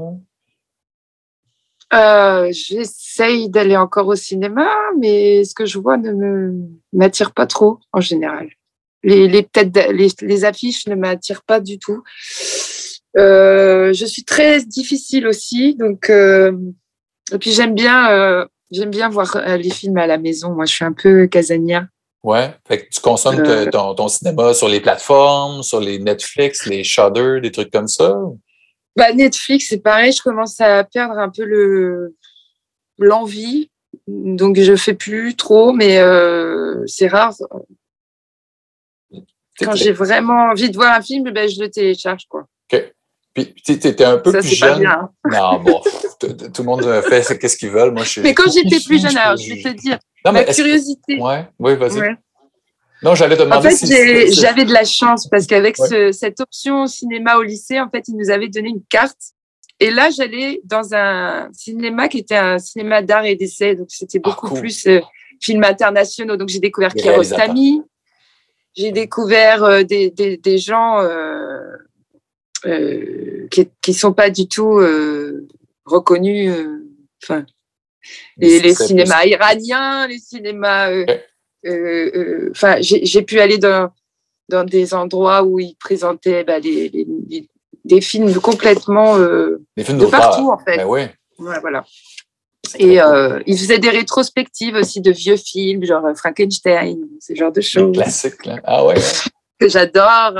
[1.93, 6.53] Euh, J'essaye d'aller encore au cinéma, mais ce que je vois ne me
[6.93, 8.49] m'attire pas trop en général.
[9.01, 12.03] Les, les, affiches ne m'attirent pas du tout.
[13.18, 16.51] Euh, je suis très difficile aussi, donc euh,
[17.32, 20.53] et puis j'aime bien j'aime bien voir euh, les films à la maison.
[20.53, 21.88] Moi, je suis un peu casanière.
[22.24, 22.53] Ouais.
[22.67, 23.65] Fait que tu consommes Euh.
[23.65, 27.88] te- ton, ton cinéma sur les plateformes, sur les Netflix, les Shudder, des trucs comme
[27.88, 28.17] ça?
[28.95, 32.15] Bah, Netflix, c'est pareil, je commence à perdre un peu le
[32.97, 33.72] l'envie,
[34.07, 37.34] donc je fais plus trop, mais euh, c'est rare.
[39.59, 42.45] Quand j'ai vraiment envie de voir un film, ben, je le télécharge, quoi.
[43.45, 44.79] Puis tu étais un peu Ça, plus c'est pas jeune.
[44.81, 44.91] bien.
[44.91, 45.09] hein.
[45.31, 45.81] Non, bon,
[46.19, 47.91] tout le monde fait ce qu'est-ce qu'ils veulent.
[47.91, 48.21] Moi, je.
[48.21, 51.17] Mais quand j'étais plus jeune, je- alors je vais te dire, Non, ma que- curiosité.
[51.19, 51.99] Ouais, oui, vas-y.
[51.99, 52.15] Ouais.
[53.01, 54.33] Non, j'allais te En demander fait, si.
[54.33, 55.87] j'avais de la chance parce qu'avec Ouais.
[55.87, 59.17] ce- cette option cinéma au lycée, en fait, ils nous avaient donné une carte.
[59.79, 63.75] Et là, j'allais dans un cinéma qui était un cinéma d'art et d'essai.
[63.75, 64.59] Donc, c'était beaucoup Ah, cool.
[64.59, 64.99] plus euh,
[65.39, 66.35] films internationaux.
[66.35, 67.81] Donc, j'ai découvert Kiarostami.
[68.75, 71.59] J'ai découvert euh, des, des, des gens euh,
[72.66, 75.47] euh, qui qui sont pas du tout euh,
[75.86, 76.51] reconnus.
[76.51, 76.76] euh,
[77.22, 77.45] Enfin,
[78.38, 80.89] les, cinémas iraniens, les cinémas.
[80.89, 82.49] Ouais.
[82.51, 83.91] Enfin, j'ai pu aller dans,
[84.47, 87.49] dans des endroits où ils présentaient bah, les- les- les-
[87.84, 89.18] des films complètement
[89.76, 90.78] Des films de partout, en fait.
[90.78, 91.01] Ben oui.
[91.39, 91.84] ouais, voilà.
[92.78, 97.62] Et euh, ils faisaient des rétrospectives aussi de vieux films, genre Frankenstein, ce genre de
[97.62, 98.60] choses classiques, là.
[98.64, 98.95] Ah ouais.
[99.60, 100.38] que j'adore.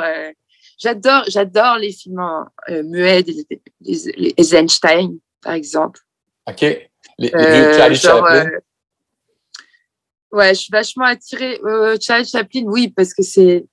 [0.80, 3.46] J'adore, j'adore les films en, euh, muets, les,
[3.82, 6.00] les Eisenstein, par exemple.
[6.48, 6.62] OK.
[6.62, 8.46] Les, les Euh, Charlie genre, Chaplin.
[8.48, 8.60] euh,
[10.32, 11.60] ouais, je suis vachement attirée.
[12.02, 13.66] Charlie Chaplin, oui, parce que c'est.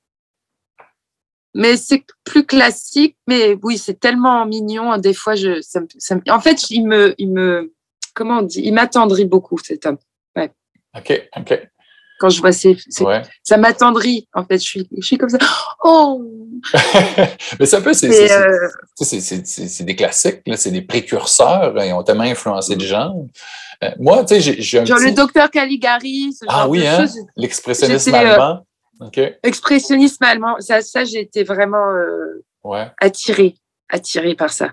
[1.54, 4.92] Mais c'est plus classique, mais oui, c'est tellement mignon.
[4.92, 7.72] hein, Des fois, je, ça, me- ça me- en fait, il me, il me,
[8.14, 9.96] comment on dit, il m'attendrit beaucoup cet homme.
[10.94, 11.68] OK, OK.
[12.18, 12.76] Quand je vois ces,
[13.42, 14.58] ça m'attendrit en fait.
[14.58, 15.38] Je suis, je suis comme ça.
[15.82, 16.22] Oh.
[17.60, 18.68] Mais c'est un peu, c'est euh...
[19.80, 21.74] des classiques, c'est des précurseurs.
[21.84, 23.14] Ils ont tellement influencé le genre.
[23.84, 27.06] Euh, moi, tu sais, j'ai un Genre le docteur Caligari, ce ah, oui, hein?
[27.36, 28.66] L'expressionnisme euh, allemand.
[29.42, 30.56] Expressionnisme allemand.
[30.60, 32.90] Ça, ça j'ai été vraiment euh, ouais.
[32.98, 33.54] attirée,
[33.88, 34.72] attirée par ça.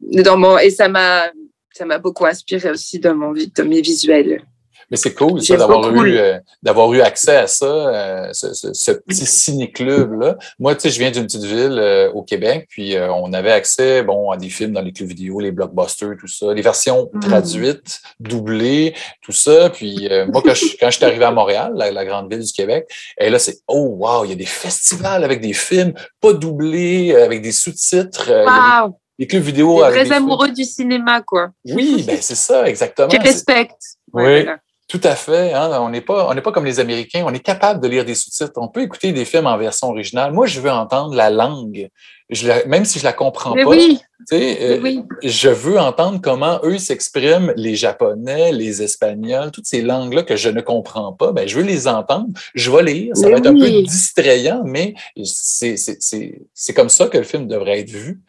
[0.00, 1.24] Dans mon, et ça m'a,
[1.72, 4.42] ça m'a beaucoup inspiré aussi dans, mon, dans mes visuels.
[4.90, 8.72] Mais c'est cool ça d'avoir eu euh, d'avoir eu accès à ça, euh, ce, ce,
[8.72, 10.36] ce, petit ciné-club là.
[10.58, 14.02] Moi, tu sais, je viens d'une petite ville euh, au Québec, puis on avait accès,
[14.02, 17.20] bon, à des films dans les clubs vidéo, les blockbusters, tout ça, les versions mm.
[17.20, 19.70] traduites, doublées, tout ça.
[19.70, 22.90] Puis moi, quand je, quand je suis arrivé à Montréal, la, grande ville du Québec,
[23.18, 27.14] et là, c'est oh wow, il y a des festivals avec des films pas doublés,
[27.14, 28.30] avec des sous-titres.
[28.30, 28.96] Wow.
[29.18, 29.84] Les clubs vidéo.
[29.84, 31.50] Des vrais amoureux du cinéma, quoi.
[31.66, 33.10] Oui, ben c'est ça, exactement.
[33.10, 33.82] Je respecte.
[34.12, 34.46] oui.
[34.90, 35.52] Tout à fait.
[35.52, 35.70] Hein.
[35.80, 37.22] On n'est pas, on n'est pas comme les Américains.
[37.24, 38.54] On est capable de lire des sous-titres.
[38.56, 40.32] On peut écouter des films en version originale.
[40.32, 41.88] Moi, je veux entendre la langue,
[42.28, 43.64] je même si je la comprends pas.
[43.64, 44.00] Oui.
[44.32, 45.04] Euh, oui.
[45.22, 50.48] Je veux entendre comment eux s'expriment, les Japonais, les Espagnols, toutes ces langues-là que je
[50.48, 51.30] ne comprends pas.
[51.30, 52.26] Ben, je veux les entendre.
[52.56, 53.16] Je vais lire.
[53.16, 57.78] Ça va être un peu distrayant, mais c'est, c'est comme ça que le film devrait
[57.78, 58.20] être vu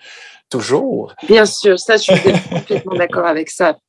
[0.47, 1.16] toujours.
[1.28, 2.14] Bien sûr, ça, je suis
[2.51, 3.80] complètement d'accord avec ça.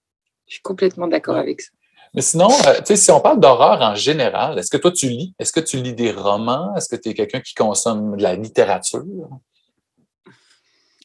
[0.46, 1.68] Je suis complètement d'accord avec ça.
[2.14, 5.34] Mais sinon, euh, sais, si on parle d'horreur en général, est-ce que toi tu lis?
[5.38, 6.74] Est-ce que tu lis des romans?
[6.76, 9.04] Est-ce que tu es quelqu'un qui consomme de la littérature?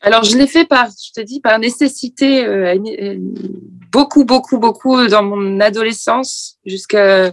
[0.02, 3.16] Alors, je l'ai fait par, je te dis, par nécessité, euh, euh,
[3.92, 7.32] beaucoup, beaucoup, beaucoup dans mon adolescence, jusqu'à, je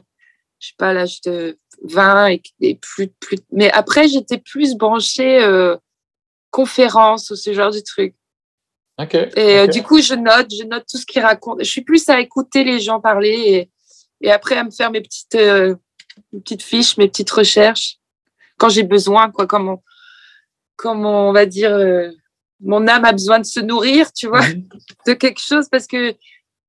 [0.68, 3.38] sais pas, l'âge de 20 et, plus, plus.
[3.52, 5.76] Mais après, j'étais plus branchée euh,
[6.50, 7.80] conférence ou ce genre de
[9.36, 11.58] Et euh, du coup, je note, je note tout ce qu'ils racontent.
[11.58, 13.70] Je suis plus à écouter les gens parler et,
[14.20, 15.74] et après à me faire mes petites, euh,
[16.32, 17.98] petites fiches, mes petites recherches
[18.56, 19.82] quand j'ai besoin, quoi, comme on,
[20.76, 22.10] comme on va dire, euh,
[22.60, 24.68] mon âme a besoin de se nourrir, tu vois, mhm.
[25.08, 26.14] de quelque chose parce que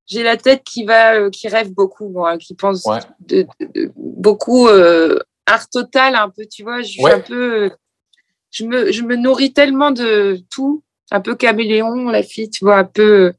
[0.07, 2.84] j'ai la tête qui va, qui rêve beaucoup, moi, qui pense
[3.19, 3.45] de,
[3.95, 6.82] beaucoup art total, un peu, tu vois.
[6.82, 7.71] Je suis un peu,
[8.51, 12.78] je me, je me nourris tellement de tout un peu caméléon, la fille, tu vois,
[12.78, 13.34] un peu,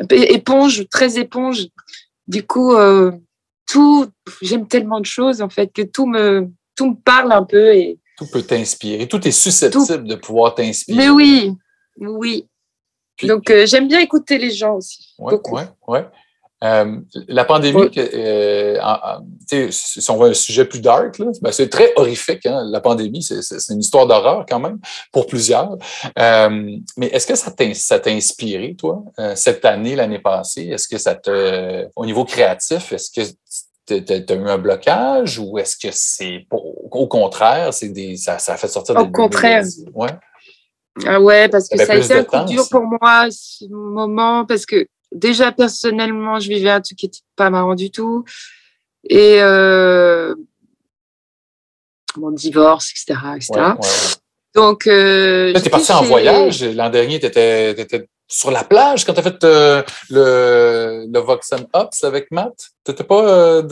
[0.00, 1.66] un peu éponge, très éponge.
[2.26, 3.12] Du coup, euh,
[3.66, 4.06] tout,
[4.42, 7.98] j'aime tellement de choses en fait que tout me, tout me parle un peu et
[8.16, 9.06] tout peut t'inspirer.
[9.06, 10.96] Tout est susceptible de pouvoir t'inspirer.
[10.96, 11.52] Mais oui,
[11.98, 12.46] oui.
[13.22, 15.14] Donc euh, j'aime bien écouter les gens aussi.
[15.18, 15.98] Oui, oui, oui.
[16.66, 16.96] Euh,
[17.28, 18.78] la pandémie, euh,
[19.70, 22.46] si on veut un sujet plus dark, ben, c'est très horrifique.
[22.46, 23.40] Hein, la pandémie, c'est
[23.70, 24.78] une histoire d'horreur quand même
[25.12, 25.76] pour plusieurs.
[26.18, 27.50] Euh, mais est-ce que ça
[27.98, 29.02] t'a inspiré, toi,
[29.34, 30.68] cette année, l'année passée?
[30.68, 33.22] Est-ce que ça te, au niveau créatif, est-ce que
[33.86, 38.54] tu as eu un blocage ou est-ce que c'est au contraire, c'est des, ça, ça
[38.54, 39.08] a fait sortir au des.
[39.08, 39.64] Au contraire.
[39.94, 40.08] Ouais.
[41.04, 44.64] Ah ouais, parce que ça a été un coup dur pour moi ce moment, parce
[44.64, 48.24] que déjà personnellement, je vivais un truc qui n'était pas marrant du tout.
[49.08, 50.34] Et euh,
[52.16, 53.18] mon divorce, etc.
[54.54, 54.86] Donc.
[54.86, 56.64] Euh, tu es parti en voyage.
[56.64, 61.66] L'an dernier, tu étais, sur la plage quand tu as fait euh, le, le Voxen
[61.74, 62.54] Ups avec Matt.
[62.84, 63.28] Tu n'étais pas.
[63.28, 63.62] Euh,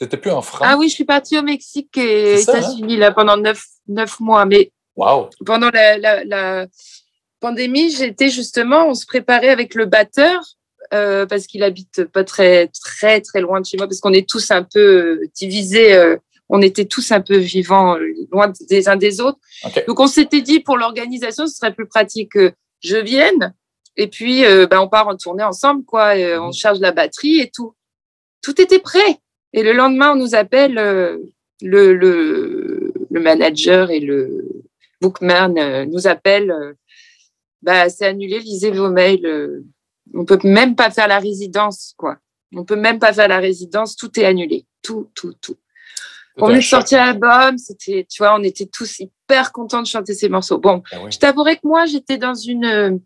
[0.00, 0.66] tu plus en France.
[0.68, 2.58] Ah oui, je suis partie au Mexique et aux hein?
[2.58, 4.44] États-Unis là pendant neuf, neuf mois.
[4.44, 5.30] Mais wow.
[5.44, 6.66] pendant la, la
[7.40, 10.42] pandémie, j'étais justement, on se préparait avec le batteur
[10.94, 14.28] euh, parce qu'il habite pas très très très loin de chez moi parce qu'on est
[14.28, 14.80] tous un peu
[15.20, 15.94] euh, divisés.
[15.94, 16.16] Euh,
[16.48, 17.96] on était tous un peu vivants
[18.30, 19.38] loin des uns des autres.
[19.88, 22.52] Donc on s'était dit pour l'organisation, ce serait plus pratique que
[22.84, 23.52] je vienne
[23.96, 26.12] et puis ben, on part en tournée ensemble quoi.
[26.14, 26.52] on mhm.
[26.52, 27.74] charge la batterie et tout.
[28.42, 29.18] Tout était prêt.
[29.54, 30.74] Et le lendemain, on nous appelle
[31.62, 34.46] le, le, le manager et le
[35.00, 36.76] bookman nous appellent
[37.62, 39.26] bah, c'est annulé, lisez vos mails.
[39.26, 39.64] Euh,
[40.14, 42.18] on peut même pas faire la résidence, quoi.
[42.54, 44.66] On peut même pas faire la résidence, tout est annulé.
[44.82, 45.56] Tout, tout, tout.
[46.38, 50.28] On est sorti l'album, c'était, tu vois, on était tous hyper contents de chanter ces
[50.28, 50.58] morceaux.
[50.58, 53.00] Bon, ah je t'avouerai que moi, j'étais dans une,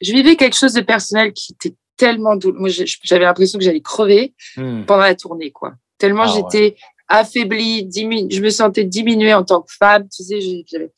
[0.00, 2.60] je vivais quelque chose de personnel qui était tellement douloureux.
[2.60, 2.68] Moi,
[3.02, 4.84] j'avais l'impression que j'allais crever hmm.
[4.84, 5.74] pendant la tournée, quoi.
[5.98, 6.76] Tellement ah j'étais
[7.08, 10.92] affaiblie, je me sentais diminuée en tant que femme, tu sais, j'avais,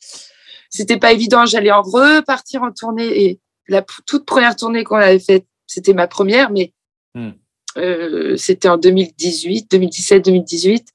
[0.69, 1.45] c'était pas évident.
[1.45, 6.07] J'allais en repartir en tournée et la toute première tournée qu'on avait faite, c'était ma
[6.07, 6.73] première, mais
[7.13, 7.31] hmm.
[7.77, 10.87] euh, c'était en 2018, 2017, 2018.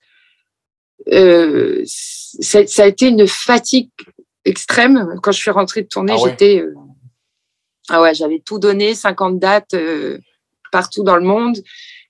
[1.13, 3.91] Euh, ça, ça, a été une fatigue
[4.45, 5.19] extrême.
[5.23, 6.61] Quand je suis rentrée de tournée, ah j'étais.
[6.61, 6.75] Euh,
[7.91, 10.19] ah ouais, j'avais tout donné, 50 dates euh,
[10.73, 11.59] partout dans le monde.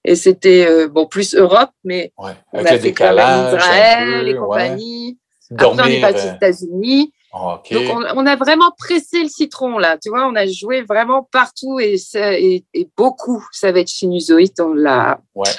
[0.06, 2.32] Et c'était bon plus Europe, mais Ouais.
[2.52, 3.56] on Avec a fait quand même.
[3.56, 5.16] Israël ouais.
[5.52, 5.96] Après, on Dormir.
[5.96, 7.12] est parti aux euh, États-Unis.
[7.32, 7.72] OK.
[7.72, 9.98] Donc, on, on a vraiment pressé le citron, là.
[10.02, 13.44] Tu vois, on a joué vraiment partout et, et, et beaucoup.
[13.52, 14.52] Ça va être sinusoïde.
[14.60, 15.20] On l'a.
[15.34, 15.50] Ouais.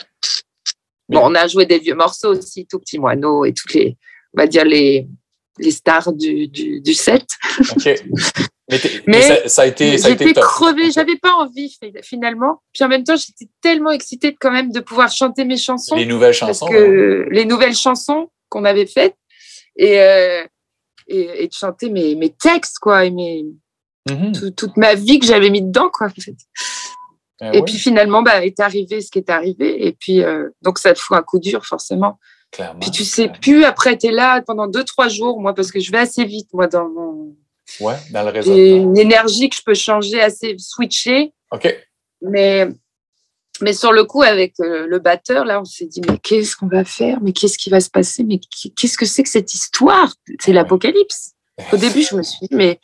[1.09, 3.95] Bon, on a joué des vieux morceaux aussi, tout petit moineau et toutes les,
[4.35, 5.07] on va dire les,
[5.59, 7.25] les stars du, du, du set.
[7.75, 7.85] OK.
[8.67, 11.69] Mais, Mais mais ça, ça a été, ça a été J'étais crevée, j'avais pas envie
[11.69, 12.63] fi- finalement.
[12.73, 15.95] Puis en même temps, j'étais tellement excitée quand même de pouvoir chanter mes chansons.
[15.95, 16.71] Les nouvelles parce chansons.
[16.71, 19.13] que les nouvelles chansons qu'on avait faites
[19.75, 20.43] et, euh,
[21.07, 23.45] et, et de chanter mes, mes textes, quoi, et mes.
[24.09, 24.33] Mhm.
[24.33, 26.07] tout- toute ma vie que j'avais mis dedans, quoi.
[26.07, 26.35] en fait.
[27.41, 29.87] Ben Et puis finalement, bah, est arrivé ce qui est arrivé.
[29.87, 32.19] Et puis, euh, donc ça te fout un coup dur, forcément.
[32.51, 32.79] clairement.
[32.79, 35.79] Puis tu sais plus, après, tu es là pendant deux, trois jours, moi, parce que
[35.79, 37.35] je vais assez vite, moi, dans mon.
[37.81, 38.91] Ouais, dans le J'ai raisonnement.
[38.91, 41.33] une énergie que je peux changer assez, switcher.
[41.51, 41.75] OK.
[42.21, 42.67] Mais,
[43.61, 46.67] mais sur le coup, avec euh, le batteur, là, on s'est dit, mais qu'est-ce qu'on
[46.67, 47.19] va faire?
[47.21, 48.23] Mais qu'est-ce qui va se passer?
[48.23, 48.39] Mais
[48.75, 50.13] qu'est-ce que c'est que cette histoire?
[50.39, 51.33] C'est l'apocalypse.
[51.71, 52.79] Au début, je me suis dit, mais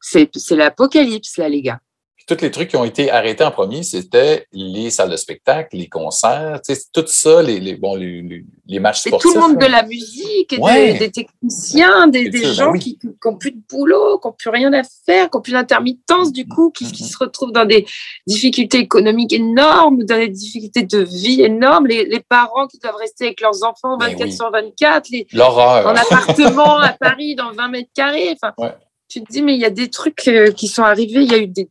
[0.00, 1.80] c'est c'est l'apocalypse, là, les gars.
[2.28, 5.88] Tous les trucs qui ont été arrêtés en premier, c'était les salles de spectacle, les
[5.88, 6.60] concerts,
[6.92, 9.30] tout ça, les, les, bon, les, les, les matchs Et sportifs.
[9.30, 9.66] tout le monde là.
[9.66, 10.92] de la musique, et Ouais.
[10.92, 12.78] des, des techniciens, des, C'est des sûr, ben gens oui.
[12.80, 16.30] qui n'ont plus de boulot, qui n'ont plus rien à faire, qui n'ont plus d'intermittence,
[16.32, 17.08] du coup, qui, qui Mhm.
[17.08, 17.86] se retrouvent dans des
[18.26, 23.40] difficultés économiques énormes, dans des difficultés de vie énormes, les, parents qui doivent rester avec
[23.40, 24.32] leurs enfants Ben 24 oui.
[24.32, 25.86] sur 24, les, L'horreur.
[25.86, 28.34] en appartement à Paris dans 20 mètres carrés.
[28.34, 28.74] Enfin, Ouais.
[29.08, 31.22] Tu te dis, mais il y a des trucs euh, qui sont arrivés.
[31.22, 31.68] Il y a eu des,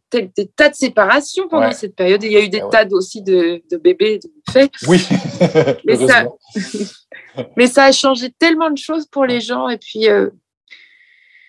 [0.56, 1.74] tas de séparations pendant Ouais.
[1.74, 2.24] cette période.
[2.24, 2.72] Et il y a eu des Ah ouais.
[2.72, 4.72] tas aussi de, de bébés de faits.
[4.88, 5.06] Oui.
[5.86, 6.40] Mais ça, Heureusement.
[7.58, 9.70] mais ça a changé tellement de choses pour les gens.
[9.70, 10.30] Et puis, euh,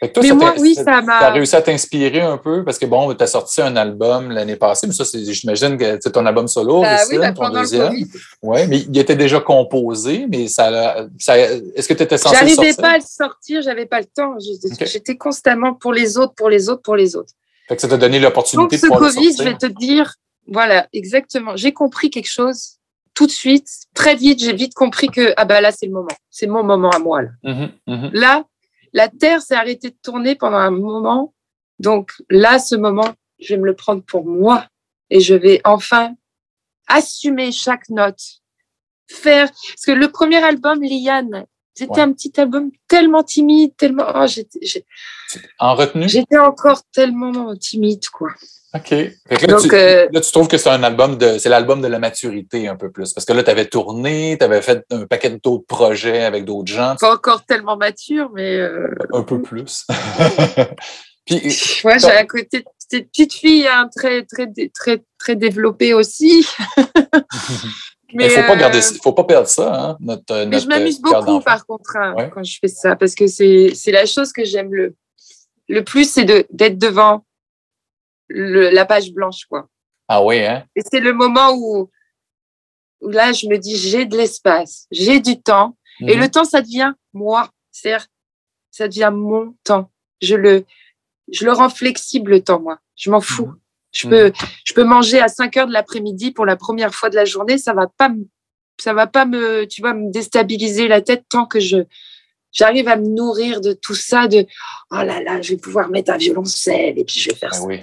[0.01, 1.31] Fait que toi, mais ça moi, oui, ça- ça T'as m'a.
[1.31, 2.65] réussi à t'inspirer un peu?
[2.65, 6.13] Parce que bon, tu as sorti un album l'année passée, mais ça, j'imagine que c'est
[6.13, 7.93] ton album solo, Ricine, oui, bah, ton le deuxième.
[8.43, 12.49] Oui, mais il était déjà composé, mais ça, ça est-ce que tu étais censé le
[12.51, 13.61] j'arrivais pas à le sortir.
[13.63, 14.35] J'avais pas le temps.
[14.39, 17.33] J'étais constamment pour les autres, pour les autres, pour les autres.
[17.69, 19.45] Fait que ça t'a donné l'opportunité de ce pouvoir le Covid, je sortir.
[19.53, 20.15] vais te dire,
[20.47, 21.57] voilà, exactement.
[21.57, 22.77] J'ai compris quelque chose
[23.15, 24.39] tout de suite, très vite.
[24.41, 26.07] J'ai vite compris que, ah bah là, c'est le moment.
[26.31, 27.29] C'est mon moment à moi, là.
[27.43, 28.11] Mhm, mhm.
[28.13, 28.45] Là,
[28.93, 31.35] la Terre s'est arrêtée de tourner pendant un moment.
[31.79, 34.67] Donc là, ce moment, je vais me le prendre pour moi
[35.11, 36.15] et je vais enfin
[36.87, 38.21] assumer chaque note.
[39.11, 39.49] Faire.
[39.51, 42.01] Parce que le premier album, Liane, c'était Ouais.
[42.01, 44.05] un petit album tellement timide, tellement.
[44.15, 44.61] oh, j'étais-
[45.59, 46.09] En retenue?
[46.09, 48.31] J'étais encore tellement timide, quoi.
[48.75, 48.91] OK.
[48.91, 51.39] Là, Donc, tu, euh, là, tu trouves que c'est un album de.
[51.39, 53.15] C'est l'album de la maturité un peu plus.
[53.15, 56.71] Parce que là, tu avais tourné, tu avais fait un paquet d'autres projets avec d'autres
[56.71, 56.95] gens.
[57.01, 59.87] Pas encore tellement mature, mais euh, Un peu plus.
[61.27, 61.43] Puis,
[61.85, 66.47] ouais, j'ai un côté cette petite fille hein, très, très, très, très développée aussi.
[68.11, 70.69] il ne faut pas euh, garder, faut pas perdre ça, hein, notre, Mais notre je
[70.69, 72.31] m'amuse beaucoup, par contre, hein, Ouais.
[72.33, 74.95] quand je fais ça, parce que c'est la chose que j'aime le,
[75.69, 77.25] le plus, c'est de- d'être devant
[78.29, 79.69] le- la page blanche, quoi.
[80.09, 80.65] Ah oui, hein?
[80.77, 81.91] Et c'est le moment où,
[83.01, 86.21] où là, je me dis, j'ai de l'espace, j'ai du temps, et Mhm.
[86.23, 87.51] le temps, ça devient moi.
[87.73, 88.07] C'est-à-dire,
[88.71, 89.91] ça devient mon temps.
[90.23, 90.65] Je le,
[91.31, 92.79] je le rends flexible, le temps, moi.
[92.97, 93.47] Je m'en fous.
[93.47, 93.59] Mhm.
[93.93, 94.33] Je peux,
[94.65, 97.57] je peux manger à 5 heures de l'après-midi pour la première fois de la journée.
[97.59, 98.27] Ça va pas me,
[98.81, 101.79] ça va pas me, tu vois, me déstabiliser la tête tant que je,
[102.53, 104.47] j'arrive à me nourrir de tout ça, de,
[104.91, 107.57] oh là là, je vais pouvoir mettre un violoncelle et puis je vais faire Ben
[107.59, 107.65] ça.
[107.65, 107.81] oui.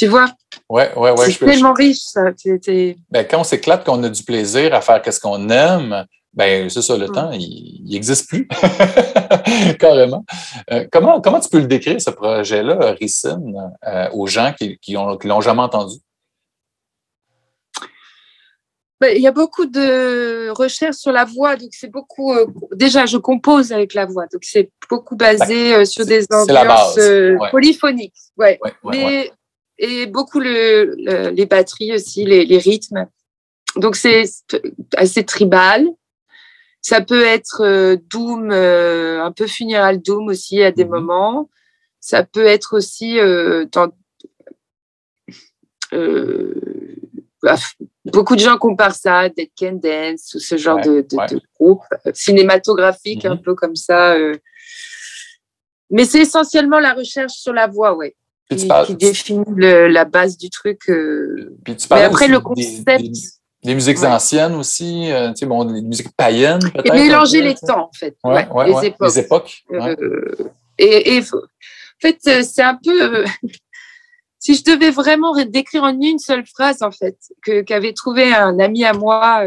[0.00, 0.28] Tu vois,
[0.70, 1.26] Ouais, ouais, ouais.
[1.26, 2.22] c'est je peux- je- tellement riche, ça.
[2.34, 6.70] C'est- ben, quand on s'éclate, qu'on a du plaisir à faire ce qu'on aime, ben
[6.70, 7.12] c'est ça, le Mm.
[7.12, 8.48] temps, il n'existe plus.
[9.78, 10.24] Carrément.
[10.72, 13.54] Euh, comment, comment tu peux le décrire, ce projet-là, Ricine,
[13.86, 15.96] euh, aux gens qui qui ont- qui l'ont jamais entendu?
[19.02, 22.32] Ben, Il y a beaucoup de recherches sur la voix, donc c'est beaucoup.
[22.32, 26.98] euh, déjà, je compose avec la voix, donc c'est beaucoup basé euh, sur des ambiances
[27.50, 28.14] polyphoniques.
[28.38, 28.58] Ouais.
[28.62, 29.32] Ouais, ouais, Mais ouais.
[29.82, 33.06] Et beaucoup le, le- les batteries aussi, les, les rythmes.
[33.76, 34.24] Donc c'est
[34.96, 35.86] assez tribal.
[36.82, 40.90] Ça peut être euh, doom, euh, un peu funéral doom aussi à des Mhm.
[40.90, 41.50] moments.
[42.00, 43.90] Ça peut être aussi euh, dans,
[47.42, 47.56] bah,
[48.06, 51.16] beaucoup de gens comparent ça à Dead Can Dance ou ce genre Ouais, de, de-
[51.16, 51.26] ouais.
[51.26, 51.82] de groupe
[52.14, 53.42] cinématographique un Mhm.
[53.42, 54.16] peu comme ça.
[55.90, 58.14] Mais c'est essentiellement la recherche sur la voix, ouais,
[58.56, 60.80] qui, définit le- la base du truc.
[60.88, 61.56] euh.
[61.64, 63.10] puis tu Mais après, le concept, Des,
[63.64, 64.06] des musiques Ouais.
[64.06, 66.94] anciennes aussi, euh, tu sais, bon, des musiques païennes, peut-être.
[66.94, 69.08] et mélanger les temps, en fait, Ouais, ouais, ouais, les époques.
[69.08, 69.62] Les époques.
[69.70, 69.96] ouais.
[70.00, 70.34] Euh,
[70.78, 73.18] et, en fait, euh, c'est un peu.
[73.20, 73.24] euh,
[74.38, 78.58] si je devais vraiment décrire en une seule phrase, en fait, que qu'avait trouvé un
[78.58, 79.44] ami à moi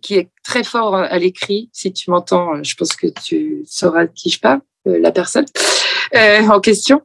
[0.00, 4.10] qui, est très fort à l'écrit, si tu m'entends, je pense que tu sauras de
[4.14, 5.44] qui je parle, la personne
[6.14, 7.00] euh, en question.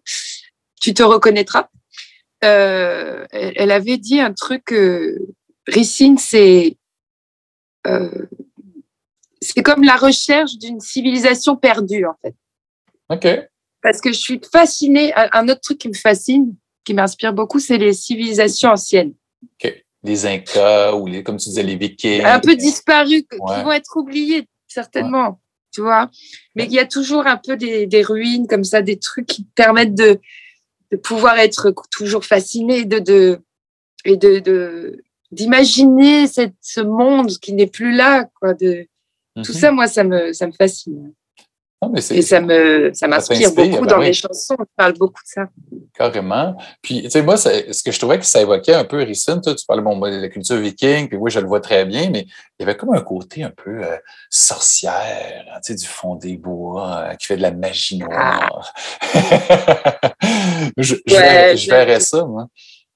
[0.81, 1.69] Tu te reconnaîtras.
[2.43, 4.73] Euh, elle, elle, avait dit un truc.
[5.67, 6.77] Ricine, c'est
[9.41, 12.35] c'est comme la recherche d'une civilisation perdue, en fait.
[13.09, 13.49] OK.
[13.81, 15.13] Parce que je suis fascinée.
[15.15, 19.13] Un autre truc qui me fascine, qui m'inspire beaucoup, c'est les civilisations anciennes.
[19.43, 19.83] OK.
[20.03, 22.23] Les Incas ou les, comme tu disais, les Vikings.
[22.23, 23.55] Un peu disparus, ouais.
[23.55, 25.29] qui vont être oubliés, certainement.
[25.29, 25.35] Ouais.
[25.73, 26.09] Tu vois
[26.55, 29.43] Mais il y a toujours un peu des, des, ruines comme ça, des trucs qui
[29.43, 30.19] permettent de,
[30.91, 33.39] de pouvoir être toujours fasciné de, de,
[34.05, 38.87] et de, de, d'imaginer ce monde qui n'est plus là, quoi, de.
[39.43, 41.13] Tout ça, moi, ça me, ça me fascine.
[41.81, 44.07] Non, mais et ça me, ça m'inspire beaucoup ben dans oui.
[44.07, 44.55] les chansons.
[44.57, 45.47] On parle beaucoup de ça.
[45.93, 46.57] Carrément.
[46.81, 49.53] Puis, tu sais, moi, ce que je trouvais que ça évoquait un peu, Ricine, tu
[49.67, 52.61] parlais bon, de la culture viking, puis oui, je le vois très bien, mais il
[52.61, 53.95] y avait comme un côté un peu euh,
[54.31, 58.73] sorcière, tu sais, du fond des bois, euh, qui fait de la magie noire.
[59.13, 60.13] Ah.
[60.77, 62.47] je, verrais, je verrais ça, moi.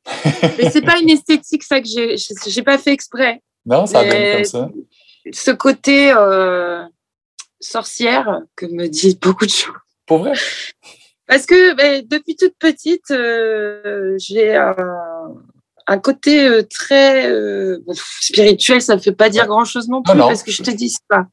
[0.57, 2.15] mais c'est pas une esthétique, ça, que j'ai,
[2.47, 3.43] j'ai pas fait exprès.
[3.63, 4.69] Non, ça donne comme ça
[5.31, 6.83] ce côté euh,
[7.61, 9.73] sorcière que me disent beaucoup de choses.
[10.05, 10.33] Pour vrai?
[11.27, 14.75] Parce que ben, depuis toute petite, euh, j'ai un,
[15.87, 17.29] un, côté euh, très
[17.85, 18.81] bon, spirituel.
[18.81, 20.27] Ça ne fait pas dire grand-chose non plus, non, non.
[20.27, 21.27] parce que je te dis ça.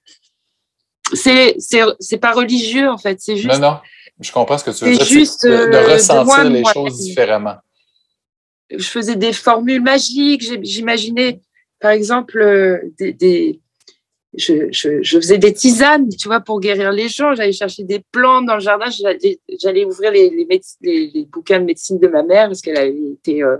[1.14, 3.18] C'est c'est pas religieux en fait.
[3.20, 3.58] C'est juste.
[3.58, 3.78] Non non.
[4.20, 5.04] Je comprends ce que tu veux dire.
[5.04, 7.56] Juste de, de ressentir de moi, les moi, choses différemment.
[8.70, 10.42] Je faisais des formules magiques.
[10.62, 11.40] J'imaginais,
[11.80, 13.60] par exemple, des, des
[14.38, 17.34] je, faisais des tisanes, tu vois, pour guérir les gens.
[17.34, 18.86] J'allais chercher des plantes dans le jardin.
[18.88, 23.56] J'allais ouvrir les, bouquins de médecine de ma mère parce qu'elle avait été euh,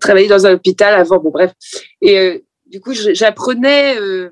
[0.00, 1.18] travaillé dans un hôpital avant.
[1.18, 1.52] Bon, bref.
[2.00, 4.30] Et euh, du coup, j'apprenais euh,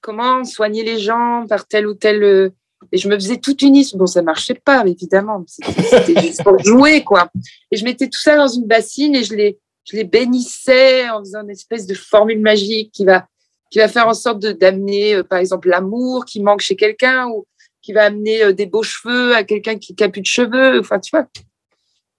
[0.00, 2.22] comment soigner les gens par tel ou tel.
[2.22, 2.50] Euh,
[2.92, 3.96] et je me faisais toute une liste.
[3.96, 5.44] Bon, ça marchait pas, évidemment.
[5.46, 7.30] C'était juste pour jouer, quoi.
[7.70, 11.20] Et je mettais tout ça dans une bassine et je les, je les bénissais en
[11.20, 13.26] faisant une espèce de formule magique qui va
[13.70, 17.46] qui va faire en sorte d'amener, euh, par exemple, l'amour qui manque chez quelqu'un ou
[17.82, 20.80] qui va amener euh, des beaux cheveux à quelqu'un qui n'a plus de cheveux.
[20.80, 21.26] Enfin, tu vois,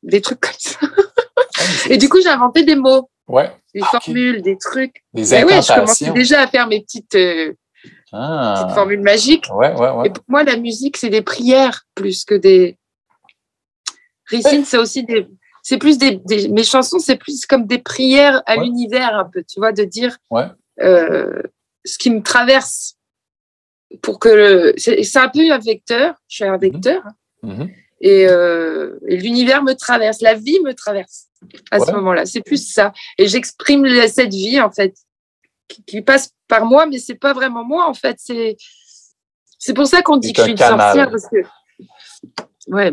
[0.03, 0.79] des trucs comme ça.
[1.89, 3.51] Et du coup, j'ai inventé des mots, ouais.
[3.73, 3.89] des okay.
[3.91, 5.03] formules, des trucs.
[5.13, 5.55] Des incantations.
[5.55, 7.53] Ouais, je commençais déjà à faire mes petites, euh,
[8.13, 8.55] ah.
[8.57, 9.45] petites formules magiques.
[9.53, 10.07] Ouais, ouais, ouais.
[10.07, 12.77] Et pour moi, la musique, c'est des prières plus que des.
[14.27, 15.27] Ricine, c'est aussi des.
[15.63, 19.43] C'est plus des, des, Mes chansons, c'est plus comme des prières à l'univers, un peu,
[19.43, 20.17] tu vois, de dire.
[20.81, 21.41] Euh,
[21.85, 22.97] ce qui me traverse
[24.01, 27.03] pour que c'est un peu un vecteur, je suis un vecteur,
[27.41, 27.73] mm -hmm.
[28.01, 31.27] et, euh, et l'univers me traverse, la vie me traverse
[31.71, 31.85] à ouais.
[31.85, 32.25] ce moment-là.
[32.25, 34.93] C'est plus ça, et j'exprime cette vie en fait
[35.69, 38.17] qui, qui, passe par moi, mais c'est pas vraiment moi en fait.
[38.19, 38.57] C'est
[39.59, 41.39] c'est pour ça qu'on dit que je suis une sorcière parce que
[42.75, 42.91] ouais.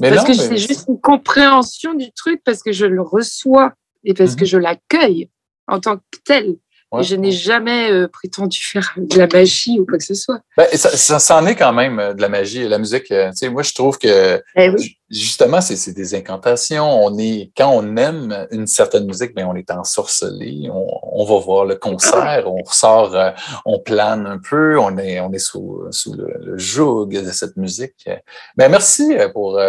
[0.00, 0.48] Mais parce non, que mais...
[0.48, 3.68] c'est juste une compréhension du truc, parce que je le reçois
[4.04, 4.38] et parce mm -hmm.
[4.38, 5.22] que je l'accueille
[5.66, 6.46] en tant que tel.
[6.92, 7.04] Ouais.
[7.04, 10.40] Je n'ai jamais euh, prétendu faire de la magie ou quoi que ce soit.
[10.56, 12.66] Ben, ça, ça, ça, en est quand même euh, de la magie.
[12.66, 14.96] La musique, euh, tu sais, moi, je trouve que eh oui.
[15.08, 17.04] justement, c'est des incantations.
[17.04, 20.68] On est, quand on aime une certaine musique, ben, on est ensorcelé.
[20.72, 23.30] On, on va voir le concert, on ressort, euh,
[23.64, 27.56] on plane un peu, on est, on est sous, sous le, le joug de cette
[27.56, 28.08] musique.
[28.56, 29.60] Ben, merci pour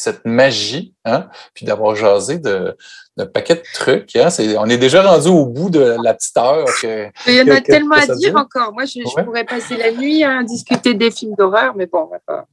[0.00, 2.76] cette magie, hein, puis d'avoir jasé de,
[3.16, 4.16] de paquet de trucs.
[4.16, 4.28] Hein.
[4.28, 6.66] Est, on est déjà rendu au bout de la petite heure.
[6.80, 8.72] Que, il y en que, a tellement que à dire encore.
[8.72, 9.04] Moi, je, ouais.
[9.16, 12.46] je, pourrais passer la nuit à discuter des films d'horreur, mais bon, on va pas.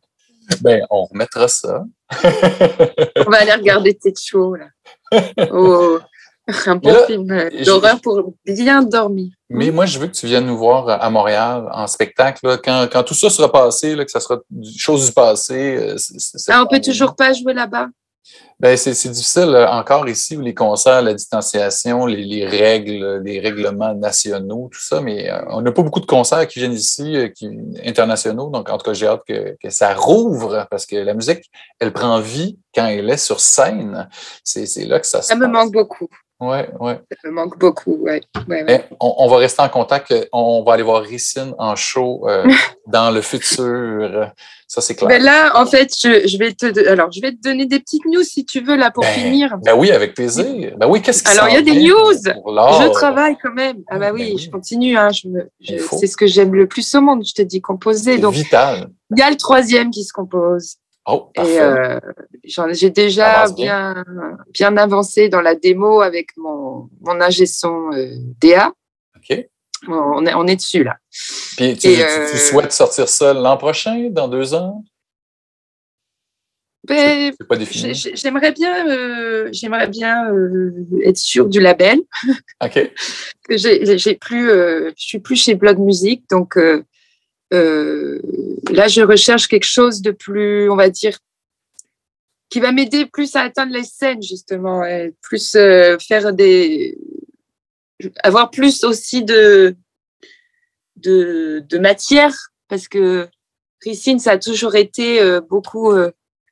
[0.61, 1.84] Ben, on remettra ça.
[2.24, 4.65] on va aller regarder Ted Show, là.
[5.52, 5.99] Oh,
[6.68, 9.34] un bon là, film d'horreur pour bien dormir.
[9.49, 12.45] Mais moi, je veux que tu viennes nous voir à Montréal en spectacle.
[12.48, 14.40] Là, quand, quand, tout ça sera passé, là, que ça sera
[14.78, 15.98] chose du passé.
[15.98, 17.88] C est, c est ah, on peut toujours pas jouer là-bas?
[18.60, 23.94] Ben, c'est difficile encore ici où les concerts, la distanciation, les, les, règles, les règlements
[23.94, 27.28] nationaux, tout ça, mais euh, on n'a pas beaucoup de concerts qui viennent ici, euh,
[27.28, 27.48] qui,
[27.86, 28.49] internationaux.
[28.49, 31.94] Donc, en tout cas, j'ai hâte que, que, ça rouvre parce que la musique, elle
[31.94, 34.10] prend vie quand elle est sur scène.
[34.44, 35.48] C'est là que ça se Ça passe.
[35.48, 36.10] me manque beaucoup.
[36.39, 36.93] Oui, oui.
[37.23, 37.97] Ça me manque beaucoup.
[37.97, 38.85] Ouais, ouais.
[38.99, 40.14] On, on, va rester en contact.
[40.31, 42.47] On va aller voir Ricine en show euh,
[42.88, 44.31] dans le futur.
[44.68, 45.09] Ça, c'est clair.
[45.09, 48.05] Ben là, en fait, je, je, vais te, alors, je vais te donner des petites
[48.05, 49.57] news si tu veux, là, pour ben, finir.
[49.64, 50.76] Ben oui, avec plaisir.
[50.77, 52.14] Ben oui, qu'est-ce que Alors, il y a des news.
[52.14, 53.77] Je travaille quand même.
[53.88, 54.38] Ah, bah oui, ben oui.
[54.38, 54.95] je continue.
[54.95, 55.27] Hein, je
[55.59, 58.19] je, c'est ce que j'aime le plus au monde, je te dis, composer.
[58.19, 58.89] Donc, vital.
[59.09, 60.76] Il y a le troisième qui se compose.
[61.10, 62.00] Oh, Et euh,
[62.44, 64.04] j'ai déjà bien.
[64.54, 68.10] bien, avancé dans la démo avec mon, mon ingé son euh,
[68.42, 68.74] DA.
[69.16, 69.48] OK.
[69.88, 70.98] On est, on est dessus là.
[71.56, 74.84] Puis tu, et, tu- euh, tu souhaites sortir ça l'an prochain, dans deux ans?
[76.84, 77.94] Ben, C'est pas défini.
[77.94, 80.30] j'ai- j'aimerais bien, j'aimerais bien
[81.06, 82.00] être sûre du label.
[82.64, 82.92] OK.
[83.50, 86.58] j'ai plus, je suis plus chez Blog Music, donc
[87.53, 88.19] euh,
[88.72, 91.18] là je recherche quelque chose de plus, on va dire,
[92.49, 96.98] qui va m'aider plus à atteindre les scènes justement, et plus euh, faire des,
[98.24, 99.76] avoir plus aussi de
[100.98, 102.36] de, de matière
[102.68, 103.28] parce que
[103.84, 105.94] Ricine ça a toujours été euh, beaucoup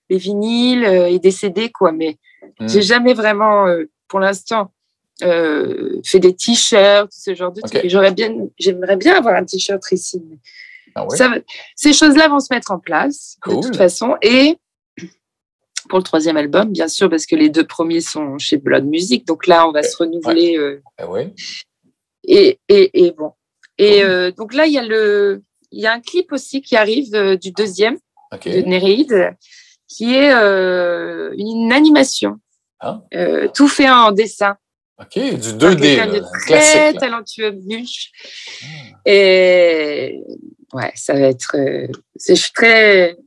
[0.09, 2.17] les vinyles et des CD quoi, mais
[2.59, 2.67] Hmm.
[2.67, 3.65] j'ai jamais vraiment,
[4.07, 4.71] pour l'instant,
[5.19, 7.71] fait des t-shirts, ce genre de Ok.
[7.71, 7.89] trucs.
[7.89, 10.21] J'aurais bien, j'aimerais bien avoir un t-shirt ici.
[10.95, 11.31] Ah ça
[11.75, 14.15] ces choses-là vont se mettre en place de toute façon.
[14.21, 14.57] Et
[15.89, 19.25] pour le troisième album, bien sûr, parce que les deux premiers sont chez Blood Music,
[19.27, 19.85] donc là, on va Ok.
[19.85, 20.57] se renouveler.
[20.57, 21.33] euh, Ah oui.
[22.23, 23.33] et, et, et bon.
[23.77, 24.09] Et Cool.
[24.09, 27.13] euh, donc là, il y a le, il y a un clip aussi qui arrive
[27.13, 27.99] euh, du deuxième
[28.45, 29.35] de Néréide,
[29.87, 32.39] qui est euh, une animation,
[32.79, 33.01] Ah.
[33.13, 34.57] euh, tout fait en dessin.
[34.99, 35.13] OK.
[35.13, 36.99] Du par 2D, quelqu'un de là, très là.
[36.99, 38.11] talentueux Buche.
[39.05, 40.21] Et
[40.73, 41.55] ouais, ça va être.
[41.57, 41.87] euh,
[42.27, 43.17] je suis très,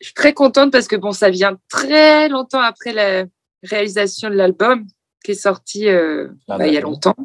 [0.00, 3.24] je suis très contente parce que bon, ça vient très longtemps après la
[3.62, 4.86] réalisation de l'album
[5.24, 7.16] qui est sorti euh, L'an bah, il y a longtemps,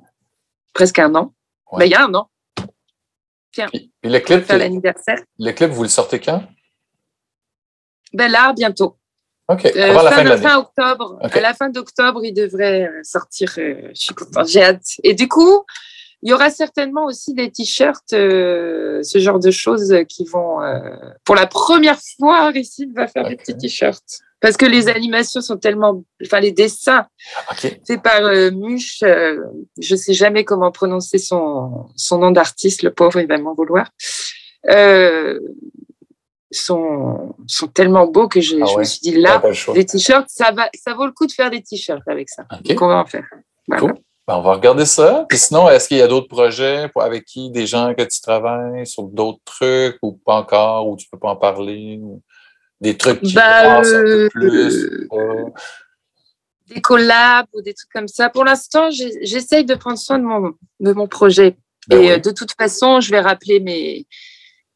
[0.73, 1.33] presque un an.
[1.71, 1.79] Ouais.
[1.79, 2.29] Bah, il y a un an,
[3.51, 5.19] Puis, puis le clip, l'anniversaire.
[5.39, 6.43] le clip, vous le sortez quand?
[8.13, 8.97] Ben là, bientôt.
[9.49, 9.65] OK.
[9.65, 11.19] Euh, la fin, de octobre.
[11.21, 13.53] À la fin d'octobre, il devrait euh, sortir.
[13.57, 14.85] euh, je suis contente, j'ai hâte.
[15.03, 15.63] Et du coup,
[16.21, 20.61] il y aura certainement aussi des t-shirts, euh, ce genre de choses qui vont.
[20.61, 20.79] euh,
[21.25, 24.21] pour la première fois, Ricine va faire des petits t-shirts.
[24.39, 26.03] Parce que les animations sont tellement.
[26.23, 27.05] Enfin, les dessins
[27.51, 27.79] OK.
[27.87, 28.21] faits par
[28.51, 33.53] Muche, je sais jamais comment prononcer son, son nom d'artiste, le pauvre, il va m'en
[33.53, 33.89] vouloir.
[34.69, 35.39] Euh,
[36.53, 38.79] sont, sont tellement beaux que je, Ah je ouais.
[38.79, 39.73] me suis dit là, choix.
[39.73, 42.45] des t-shirts, ça, va, ça vaut le coup de faire des t-shirts avec ça.
[42.51, 42.63] OK.
[42.63, 43.25] Donc, on va en faire?
[43.67, 43.81] Voilà.
[43.81, 43.93] Cool.
[44.27, 45.25] Ben, on va regarder ça.
[45.27, 48.21] Puis sinon, est-ce qu'il y a d'autres projets pour- avec qui, des gens que tu
[48.21, 51.99] travailles sur d'autres trucs ou pas encore, ou tu peux pas en parler?
[52.01, 52.21] Ou
[52.79, 53.87] des trucs qui un peu
[54.25, 55.07] euh, plus?
[55.13, 55.45] euh?
[56.67, 58.29] Des collabs ou des trucs comme ça.
[58.29, 61.55] Pour l'instant, j'essaye de prendre soin de mon, de mon projet.
[61.89, 62.11] Ben Et oui.
[62.11, 64.07] euh, de toute façon, je vais rappeler mes,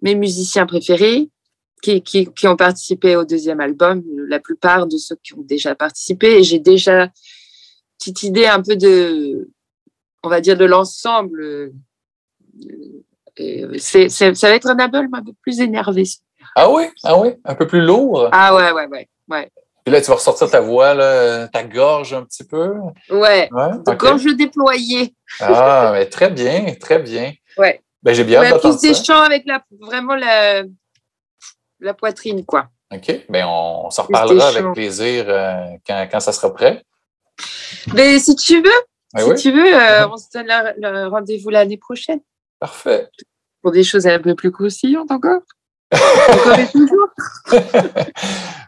[0.02, 1.30] mes musiciens préférés
[1.82, 5.76] qui, qui, qui ont participé au deuxième album, la plupart de ceux qui ont déjà
[5.76, 6.40] participé.
[6.40, 7.12] Et j'ai déjà une
[8.00, 9.50] petite idée un peu de,
[10.24, 11.72] on va dire, de l'ensemble.
[13.78, 16.04] C'est- c'est- ça va être un album un peu plus énervé.
[16.56, 16.86] Ah oui?
[17.04, 17.30] Ah oui?
[17.46, 18.30] Un peu plus lourd?
[18.32, 19.08] Ah ouais, ouais, ouais.
[19.30, 19.52] Ouais,
[19.84, 22.74] Puis là, tu vas ressortir ta voix, là, ta gorge un petit peu?
[23.12, 23.50] ouais.
[23.52, 23.96] Ouais?
[23.98, 25.14] Gorge déployée.
[25.40, 27.34] Ah, mais très bien, très bien.
[27.58, 27.82] Ouais.
[28.02, 30.64] Ben, j'ai bien hâte Ouais, d'entendre des chants avec la, vraiment la,
[31.80, 32.68] la poitrine, quoi.
[32.94, 33.26] OK.
[33.30, 36.84] Ben, on, on s'en reparlera avec plaisir euh, quand, quand ça sera prêt.
[37.94, 38.82] Mais si tu veux,
[39.14, 40.12] Ben si oui, tu veux, euh, Mhm.
[40.14, 42.20] on se donne la- le rendez-vous l'année prochaine
[42.60, 43.08] parfait.
[43.62, 45.42] pour des choses un peu plus croustillantes encore.
[45.94, 47.08] encore et toujours.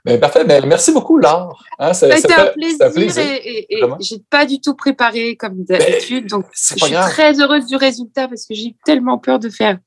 [0.06, 0.46] Ben, parfait.
[0.46, 1.62] Ben, merci beaucoup, Laure.
[1.78, 2.46] Hein, ça, Ça a ça été fait- un
[2.78, 3.98] ça plaisir, et, et, et Vraiment.
[4.00, 6.28] j'ai pas du tout préparé comme d'habitude.
[6.28, 7.12] donc, je suis grave.
[7.12, 9.78] très heureuse du résultat parce que j'ai tellement peur de faire,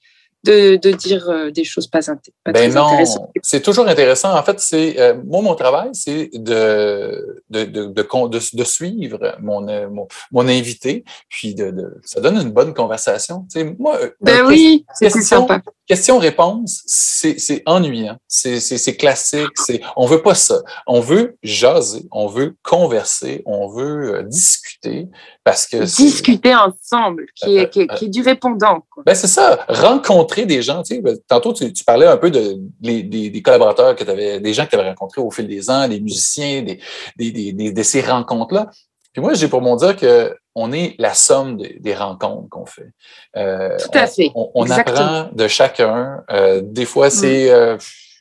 [0.45, 3.21] de, de dire euh, des choses pas, inté- pas Ben très intéressantes.
[3.35, 4.37] non, c'est toujours intéressant.
[4.37, 8.65] En fait, c'est euh, moi mon travail, c'est de de, de, de, con- de, de
[8.65, 13.47] suivre mon, euh, mon mon invité, puis de, de ça donne une bonne conversation.
[13.53, 15.63] Tu sais, moi, euh, Ben oui, question- sympa.
[15.89, 20.61] Question-réponse, c'est ennuyant, c'est classique, c'est on veut pas ça.
[20.87, 25.09] On veut jaser, on veut converser, on veut euh, discuter
[25.45, 28.85] parce que Discuter ensemble, qui Euh, est, qui est, qui est du répondant.
[28.91, 29.03] quoi.
[29.05, 30.83] ben c'est ça, rencontrer des gens.
[30.83, 34.05] Tu sais, ben, tantôt, tu, tu parlais un peu de, les- des, des collaborateurs que
[34.05, 36.79] tu avais, des gens que tu avais rencontrés au fil des ans, des musiciens, des,
[37.17, 38.71] des, des- des- de ces rencontres-là.
[39.13, 42.67] Puis moi, j'ai pour mon dire que on est la somme des, des rencontres qu'on
[42.67, 42.91] fait.
[43.37, 44.31] Euh, Tout à on- fait.
[44.35, 44.65] On.
[44.67, 44.73] Mm.
[44.73, 46.23] apprend de chacun.
[46.31, 47.77] Euh, des fois, c'est euh,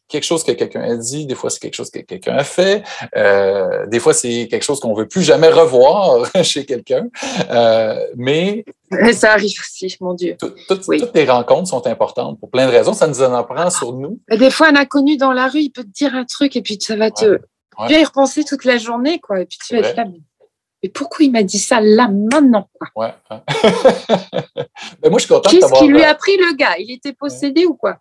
[0.07, 2.83] quelque chose que quelqu'un a dit, des fois, c'est quelque chose que quelqu'un a fait.
[3.15, 7.07] Euh, des fois, c'est quelque chose qu'on veut plus jamais revoir chez quelqu'un.
[7.49, 8.63] Euh, mais
[9.13, 10.35] Ça arrive aussi, mon Dieu.
[10.39, 10.99] tout- tout- Oui.
[10.99, 12.93] Toutes les rencontres sont importantes pour plein de raisons.
[12.93, 14.19] Ça nous en apprend sur nous.
[14.29, 16.77] Des fois, un inconnu dans la rue, il peut te dire un truc et puis
[16.79, 17.25] ça va te.
[17.25, 17.87] Ouais.
[17.87, 19.39] Tu vas y repenser toute la journée, quoi.
[19.41, 20.03] Et puis tu vas être là.
[20.05, 20.19] Mais,
[20.83, 22.89] mais pourquoi il m'a dit ça là, maintenant, quoi?
[22.95, 23.13] Ouais.
[25.01, 26.75] Ben, moi, je suis content Qu'est-ce qui lui a pris le gars?
[26.79, 27.97] Il était possédé ou quoi?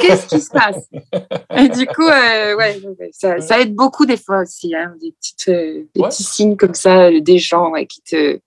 [0.00, 0.88] Qu'est-ce qui se passe?
[1.56, 2.80] Et du coup, euh, ouais,
[3.12, 6.08] ça, ça, aide beaucoup des fois aussi, hein, des, petites, euh, des Ouais.
[6.08, 8.38] petits signes comme ça, euh, des gens ouais, qui te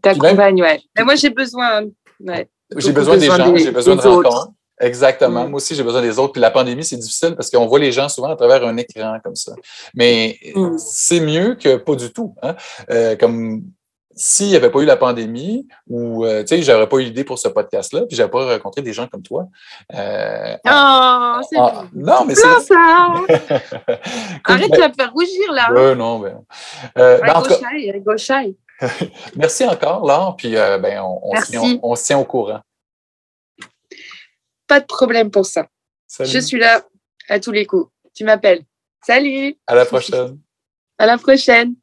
[0.00, 0.62] t'accompagnent.
[0.62, 0.80] Ouais.
[0.96, 1.82] Mais moi, j'ai besoin.
[2.20, 4.52] Ouais, J'ai besoin des gens, j'ai besoin de rencontres.
[4.80, 5.44] Exactement.
[5.44, 5.50] Mm.
[5.50, 6.32] Moi aussi, j'ai besoin des autres.
[6.32, 9.18] Puis la pandémie, c'est difficile parce qu'on voit les gens souvent à travers un écran
[9.22, 9.52] comme ça.
[9.94, 10.76] Mais Mm.
[10.78, 12.34] c'est mieux que pas du tout.
[12.42, 12.56] Hein?
[12.90, 13.62] Euh, comme
[14.14, 17.24] s'il n'y avait pas eu la pandémie ou, euh, tu sais, j'aurais pas eu l'idée
[17.24, 19.46] pour ce podcast-là, puis j'aurais pas rencontré des gens comme toi.
[19.94, 22.60] Euh, Oh, c'est ah, non, mais c'est.
[22.60, 22.74] ça.
[24.44, 26.40] Arrête de la faire rougir là Euh, non, ben.
[26.98, 27.56] euh, ben, en cas,
[28.04, 28.56] Gauchaille,
[29.36, 31.50] merci encore, Laure, puis ben, on, on, se Merci.
[31.52, 32.60] tient, on, on se tient au courant.
[34.72, 35.68] Pas de problème pour ça.
[36.06, 36.30] Salut.
[36.30, 36.82] Je suis là
[37.28, 37.92] à tous les coups.
[38.14, 38.64] Tu m'appelles.
[39.06, 40.38] Salut À la prochaine.
[40.96, 41.74] À la prochaine